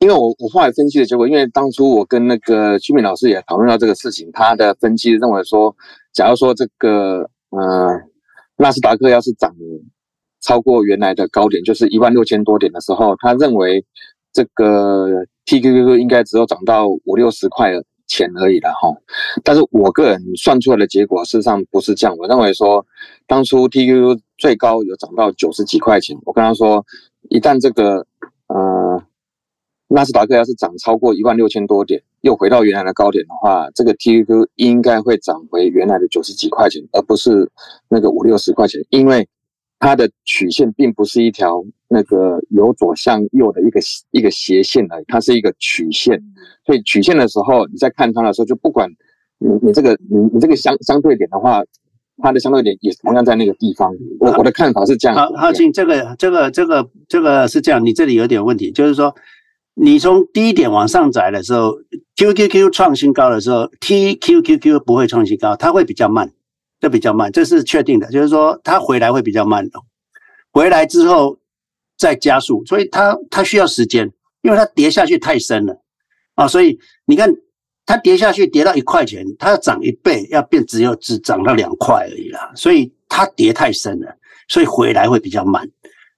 [0.00, 5.76] 因为我我后来分析的结果，因为当初我跟那个居民老师也讨论到这个事情，他的分析认为说，
[6.12, 8.00] 假如说这个呃
[8.56, 9.54] 纳斯达克要是涨
[10.40, 13.84] 超过原来的高点，就是一万六千多点的时候，他认为
[14.32, 17.72] 这个 TQQQ 应该只有涨到五六十块
[18.06, 18.88] 钱而已了哈。
[19.42, 22.14] 但是我个人算出来的结果，事实上不是这样。
[22.18, 22.84] 我认为说，
[23.26, 26.84] 当初 TQQQ 最高有涨到九十几块钱，我跟他说，
[27.30, 28.06] 一旦这个
[28.48, 29.02] 呃
[29.94, 37.50] 纳斯达克要是涨超过一万六千多点，又回到原来的高点的话，这个 TQQ 应该会涨回原来的九十几块钱，而不是
[37.88, 39.28] 那个五六十块钱，因为
[39.78, 43.80] 它的曲线并不是一条那个由左向右的一个
[44.10, 46.20] 一个斜线而已，它是一个曲线。
[46.66, 48.90] 所以曲线的时候，你在看它的时候，就不管
[49.38, 51.62] 你你这个你你这个相相对点的话，
[52.22, 53.94] 它的相对点也同样在那个地方。
[54.18, 55.16] 我我的看法是这样。
[55.16, 59.14] 好，浩庆，这个这个这个这个是这样，你这里有点问题，就是说。
[59.76, 61.76] 你从低点往上载的时候
[62.14, 66.32] ，QQQ 创新高的时候，TQQQ 不会创新高，它会比较慢，
[66.80, 68.08] 就比较慢，这是确定的。
[68.12, 69.80] 就是说它回来会比较慢的，
[70.52, 71.40] 回来之后
[71.98, 75.82] 再加速，所以它它需要时间，因为它跌下去太深了
[76.36, 76.46] 啊。
[76.46, 77.34] 所以你看
[77.84, 82.52] 它跌下去跌到一块钱，它要涨一倍，要变只有只涨到两块而已啦。
[82.54, 85.68] 所以它跌太深了，所以回来会比较慢。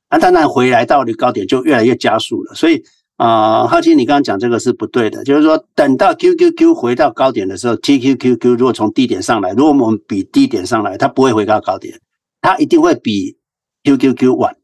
[0.09, 2.85] 啊，当然回来到了高点就越来越加速了，所以。
[3.17, 11.99] 啊，浩清，你刚刚讲这个是不对的，就是说等到 QQQ 回到高点的时候，TQQQ 如果从低点上来，如果我们比低点上来，它不会回到高点，
[12.43, 13.39] 它一定会比
[13.85, 14.55] QQQ 晚。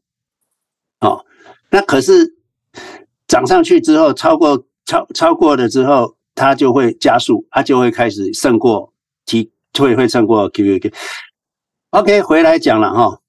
[0.99, 1.25] 哦，
[1.71, 2.35] 那可是
[3.27, 8.93] 涨上去之后，超过超超过了之后，它就会加速，它就会开始胜过
[9.25, 10.93] T，会会胜过 QQQ。
[11.89, 13.19] OK，回来讲了哈。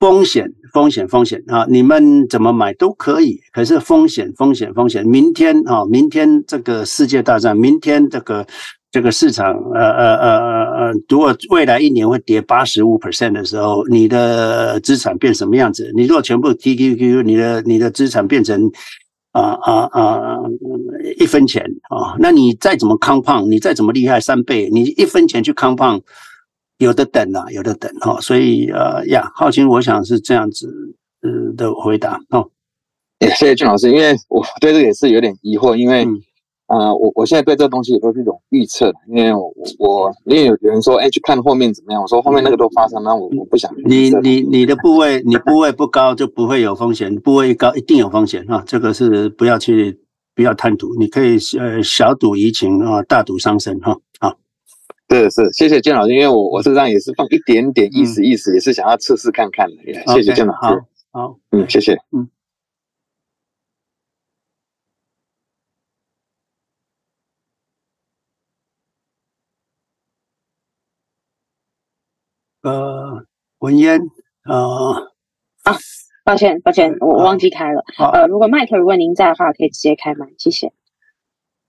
[0.00, 1.66] 风险，风险，风险啊！
[1.68, 5.06] 你们怎么买都可以，可是风险，风险，风险。
[5.06, 8.46] 明天啊，明天这个世界大战，明天这个
[8.90, 15.92] 这个市场，呃呃呃呃呃，如果未来一年会跌八十五 percent 的时候，你的资产变什么样子？
[15.94, 18.70] 你如果全部 TQQ，你的你的资产变成
[19.32, 20.38] 啊啊啊
[21.18, 26.00] 一分钱啊，那你再怎么康胖你再怎么厉害三倍，你一分钱去康胖。
[26.80, 30.66] 有的等啊，有的等哈，所以呃呀，浩清，我想是这样子
[31.20, 32.48] 呃的回答哦。
[33.20, 36.06] 谢谢俊老师，因为我对这个也是有点疑惑，因为
[36.68, 43.70] 啊、我我现在对这个东西也都是一种预测，因为我我因为有人说哎去看后面怎么样，我说后面那个都发生，那我我不想。
[43.84, 50.00] 你你你的部位 你部位不高就不会有风险，部位一高一定有风险哈，这个是不要去
[50.34, 53.98] 不要贪图，你可以呃小赌怡情啊，大赌伤身哈。
[55.10, 59.76] 是是，谢谢建老师，因为我我身上也是放一点点意思意思，也是想要测试看看的。
[60.14, 62.30] 谢谢建老师，好，嗯，谢谢，嗯。
[72.62, 73.24] 呃，
[73.58, 73.98] 文嫣，
[74.44, 75.10] 呃，
[75.64, 75.74] 啊，
[76.24, 77.82] 抱歉抱歉，我忘记开了。
[78.12, 80.70] 呃，如果麦克如果您在的话，可以直接开麦，谢谢。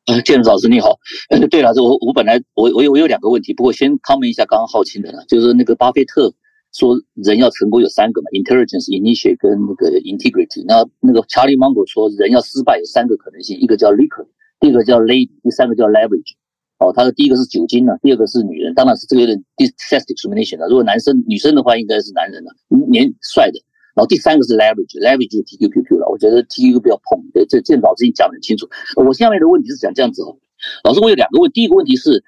[0.07, 0.97] 呃，建老师你好。
[1.29, 6.33] 呃，对了，这我我本来我我有我有两个问题，不过先 comment 一下刚刚浩清的了，就是那个巴菲特
[6.73, 10.65] 说人要成功有三个嘛，intelligence、initiate 跟那个 integrity。
[10.65, 14.25] 那那个 Charlie Munger 说人要失败有三个可能性，一个叫 liquor，
[14.59, 16.33] 第二个叫 lady，第三个叫 leverage。
[16.79, 20.67] 哦，他的第一个是酒精呢，第二个是女人，当然是这个有点 discrimination 了。
[20.67, 22.49] 如果男生女生的话，应该是男人了，
[22.89, 23.59] 年帅的。
[23.95, 26.07] 然后第三个是 leverage，leverage 就是 TQQQ 了。
[26.09, 28.67] 我觉得 TQQ 不要碰，对，这这老师已经讲得很清楚。
[28.95, 30.37] 我下面的问题是讲这样子哦，
[30.83, 31.51] 老师，我有两个问。
[31.51, 32.23] 第一个问题是，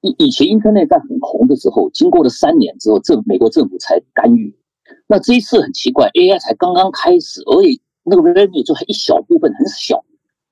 [0.00, 4.54] 以以前 Internet 在很红的时候，经过了三年之后，政美国政府才干预。
[5.06, 10.04] 那这一次很奇怪，AI 才刚刚开始，而且那个 revenue 就还一小部分，很小。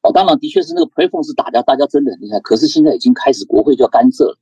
[0.02, 4.39] 哦，当然的确是那个 platform 是打掉大家真的很厉害，可是现在已经开始国会就要干涉了。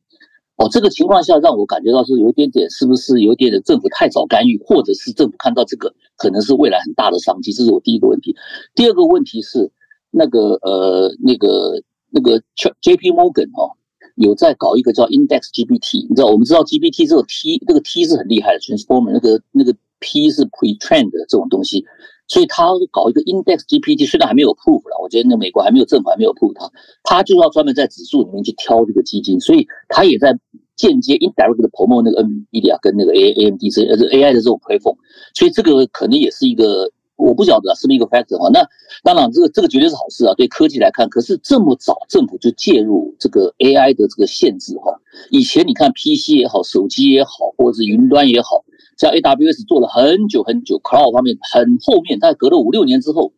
[0.58, 7.52] 哦，这个情况下让我感觉到是有点点，是不是有点点政府太早干预，或者是政府看到这个可能是未来很大的商机？
[7.52, 8.34] 这是我第一个问题。
[8.74, 9.70] 第二个问题是，
[10.10, 11.80] 那个呃，那个
[12.10, 12.42] 那个
[12.82, 13.70] J P Morgan 哦，
[14.16, 21.84] 有在搞一个叫 Index GPT，你知道，我们知道 GPT 这个 T，这个 T 是很厉害的，Transformer 那个那个 P 是 Pre-trained 的这种东西。
[22.28, 26.70] 所以他搞一个 index GPT，虽然还没有 prove 了，我觉得那美国还没有政府还没有 prove 它，
[27.02, 30.38] 他就要专门在指数里面去挑这个基金，所以他也在
[30.76, 34.96] 间接 indirect 的 promo 那个 NVIDIA 跟那个 A A M D C，呃 AI 的这种 platform，
[35.34, 38.50] 所以这个可能也是一个我不晓得是不是一个 factor 哈。
[38.52, 38.60] 那
[39.02, 41.08] 当然这个这个绝对是好事啊，对科技来看。
[41.08, 45.00] 可是这么早政府就介入这个 AI 的这个限制哈，
[45.30, 48.62] 以前你看 PC 也好，手机也好，或者是云端也好。
[48.98, 53.32] 像 AWS 做了很久很久，Cloud 方面很后面，大概隔了五六年之后，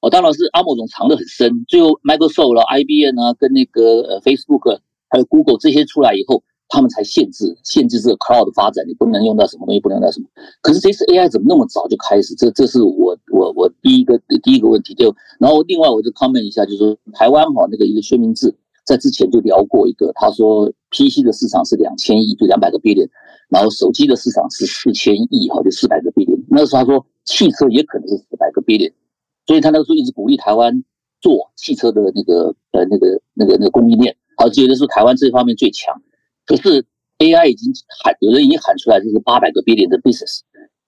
[0.00, 1.64] 哦，当然是阿莫总藏得很深。
[1.68, 4.80] 最后 Microsoft 了、IBM 啊，跟那个呃 Facebook
[5.10, 10.26] 还有 Google 这些出来以后，他们才限制限制这个 Cloud 的发展，你不能用到什么东西，不能用到什么。
[10.62, 12.34] 可是这次 AI 怎么那么早就开始？
[12.34, 14.94] 这这是我我我第一个第一个问题。
[14.94, 18.54] 就然后另外我就 comment 一下，就是说台湾哈那个一个薛明志
[18.86, 23.08] 在之前就聊过一个，他说 PC 的市场是两千亿，就两百个 billion。
[23.48, 26.44] 然后手机的市场是四千亿，哈，就四百个 billion。
[26.48, 28.92] 那时候他说汽车也可能是四百个 billion，
[29.46, 30.84] 所以他那个时候一直鼓励台湾
[31.20, 36.00] 做汽车的那个呃那个那个那个供应链，好觉得说台湾这方面最强。
[36.46, 36.84] 可是
[37.18, 40.40] AI 已经喊，有人已经喊出来，就是八百个 billion 的 business。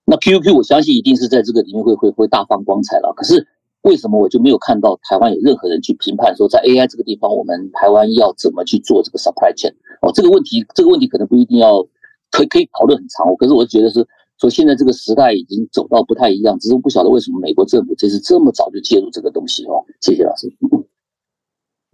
[0.07, 3.13] 那 QQ 我相信一定是在这个里面会会会大放光彩了。
[3.17, 3.47] 可是
[3.85, 9.73] 为什么我就没有看到台湾有任何人去评判说，在 AI 这个地方，我们台湾要怎么去做这个 supply chain？
[10.01, 11.87] 哦，这个问题这个问题可能不一定要
[12.31, 13.27] 可以可以讨论很长。
[13.37, 14.07] 可是我觉得是
[14.41, 19.85] 说，现在这个时代已经走到不太一样，只是我不晓得为什么美国政府这次这么早就介入这个东西哦。
[20.01, 20.51] 谢谢老师。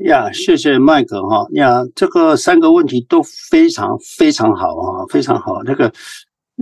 [0.06, 5.62] 呀，谢谢麦克哈呀，这个三个问题都非常非常好啊，非常好。
[5.64, 5.92] 那个。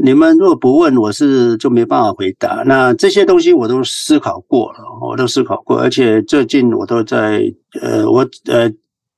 [0.01, 2.63] 你们如果不问，我是就没办法回答。
[2.65, 7.43] 那这些东西我都思考过了，我都思考过，而且最近我都在
[7.81, 8.73] 呃，我呃，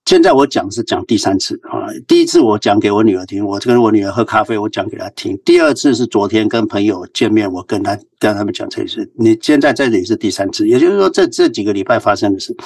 [0.07, 1.86] 现在我讲是讲第三次啊。
[2.09, 5.39] 第一次我讲给我女儿听，我跟我女儿喝咖啡，我讲给她听。
[5.44, 9.12] 第二次是昨天跟朋友见面，我跟她跟他们讲这事。
[9.16, 12.57] 你现在在这里是第三次，也就是说这这几个礼拜发生的事。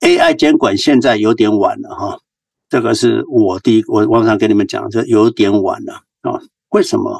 [0.00, 2.18] AI 监管现在有点晚了哈，
[2.68, 6.40] 这个是我第一，我网上跟你们讲，这有点晚了啊。
[6.72, 7.18] 为什么？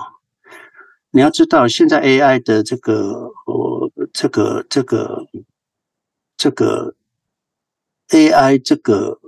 [1.15, 5.27] 你要知道，现在 AI 的这个呃，这个这个
[6.39, 6.95] 这个
[8.09, 9.19] AI 这个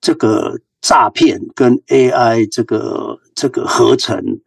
[0.00, 4.40] 这个诈骗跟 AI 这个这个合成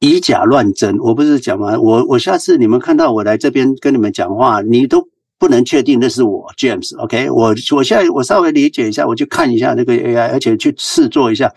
[0.00, 1.78] 以假乱真，我不是讲吗？
[1.78, 5.08] 我我下次你们看到我来这边跟你们讲话，你都
[5.38, 6.98] 不能确定那是我 James。
[6.98, 11.54] OK，我我现在我稍微理解一下，我去看一下那个 AI，而且去试做一下。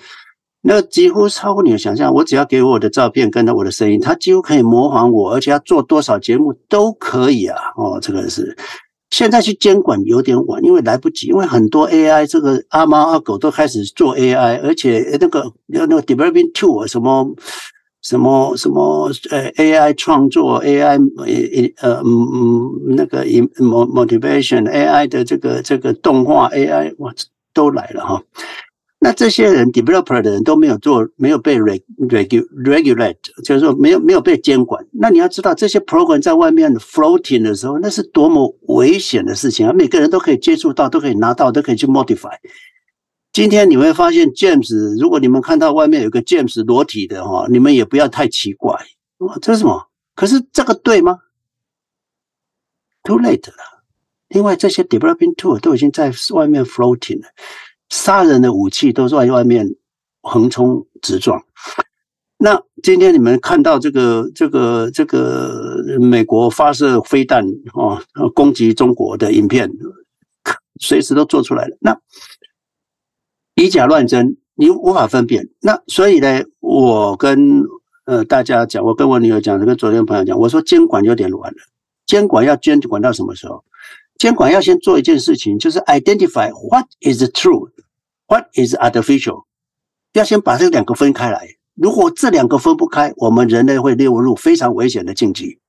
[0.64, 2.14] 那几乎超过你的想象。
[2.14, 7.58] 我只要给我的照片跟着我的声音，它几乎可以模仿我，而且要做多少节目都可以啊！
[7.76, 8.56] 哦，这个是
[9.10, 17.28] 现在去监管有点晚，因为来不及，因为很多 AI 这个阿猫阿狗都开始做 AI，而且那个那个 developing tool 什么
[18.02, 27.14] 什么什么呃 AI 创作 AI 呃呃嗯那个 motivation AI 的这个这个动画 AI 哇
[27.54, 28.24] 都来了哈。
[29.04, 34.86] 那这些人，developer 的人都没有做，没有被 reg regulate，就是说没有没有被监管。
[34.92, 39.74] 那你要知道，这些 program 在外面 floating 的时候，那是多么危险的事情啊！
[39.74, 42.38] 每个人都可以接触到，都可以拿到，都可以去 modify。
[43.34, 48.80] 今天你会发现，James，如果你们看到外面有个 James 裸体的哈，你们也不要太奇怪。
[49.18, 49.88] 哇，这是什么？
[50.14, 51.18] 可是这个对吗
[53.02, 53.84] ？Too late 了。
[54.28, 57.30] 另外，这些 developing tool 都已经在外面 floating 了。
[57.92, 59.68] 杀人的武器都在外面
[60.22, 61.44] 横冲直撞。
[62.38, 68.02] 那今天你们看到这个、这个、这个美国发射飞弹啊，
[68.34, 69.70] 攻击中国的影片，
[70.80, 71.78] 随时都做出来了。
[71.82, 72.00] 那
[73.56, 75.50] 以假乱真，你无法分辨。
[75.60, 77.64] 那所以呢，我跟
[78.06, 81.58] 呃大家讲，我跟我女儿讲，跟昨天朋友讲，我说监管有点乱了。
[82.08, 83.64] 监管要监管到什么时候？
[84.22, 89.46] 监管要先做一件事情，就是 identify what is the truth，what is artificial，
[90.14, 91.58] 要先把这两个分开来。
[91.74, 95.60] 如果这两个分不开，我们人类会落入非常危险的境地。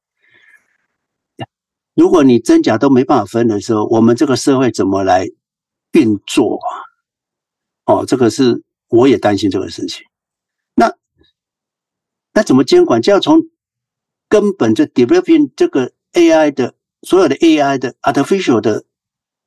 [1.94, 5.26] 如果你真假都没办法分的时候，我们这个社会怎么来
[5.92, 6.68] 运作啊？
[7.86, 10.04] 哦，这个是我也担心这个事情。
[10.74, 10.92] 那
[12.34, 13.00] 那怎么监管？
[13.00, 13.40] 就要从
[14.28, 16.74] 根本就 developing 这个 AI 的。
[17.02, 18.84] 所有的 AI 的 artificial 的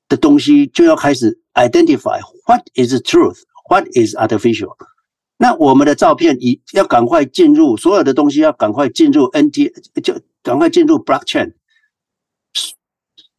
[0.07, 4.76] 的东西就要开始 identify what is the truth, what is artificial。
[5.38, 9.72] 那我们的照片一要赶快进入，所有的东西要赶快进入 NT，
[10.02, 11.53] 就赶快进入 blockchain，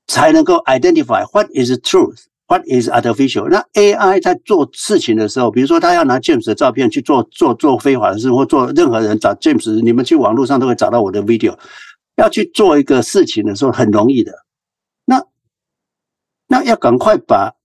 [0.07, 3.49] 才能够 identify what is the truth, what is artificial。
[3.49, 11.57] 那 AI 在做事情的时候，比如说他要拿 James 的照片去做做做非法的事，或做任何人找 James，你们去网络上都会找到我的 video。
[12.17, 14.33] 要去做一个事情的时候很容易的，
[15.05, 15.23] 那
[16.47, 17.57] 那要赶快把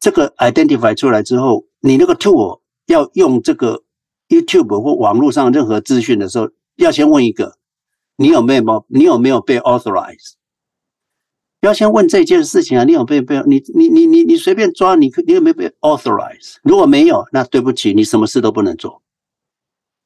[0.00, 3.84] 这个 identify 出来之后，你那个 tool 要用这个
[4.28, 7.58] YouTube 或网络上任何资讯的时候，要先问一个，
[8.16, 10.32] 你有没有你有没有被 authorize？
[11.60, 16.56] 要先问这件事情啊，你有没有被你你你你你随便抓你你有没有被 authorize？
[16.64, 19.02] 如果没有，那对不起，你什么事都不能做。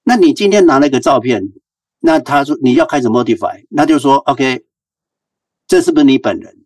[0.04, 1.52] 那你今天拿了一个照片。
[1.99, 4.65] 那他说你要开始 modify，那就说 OK，
[5.67, 6.65] 这是不是你本人？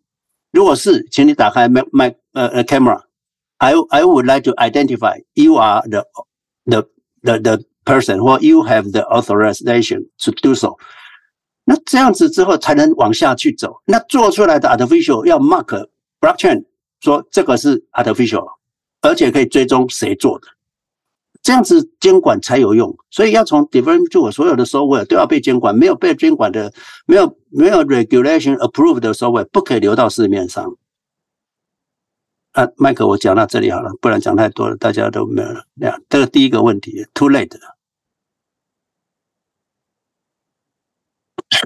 [0.52, 6.06] 如果是，请你打开 my my 呃呃 camera。I I would like to identify you are the
[6.64, 6.88] the
[7.22, 10.76] the the person or you have the authorization to do so。
[11.64, 13.82] 那这样子之后才能往下去走。
[13.84, 15.88] 那做出来的 artificial 要 mark
[16.20, 16.64] blockchain，
[17.00, 18.46] 说这个是 artificial，
[19.02, 20.48] 而且可以追踪谁做的。
[21.45, 22.97] 这样子监管才有用。
[23.11, 26.73] 所以要从 development tool 所有的 software 都要被监管，没有被监管的，
[27.05, 30.75] 没有没有 regulation approved 的 software 不可以流到市面上。
[32.53, 35.65] 啊，麦克，我讲到这里好了，不然讲太多了，大家都没有了。
[35.79, 37.55] 这样，这个第一个问题，too late。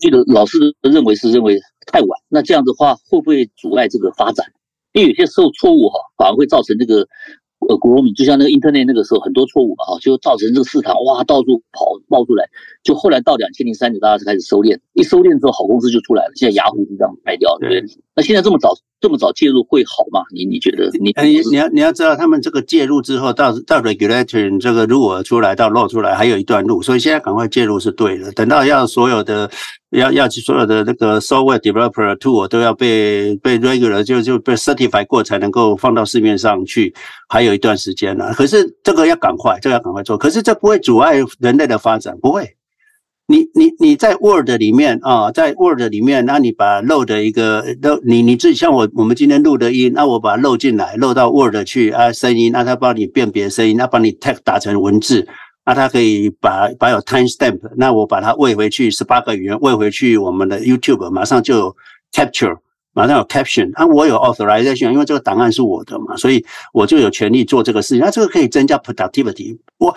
[0.02, 1.58] 这个老师认为是认为
[1.88, 4.46] 太晚，那这样的话会不会阻碍这个发展？
[4.92, 7.08] 因为有些时候错误哈，反而会造成这个。
[7.70, 12.50] 呃，grooming 就像那个 internet 那个时候很多错误嘛，哈，就造成这个市场哇到处跑冒出来，
[12.82, 17.96] 就后来到两千零三年大家才开始收敛，一收敛之后好公司就出来了，现在雅虎就这样卖掉了，对不对？
[18.16, 20.22] 那现在这么早这么早介入会好吗？
[20.34, 20.90] 你你觉得？
[21.00, 29.50] 你你你要你要知道他们这个介入之后到到 regulatory 这个如果出来到漏出来还有一段路，所以现在赶快介入是对的，等到要所有的。
[29.92, 36.94] 要要去所有的那个 software developer tool 都要被被 regular 就就被 certify 过才能够放到市面上去，
[37.28, 38.32] 还有一段时间呢。
[38.36, 40.16] 可是这个要赶快，这个要赶快做。
[40.16, 42.48] 可是这不会阻碍人类的发展，不会。
[43.30, 55.28] 你你你在 Word 里面啊，在 Word 里面，那你把漏的一个 load 你你自己像我我们今天录的音，那我把它 load 进来漏到 Word 去啊，声音，那它帮你辨别声音，那帮你 text 打成文字。
[55.64, 61.76] 那它可以把把有 time stamp，那我把它喂回去十八个语言，喂回去我们的 YouTube，马上就有
[62.12, 62.58] capture，
[62.96, 63.72] 马上有 caption。
[63.76, 66.44] 啊，我有 authorization，因为这个档案是我的嘛，所以
[66.74, 68.00] 我就有权利做这个事情。
[68.00, 69.60] 那这个可以增加 productivity。
[69.78, 69.96] 我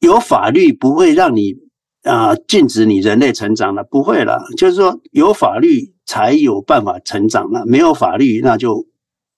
[0.00, 1.54] 有法律不会让你
[2.04, 4.42] 啊、禁止你人类成长了，不会了。
[4.56, 8.86] 就是说有法律才有办法成长了，没有法律那就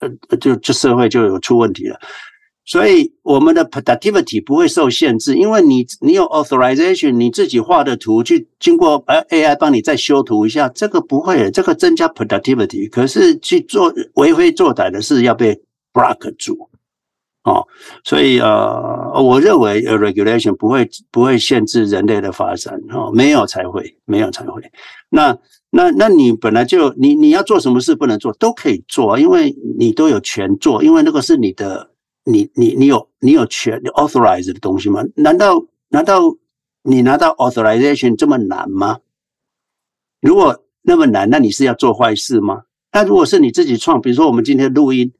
[0.00, 1.98] 呃就这社会就有出问题了。
[2.68, 12.90] 所以我们的 productivity 不会受限制，因为你你有 authorization，你自己画的图去经过呃 AI 帮你再修图一下，这个不会，这个增加 productivity。
[12.90, 15.54] 可是去做为非作歹的事要被
[15.92, 16.68] block 住，
[17.46, 17.66] 哦，
[18.04, 24.60] 所以呃，我认为 regulation 不会不会限制人类的发展，哦，没有才会，没有才会。
[25.08, 25.38] 那
[25.70, 31.90] 那那你本来就你你要做什么事不能做都可以做，因为你都有权做，因为那个是你的。
[32.28, 35.00] 你你你有你有权你 authorize 的东西吗？
[35.14, 36.20] 难道难道
[36.82, 38.98] 你拿到 authorization 这么难吗？
[40.20, 42.62] 如果那么难，那你是要做坏事吗？
[42.90, 45.12] 那如果是你自己创，比如说我们今天录音，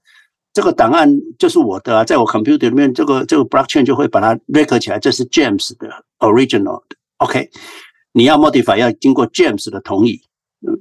[0.57, 1.07] 这个档案
[1.39, 5.87] 就是我的啊，在我 computer 里面，这个这个 blockchain 就会把它 record 起来，这是 James 的
[6.21, 6.97] original 的。
[7.19, 7.51] OK，
[8.13, 10.23] 你要 modify 要经过 James 的同意。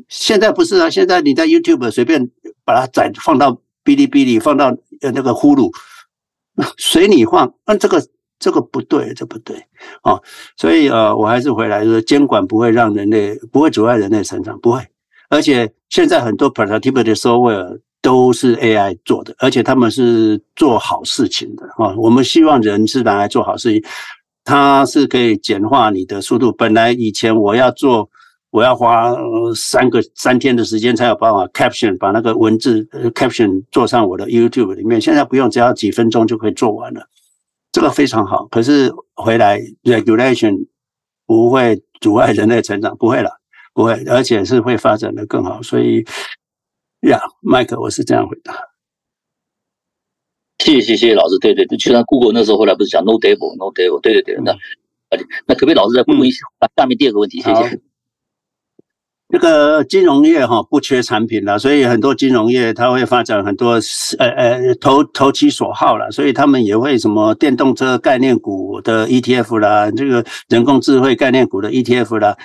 [0.08, 2.32] 现在不是啊，现在你在 YouTube 随便
[2.64, 3.52] 把它载放到
[3.84, 4.68] 哔哩哔哩，放到
[5.02, 5.70] 呃那个呼噜。
[6.80, 8.02] 随你放，那这个
[8.40, 9.62] 这个不对，这不对
[10.04, 10.24] 哦。
[10.56, 14.88] 所以呃，我还是回来说，监管不会让人类不会阻碍人类成长，不会。
[15.28, 21.96] 而且现在很多 productivity software 都是 AI 做的，而且他们是做好事情的啊。
[21.98, 23.84] 我们希望人是拿来做好事情，
[24.44, 26.52] 它是可以简化你的速度。
[26.52, 28.10] 本来以前我要做。
[28.52, 29.14] 我要花
[29.54, 32.82] 三个三天的时间才有办法 caption 把那个文字
[33.14, 37.06] caption 做上我的 YouTube 里面，现在不用，只要几分钟就可以做完了，
[37.74, 38.46] 这个非常好。
[38.46, 40.56] 可是回来 regulation
[41.28, 43.30] 不会阻碍人类成长，不会了，
[43.74, 45.62] 不会，而且是会发展得更好。
[45.62, 46.06] 所以
[47.02, 48.54] 呀，麦克，我是这样回答。
[50.60, 54.56] 谢谢谢谢老师，对对对，就像 Google 那时候后来不是讲 No Devil No Devil，对对对，那
[55.46, 56.46] 那可不可以老师再问一下
[56.76, 57.42] 下面第二个问题？
[57.42, 57.80] 谢谢。
[59.28, 63.80] 这个金融业哈不缺产品了，所以很多金融业它会发展很多
[64.20, 72.38] 呃呃投投其所好了，所以他们也会什么电动车概念股的 ETF 啦，这个人工智慧概念股的 ETF 啦，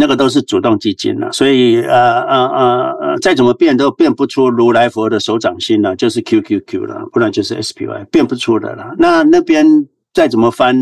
[0.00, 8.96] 那个都是主动基金了，所以呃呃呃呃再怎么变都变不出如来佛的手掌心了，就是 QQQ 了，不然就是 SPY 变不出的了。
[8.98, 10.74] 那那边再怎么翻。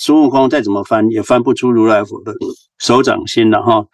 [0.00, 2.32] 孙悟空再怎么翻也翻不出如来佛的
[2.78, 3.84] 手掌心了哈，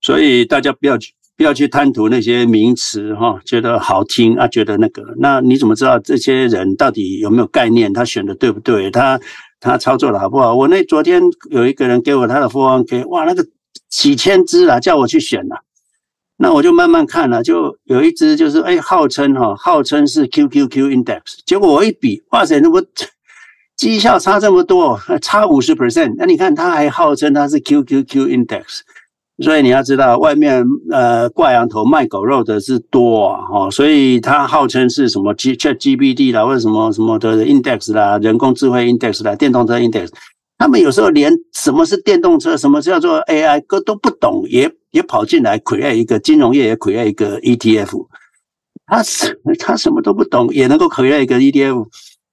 [0.00, 7.92] 所以大家不要去不要去贪图那些名词哈，觉得好听啊，觉得那个，那你怎么知道这些人到底有没有概念？
[7.92, 8.90] 他选的对不对？
[8.90, 9.20] 他
[9.60, 10.52] 他操作的好不好？
[10.52, 11.22] 我那昨天
[11.52, 13.46] 有一个人给我他的富翁给哇，那个
[13.92, 15.56] 几千只啊，叫我去选呐，
[16.38, 22.82] 那我就慢慢看了，就有一只就是哎，号称哈，号称是 QQQ index，结果我一比，哇塞，那么。
[23.74, 28.62] 绩效差这么多，差五十 percent，那你看他还号称他是 QQQ index，
[29.42, 40.10] 所以你要知道外面呃挂羊头卖狗肉的是多啊，哈，所以他号称是什么 ChatGPT 啦，或者什么什么的 index 啦，人工智慧 index 啦，电动车 index，
[40.62, 48.06] 他们有时候连什么是电动车，什么叫做 AI 都都不懂，也也跑进来 create 一个金融业也 create 一个 ETF，
[48.86, 51.86] 他是他什么都不懂，也能够 create 一个 ETF。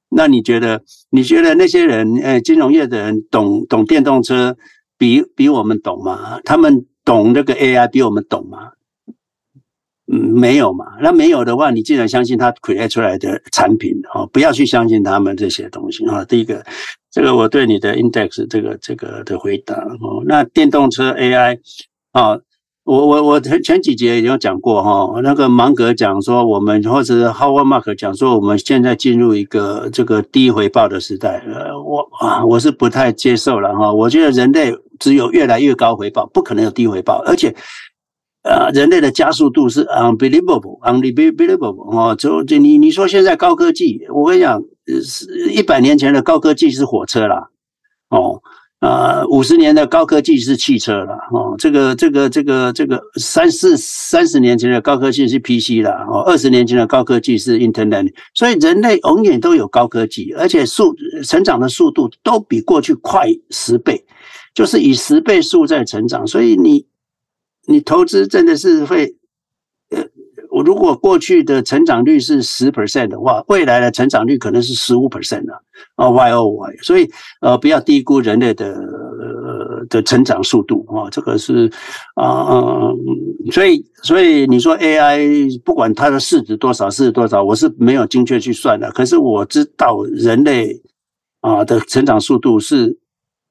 [0.09, 0.83] 那你觉得？
[1.09, 4.55] 你觉得那些人，呃，金融业的人懂懂电动车
[4.95, 6.39] 比比我们懂吗？
[6.45, 8.73] 他们懂那个 AI 比我们懂吗？
[10.11, 10.85] 嗯，没有嘛。
[11.01, 16.25] 那没有的话，你既然相信他 create 出来的产品，哦，不要去相信他们这些东西啊。
[16.25, 16.65] 第一个，
[17.11, 20.23] 这个我对你的 index 这个这个的回答哦。
[20.25, 21.59] 那电动车 AI
[22.11, 22.39] 啊。
[22.85, 37.55] 我我我前前几节也有讲过哈，那个芒格讲说我们或者是 Howard Mark 讲说我们现在进入一个这个低回报的时代，呃，我啊我是不太接受了哈，我觉得人类只有越来越高回报，不可能有低回报，而且
[38.43, 44.61] 呃人类的加速度是 unbelievable，unbelievable 哦，就就你你说现在高科技，我跟你讲，
[45.03, 47.49] 是一百年前的高科技是火车啦，
[48.09, 48.41] 哦。
[48.79, 60.95] 啊，五十年的高科技是汽车了哦，这个这个这个这个三四三十年前的高科技是 PC 了哦，二十年前的高科技是 Internet，所以人类永远都有高科技，而且速
[61.25, 64.05] 成长的速度都比过去快十倍，
[64.55, 66.85] 就是以十倍数在成长，所以你
[67.69, 69.15] 你投资真的是会。
[69.91, 70.03] 呃
[70.51, 75.63] 我如果过去的成长率是十 percent 的话，未来的成长率可能是十五 percent 了
[75.95, 77.07] 啊，Y O Y，所以
[77.39, 81.71] 呃不要低估人类的呃的成长速度啊，这个是
[82.15, 82.97] 啊、呃，
[83.51, 85.19] 所以所以你说 A I
[85.63, 90.81] 不管它的市值多少，市值多少，我是没有精确去算的，可是我知道人类
[91.41, 92.97] 啊的成长速度是。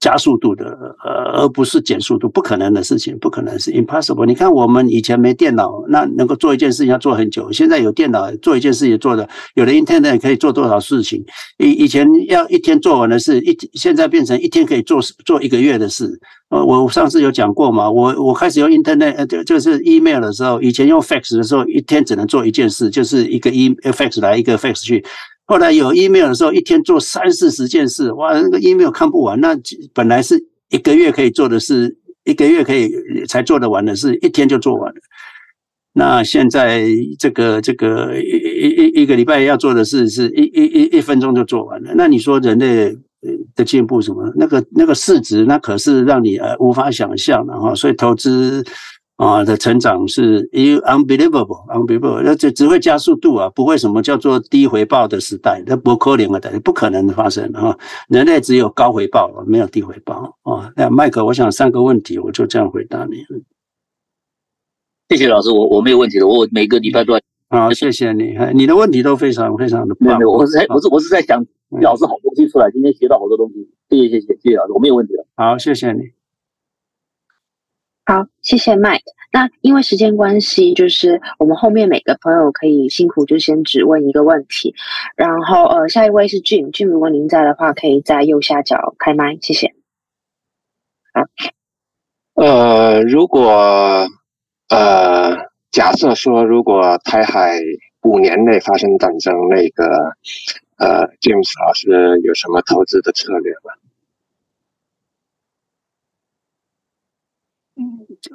[0.01, 0.65] 加速度的，
[1.05, 4.25] 呃，而不是减速度，不可能的事情，不可能是 impossible。
[4.25, 7.51] 你看，我们以前没电脑，那能够做一件事情要做很久。
[7.51, 11.25] 现在有电脑，做一件事情做的，有了 internet 可以做多少事情？
[11.59, 16.09] 以以前要一天做完的事，一现在变成一天可以做做一个月的事。
[16.51, 25.05] 呃，我上次有讲过嘛，我我开始用 internet，就就是 email 的时候，以前用 fax 的时候，一天只能做一件事，就是一个 e fax 来，一个 fax 去。
[25.49, 29.41] 后来有 email 的时候，一天做三四十件事，哇，那个 email 看不完。
[29.41, 29.57] 那
[29.95, 32.93] 本来是一个月可以做的事，一个月可以
[33.27, 35.01] 才做得完的事，一天就做完了。
[35.95, 36.87] 那现在
[37.19, 41.93] 这个这个一一一个礼拜要做的事，是一一一一分钟就做完了。
[41.97, 42.95] 那你说人类
[43.55, 44.31] 的进步什么？
[44.37, 47.75] 那个那个市值，那可是让你呃无法想象的哈。
[47.75, 48.62] 所以投资。
[49.19, 57.77] 啊，的成长是 unbelievable，unbelievable，那这只会加速度啊，不会什么叫做低回报的时代，那不可能的，不可能的发生哈。
[58.09, 60.73] 人类只有高回报，没有低回报啊。
[60.77, 63.24] 那麦克，我想三个问题，我就这样回答你。
[65.09, 67.20] 谢谢老师，我我没有问题的，我每个礼拜都要。
[67.51, 70.16] 好，谢谢你，你的问题都非常非常的棒。
[70.16, 71.45] 没有，我是在，我是我是在想
[71.82, 75.27] 老师好东西出来，今天学到好多东西，谢谢谢谢谢谢老师，我没有问题了。
[75.35, 76.18] 好，谢谢你。
[78.09, 79.02] 好，谢谢 Mike。
[79.30, 84.74] 那因为时间关系，就是我们后面每个朋友可以辛苦就先只问一个问题。
[85.14, 89.74] 然后呃，下一位是 Jim，Jim，如果您在的话，可以在右下角开麦，谢谢。
[91.12, 91.24] 好，
[92.32, 94.09] 呃，如果
[94.70, 95.36] 呃，
[95.70, 97.59] 假设说如果台海
[98.01, 100.14] 五年内发生战争，那个
[100.78, 103.74] 呃，James 老师有什么投资的策略吗？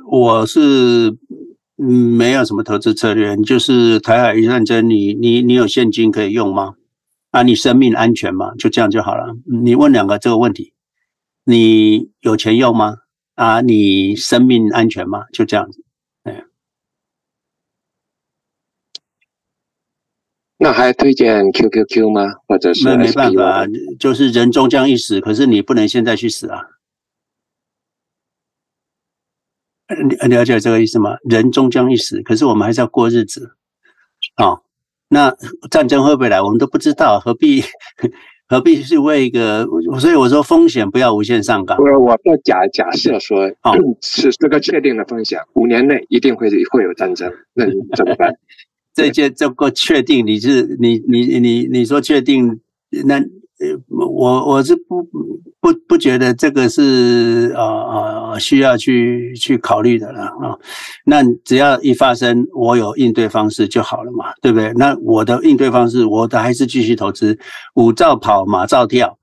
[0.08, 1.18] 我是
[1.78, 6.76] 嗯，没有什么投资策略，就是台海一战争，你你你有现金可以用吗？
[7.32, 8.54] 啊，你生命安全吗？
[8.56, 9.36] 就这样就好了。
[9.64, 10.74] 你问两个这个问题，
[11.44, 12.98] 你有钱用吗？
[13.34, 15.26] 啊，你生命安全吗？
[15.34, 15.84] 就这样子。
[16.24, 16.46] 对。
[20.58, 22.34] 那还推荐 QQQ 吗？
[22.48, 22.86] 或者是？
[22.86, 23.66] 那没办法，
[24.00, 26.62] 就是人终将一死，可是你不能现在去死啊。
[29.83, 29.83] 你
[30.30, 31.16] 了解这个意思吗？
[31.30, 33.52] 人终将一死，可是我们还是要过日子
[34.36, 34.62] 啊、哦。
[35.10, 35.36] 那
[35.70, 37.64] 战争会不会来，我们都不知道，何必
[38.48, 39.68] 何必去为一个？
[40.00, 41.78] 所以我说风险不要无限上纲。
[41.78, 48.34] 我我说假假设说，哦， 是这个确定的风险，五年内一定会会有战争，那你怎么办？
[48.94, 52.60] 这件这个确定，你是你你你你说确定
[53.06, 53.22] 那？
[53.90, 55.04] 我我是不
[55.60, 60.58] 不不觉得这个是呃呃需要去去考虑的了啊。
[61.06, 64.74] 那只要一发生，我有应对方式就好了嘛，对不对？
[64.76, 67.40] 那我的应对方式，我的还是继续投资，
[67.76, 69.18] 舞照跑，马照跳。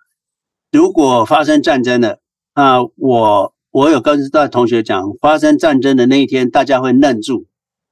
[0.73, 2.19] 如果发生战争了，
[2.55, 7.47] 啊，我我有跟大同学讲，发生战争的那一天，大家会愣住，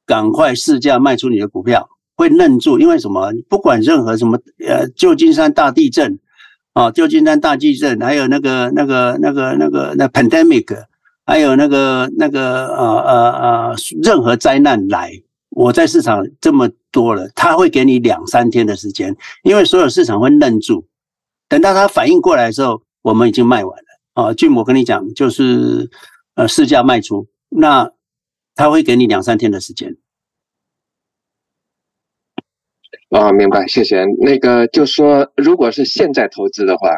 [0.07, 3.33] 赶快市价卖出你的股票，会愣住，因为什么？
[3.49, 6.19] 不管任何什么呃，旧金山大地震。
[6.79, 10.85] 哦，旧金山大地震，还有那个、那个、那个、那个、那 pandemic，
[11.27, 15.11] 还有那个、那个呃呃呃，任何灾难来，
[15.51, 20.87] 我在市场这么多了，他会给你两三天的时间，因为所有市场会愣住，
[21.49, 24.33] 等到他反应过来的时候，我们已经卖完了啊。
[24.33, 25.91] 据我跟你讲，就是
[26.37, 27.91] 呃市价卖出，那
[28.55, 29.97] 他会给你两三天的时间。
[33.11, 34.05] 啊，明白，谢谢。
[34.21, 36.91] 那个就说，如果是现在投资的话，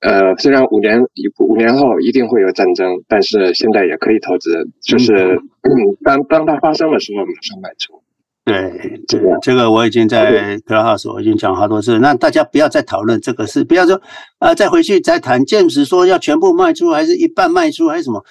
[0.00, 1.02] 呃，虽然五年
[1.38, 8.00] 五年后一定会有战争，但是现在也可以投资，就是嗯， 当当它发生的时候马上卖出。
[8.44, 13.96] 对，这个这个我已经在 Clubhouse 我已经讲好多次，那大家不要再讨论这个事，不要说
[14.38, 15.42] 啊、呃，再回去再谈。
[15.44, 18.24] James 说要全部卖出，还是一半卖出，还是什么？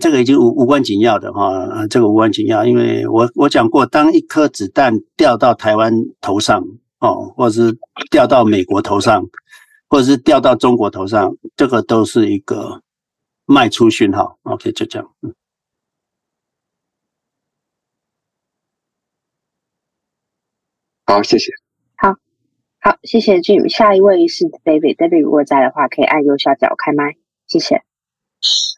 [0.00, 6.60] 这个已经无无关紧要的哈，这个无关紧要，因为我我讲过，当一颗子弹掉到台湾头上
[6.98, 7.78] 哦，或者是
[8.10, 9.24] 掉到美国头上，
[9.88, 12.82] 或者是掉到中国头上，这个都是一个
[13.44, 14.38] 卖出讯号。
[14.42, 15.32] OK，就这样，嗯。
[21.04, 21.52] 好，谢谢。
[21.96, 22.16] 好，
[22.80, 23.68] 好，谢谢 Jim。
[23.68, 27.14] 下一位是 David，David 如果在的话，可以按右下角开麦。
[27.46, 27.84] 谢谢。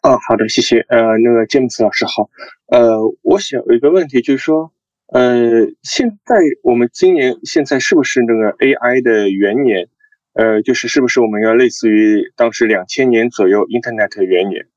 [0.01, 0.79] 哦，好的，谢谢。
[0.87, 2.29] 呃，那个 James 老师好。
[2.67, 4.71] 呃，我想有一个问题，就是说，
[5.07, 9.89] 呃，现在我们今年现在是不是那个 AI 的元年？
[10.33, 14.67] 呃，就是是不是我们要类似于当时两千年左右 Internet 元年？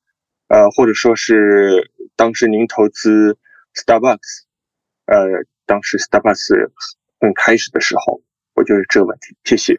[0.48, 3.38] 呃，或者说是当时您投资
[3.74, 4.42] Starbucks，
[5.06, 6.70] 呃，当时 Starbucks。
[7.20, 8.20] 很开始的时候，
[8.56, 9.36] 我就是这个问题。
[9.44, 9.78] 谢谢。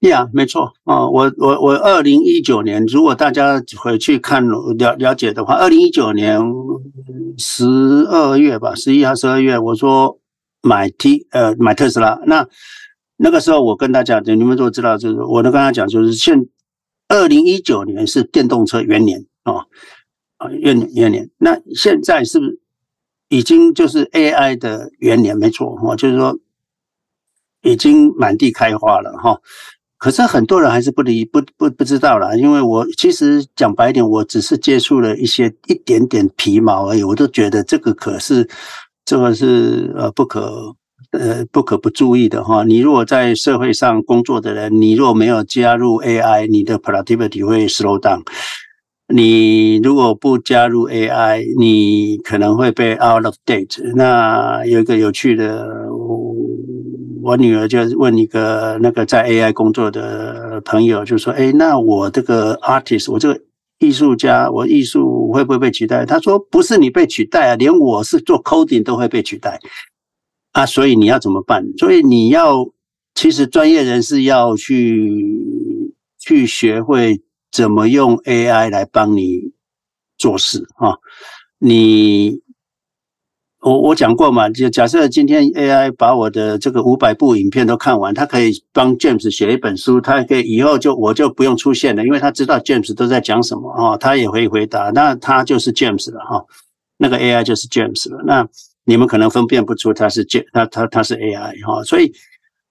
[0.00, 6.40] 呀、yeah，没错啊，我我我二零一九年，如果大家回去看了了解的话，二零一九年
[7.36, 7.64] 十
[8.08, 10.20] 二月吧，十一号十二月，我说
[10.62, 12.20] 买 T 呃买特斯拉。
[12.26, 12.46] 那
[13.16, 16.46] 那个时候我跟大家讲，你们都知道，就是我都跟他讲，就是现
[17.08, 19.66] 二零一九年是电动车元年啊
[20.36, 21.28] 啊元元年。
[21.38, 22.60] 那现在是不是？
[23.30, 26.38] 已经就是 AI 的元年，没错哈，就是说
[27.60, 29.40] 已经满地开花了哈。
[29.98, 38.48] 可是很多人还是不理不不不知道啦，因为我其实讲白一点，我只是接触了一些一点点皮毛而已，我都觉得这个可是
[39.04, 40.76] 这个是呃不可
[41.10, 42.62] 呃不可不注意的哈。
[42.62, 48.22] 你如果在社会上工作的人，你如果没有加入 AI，你的 productivity 会 slow down。
[49.10, 53.82] 你如果不加入 AI，你可能会被 out of date。
[53.94, 55.66] 那有一个有趣的，
[57.28, 63.38] 我女儿就问一个那个在 AI 工作的朋友，就说：“哎，那我这个 artist，我这个
[63.78, 69.60] 艺术家，我艺术会不会被取代？”他说：“不是你被取代啊，连我是做 coding 都会被取代
[70.52, 71.66] 啊，所以你要怎么办？
[71.76, 72.66] 所以你要，
[73.14, 79.52] 其实专业人士要去去学会。”怎么用 AI 来帮你
[80.18, 80.98] 做事啊？
[81.58, 82.42] 你
[83.60, 96.44] 我我讲过嘛，就假设今天 AI 把我的这个五百部影片都看完，他可以帮 James 写一本书，他可以以后就我就不用出现了，因为他知道 James 都在讲什么啊，他也会回答，那他就是 James 了哈，
[96.96, 98.46] 那个 AI 就是 James 了，那
[98.84, 102.12] 你们可能分辨不出他是 J，他他他是 AI 哈，所以。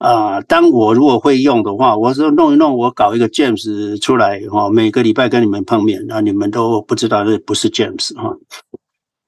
[0.00, 8.32] 啊、当我如果会用的话，我说弄一弄，我搞一个 James 出来哈，每个礼拜跟你们碰面，那你们都不知道这不是 James 哈。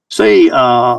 [0.08, 0.96] 所以啊、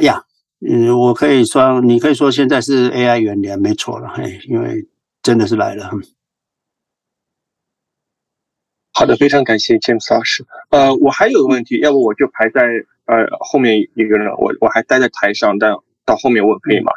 [0.00, 0.24] 呀，
[0.60, 4.86] 嗯，我可以说，你可以说现在是 AI 元年，没错了，嘿，因为
[5.22, 5.90] 真的是来了。
[8.92, 10.44] 好的，非常感谢 James 老师。
[10.70, 12.62] 呃，我还有个问题，要不我就排在
[13.06, 15.72] 呃后面一个人，我我还待在台上，但
[16.04, 16.90] 到后面问可以吗？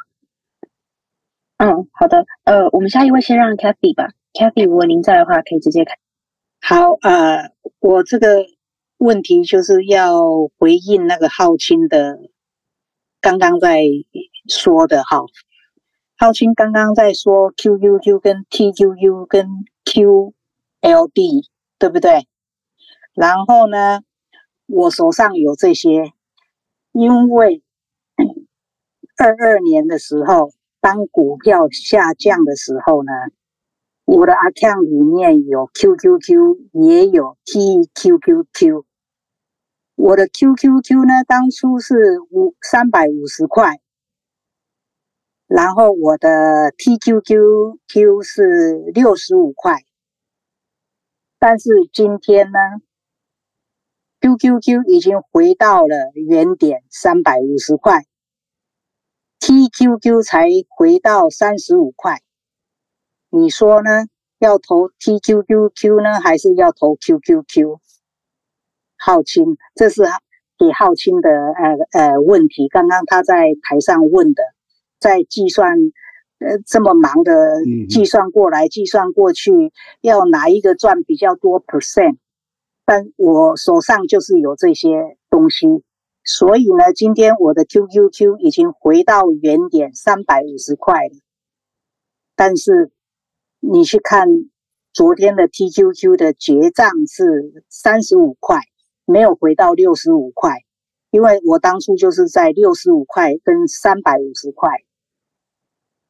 [1.58, 2.26] 嗯，好的。
[2.44, 4.10] 呃，我们下一位先让 Kathy 吧。
[4.34, 5.96] Kathy，如果您在的话，可以直接开。
[6.60, 8.46] 好，呃，我这个
[8.98, 10.24] 问题就是要
[10.58, 12.18] 回应那个浩清的
[13.22, 13.84] 刚刚在
[14.50, 15.22] 说的哈。
[16.18, 19.48] 浩清刚刚在说 QQQ 跟 TQQ 跟
[19.86, 21.46] QLD，
[21.80, 22.28] 对不对？
[23.14, 24.02] 然后呢，
[24.66, 26.12] 我手上有这些，
[26.92, 27.64] 因为
[29.18, 30.52] 二二年的时候。
[30.84, 33.12] 当股票下降的时候呢，
[34.04, 38.84] 我的 account 里面有 QQQ，也有 TQQQ。
[40.04, 43.80] 我的 QQQ 呢，当初是五三百五十块，
[45.46, 49.84] 然后我的 TQQQ 是六十五块。
[51.38, 52.58] 但是今天呢
[54.22, 58.08] ，QQQ 已经回到了原点三百五十块。
[59.40, 62.24] TQQ 才回到三十五块，
[63.30, 64.08] 你说呢？
[64.40, 67.80] 要投 TQQQ 呢，还是要投 QQQ？
[69.04, 70.04] 浩清，这是
[70.60, 72.68] 给浩清的呃呃问题。
[72.68, 74.44] 刚刚他在台上问的，
[75.00, 75.76] 在计算
[76.38, 77.34] 呃这么忙的
[77.90, 82.18] 计算过来计算过去，要哪一个赚比较多 percent？
[82.86, 85.66] 但我手上就是有这些东西，
[86.24, 91.16] 所以呢，今天我的 QQQ 已经回到原点三百五十块了。
[92.36, 92.92] 但是
[93.60, 94.28] 你去看
[94.94, 98.58] 昨天的 TQQ 的结账是三十五块，
[99.06, 100.58] 没有回到六十五块，
[101.10, 104.70] 因为我当初就是在六十五块跟三百五十块。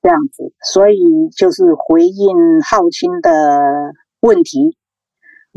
[0.03, 0.97] 这样子，所以
[1.37, 4.75] 就是回应浩清的问题。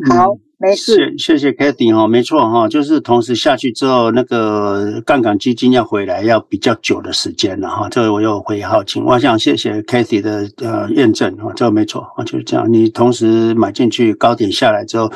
[0.07, 1.15] 好，嗯、没事。
[1.19, 7.87] 谢谢谢 Cathy 哈，没错哈，就是同时下去之后，那个杠杆基金要回来要比较久的时间了哈。
[7.91, 12.73] 这个我又回好请，我想谢谢 Kathy 的呃验证哈，这个没错啊，就是这样。
[12.73, 15.13] 你同时买进去，高点下来之后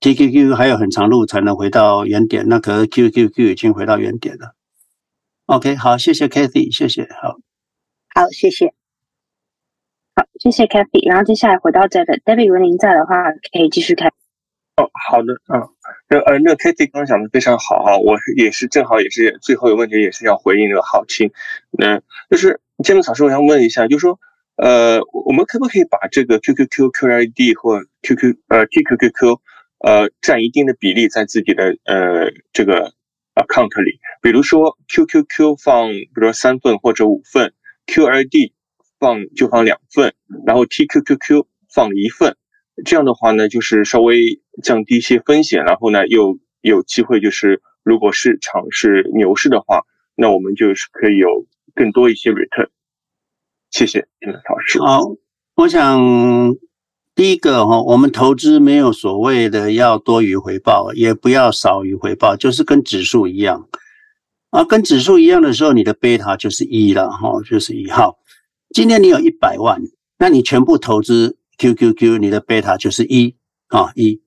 [0.00, 4.54] ，TQQ 还有很长路才能回到原点，那可是 QQQ 已经回到原点了。
[5.46, 7.34] OK，好，谢谢 Kathy，谢谢，好。
[8.14, 8.72] 好，谢谢。
[10.14, 11.08] 好，谢谢 Kathy。
[11.08, 14.12] 然后接下来回到 David，David，如果您在的话，可以继续开。
[14.76, 15.68] 哦，好的，嗯，
[16.08, 21.30] 那呃，那 Kathy 刚刚讲的非常好哈，我也是正好也是最后一个问题，也是要回应那个浩清。
[21.70, 22.00] 那
[22.30, 24.18] 就是建明老师，我想问一下，就是说，
[24.56, 29.40] 呃，我们可不可以把这个 QQQ、QID 或 QQ 呃 TQQQ
[29.78, 32.92] 呃占一定的比例在自己的呃这个
[33.34, 33.98] account 里？
[34.22, 37.52] 比如说 QQQ 放，比如说三份或者五份
[37.86, 38.52] ，QID。
[39.02, 40.14] 放就放两份，
[40.46, 42.36] 然后 TQQQ 放一份，
[42.84, 49.82] 这样的话呢，就是稍微降低一些风险，然后呢，又有机会，就是如果市场是牛市的话，
[50.14, 52.68] 那我们就是可以有更多一些 return。
[53.70, 54.80] 谢谢，老师。
[54.80, 55.00] 好，
[55.54, 56.56] 我想
[57.14, 63.68] 第一个哈，我们投资没有所谓的要多于回报，也不要少于回报，就是跟指数一样
[64.50, 68.18] 啊，跟指数一样的时候，你的贝塔就是一了哈，就是一号。
[68.74, 69.82] 今天你有一百万，
[70.18, 73.36] 那你全部投资 QQQ，你的贝塔就是一
[73.68, 74.20] 啊一。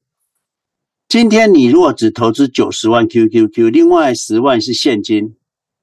[1.07, 5.35] 今天你如果只投资九十万 QQQ，另外十万是现金，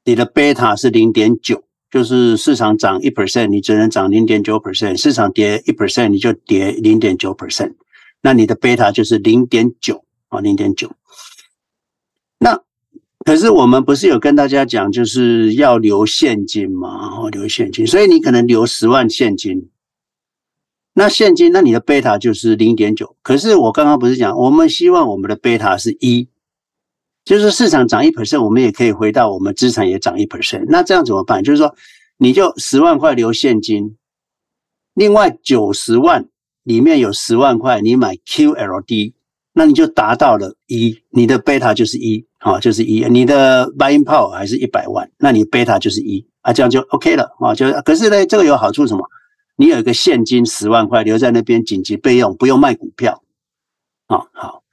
[0.04, 7.74] 你的贝塔是零点九，就是市场涨一 percent，你只能涨零点九 percent；市场跌一 percent，你就跌零点九 percent，
[8.20, 10.90] 那你的贝塔就是零点九啊，零点九。
[12.38, 12.60] 那
[13.24, 17.16] 可是我们不是有跟大家讲，就是要留现金嘛？
[17.16, 19.68] 哦，留现金，所以你可能留十万现金。
[20.94, 23.16] 那现金，那你的贝塔就是零点九。
[23.22, 26.28] 可是我刚刚不是讲，我们希望我们的贝塔是一，
[27.24, 30.66] 就是市场涨一 percent，我们也可以回到我们资产也涨一 percent。
[30.68, 31.42] 那这样怎么办？
[31.42, 31.74] 就是说，
[32.18, 33.96] 你就十万块留现金，
[34.94, 36.28] 另外九十万
[36.62, 39.14] 里面有十万块你买 QLD，
[39.54, 42.26] 那你就达到了一，你的贝塔就是一。
[42.38, 47.54] 好，就是一，你的 buying power 还是一百万，那你贝塔就是一啊，这样就 OK 了啊。
[47.54, 49.08] 就可是呢，这个有好处什么？
[49.62, 53.22] 你有一个现金十万块留在那边紧急备用，不用卖股票
[54.08, 54.26] 啊。
[54.32, 54.64] 好，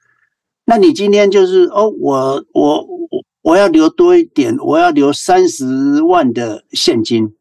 [0.64, 7.32] 那你今天就是哦，我我我我要留多一点，我要留三十万的现金，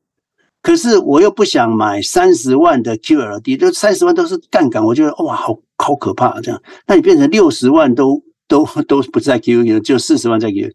[0.61, 6.61] 可是我又不想买三十万的 QLD，这三十万都是杠杆，我觉得哇，好好可怕这样。
[6.85, 8.23] 那你变成六十万都。
[8.49, 10.73] 都都不在 QQ，就四十万在 QQ，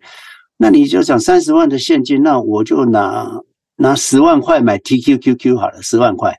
[0.58, 3.40] 那你就想三十万的现金，那我就拿
[3.78, 6.38] 拿十万块买 TQQQ 好了，十万块，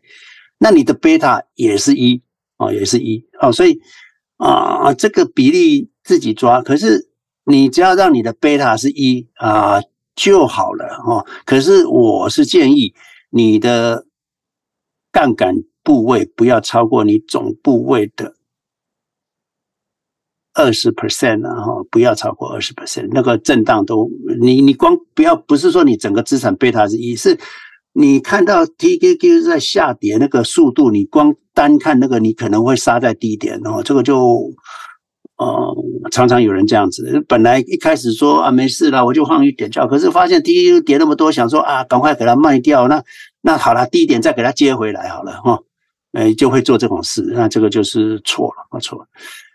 [0.57, 2.21] 那你的贝塔也是一
[2.57, 3.79] 哦，也是一哦，所以
[4.37, 7.09] 啊，这个比例自己抓，可是
[7.45, 9.81] 你只要让你的贝塔是一啊
[10.15, 11.25] 就好了哦。
[11.45, 12.93] 可是我是建议
[13.29, 14.05] 你的
[15.11, 18.35] 杠杆部位不要超过你总部位的。
[20.57, 24.09] 二十 percent 啊，哈，不要超过二十 percent，那个震荡都，
[24.39, 27.37] 你你光不要，不是说你整个资产贝塔是一，是
[27.97, 34.51] 你看到 TQQ 在下跌那个速度，你光单看那个，你可能会杀在低点哦，这个就，
[35.37, 35.73] 呃，
[36.11, 43.01] 常常有人这样子，本来一开始说啊没事了，我就放一点叫，可是发现 TQQ 跌那么多，想说啊，赶快给它卖掉，那
[43.41, 45.61] 那好了，低点再给它接回来好了哈，
[46.11, 49.07] 哎，就会做这种事，那这个就是错了，错了，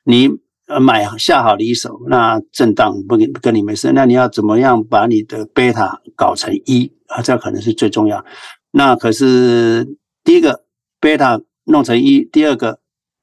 [0.05, 0.31] 你。
[0.71, 3.91] 呃，买下好离手，那震荡不跟跟你没事。
[3.93, 7.23] 那你要怎么样把你的贝塔搞成一啊？
[7.23, 8.25] 这可能是最重要。
[8.71, 10.65] 那可是第一个
[11.01, 12.81] 贝塔弄成一，第二个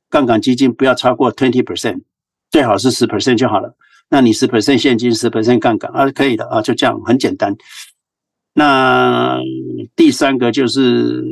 [0.09, 2.01] 杠杆基金不要超过 twenty percent，
[2.51, 3.76] 最好是十 percent 就好了。
[4.09, 7.55] 那你十 percent 现金，十 percent 杠杆啊，可以的啊，就这样很简单。
[8.53, 9.39] 那
[9.95, 11.23] 第三个就是。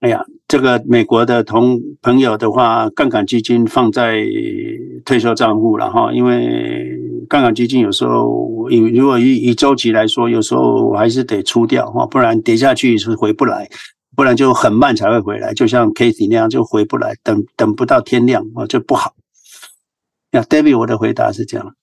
[0.00, 4.24] 哎呀，这个美国的同朋友的话，杠杆基金放在
[5.04, 6.98] 退休账户了哈，因为
[7.28, 13.68] 杠杆基金有时候以如果以以周期来说，有时候我还是得出掉哈，不然跌下去是回不来。
[14.14, 19.14] 不然就很慢才会回来，就像 Kathy 那样就回不来，等等不到天亮啊，就不好。
[20.32, 21.76] 那 David，我的回答是这样。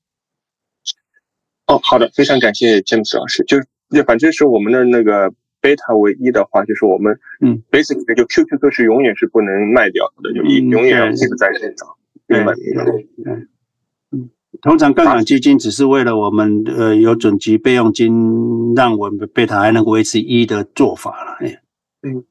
[1.68, 3.44] 哦，好的，非常感谢 James 老师。
[3.44, 3.60] 就
[4.06, 5.32] 反正是我们的那个
[5.64, 11.88] beta 唯一的话，就是我们嗯，basically 就 QQQ 是永远是不能卖掉的，就一永远要一直在线上。
[12.28, 13.32] 明白，明白。
[13.32, 13.48] 嗯
[14.12, 14.30] 嗯，
[14.62, 21.32] 通常杠杆基金只是为了我们呃有准级备用金，让我们的贝塔还能维持一的做法了。
[21.40, 21.62] 哎，
[22.04, 22.24] 嗯，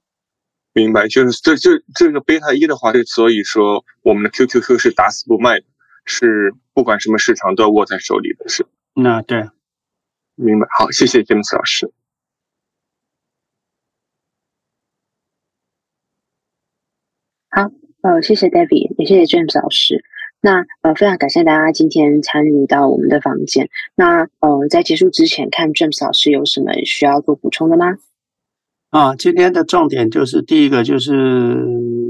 [0.74, 1.08] 明白。
[1.08, 5.64] 就是这这这个贝塔一的话，就所以说我们的 QQQ 是打死不卖的，
[6.04, 8.66] 是不管什么市场都要握在手里的是。
[8.94, 9.48] 那对，
[10.34, 10.66] 明白。
[10.78, 11.90] 好，谢谢詹姆斯老师。
[17.54, 17.70] 好，
[18.00, 20.02] 呃，谢谢 David，也谢谢 James 老师。
[20.40, 23.68] 那呃，非常感谢大家今天参与到我们的房间。
[23.94, 27.98] 那呃，在结束之前，看 James 老师有什么需要做补充的吗？
[28.88, 31.12] 啊，今天的重点就是第一个就是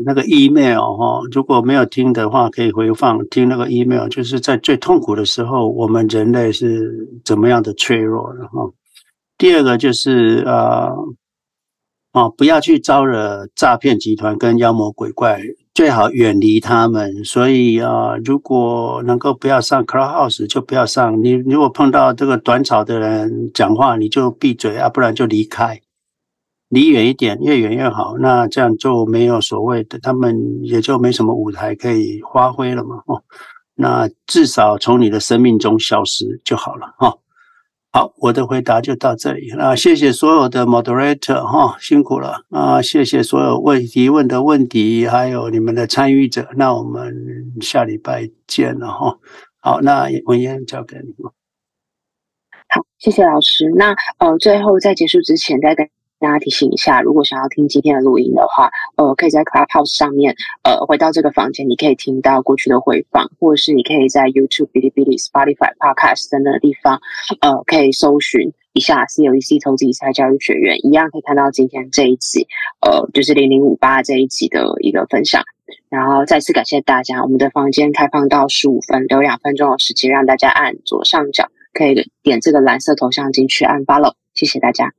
[0.04, 8.70] 那个 email 哈，如果没有听的话，可以回放听那个 email，就是在最痛苦的时候，我们人类是怎么样的脆弱的哈。
[9.36, 10.92] 第二个就是啊
[12.12, 15.40] 啊，不要去招惹诈骗集团跟妖魔鬼怪，
[15.72, 17.24] 最好远离他们。
[17.24, 21.22] 所以啊，如果能够不要上 Clubhouse，就不要上。
[21.22, 25.80] 你如果碰到这个短草的人讲话，你就闭嘴啊，不然就离开。
[26.68, 28.16] 离远一点，越远越好。
[28.18, 33.02] 那这样就没有所谓的，他们也就没什么舞台可以发挥了嘛。
[33.06, 33.22] 哦，
[33.74, 36.94] 那至少从你的生命中消失就好了。
[36.98, 37.14] 哈，
[37.94, 39.52] 好，我的回答就到这里。
[39.54, 42.80] 那谢谢所有的 moderator 哈，辛苦了啊！
[42.80, 46.48] 谢谢所有问提问的问题，还有你们的参与者。
[46.56, 47.14] 那我们
[47.60, 49.18] 下礼拜见了哈。
[49.60, 51.14] 好，那文言交给你。
[52.68, 53.70] 好，谢谢老师。
[53.76, 55.86] 那呃，最后在结束之前再跟。
[56.22, 67.00] 大家提醒一下，如果想要听今天的录音的话，呃，可以在 Clubhouse 上面，呃，回到这个房间，你可以听到过去的回放，或者是你可以在 YouTube、哔哩哔哩、Spotify、Podcast 等等的地方，
[67.40, 72.46] 呃，可以搜寻一下 CLEC 投资理财教育学院，一样可以看到今天这一集，
[72.80, 75.42] 呃，就是零零五八这一集的一个分享。
[75.88, 84.92] 然后再次感谢大家，我们的房间开放到十五分，留两分钟的时间让大家按左上角可以点这个蓝色头像进去按 Follow，谢谢大家。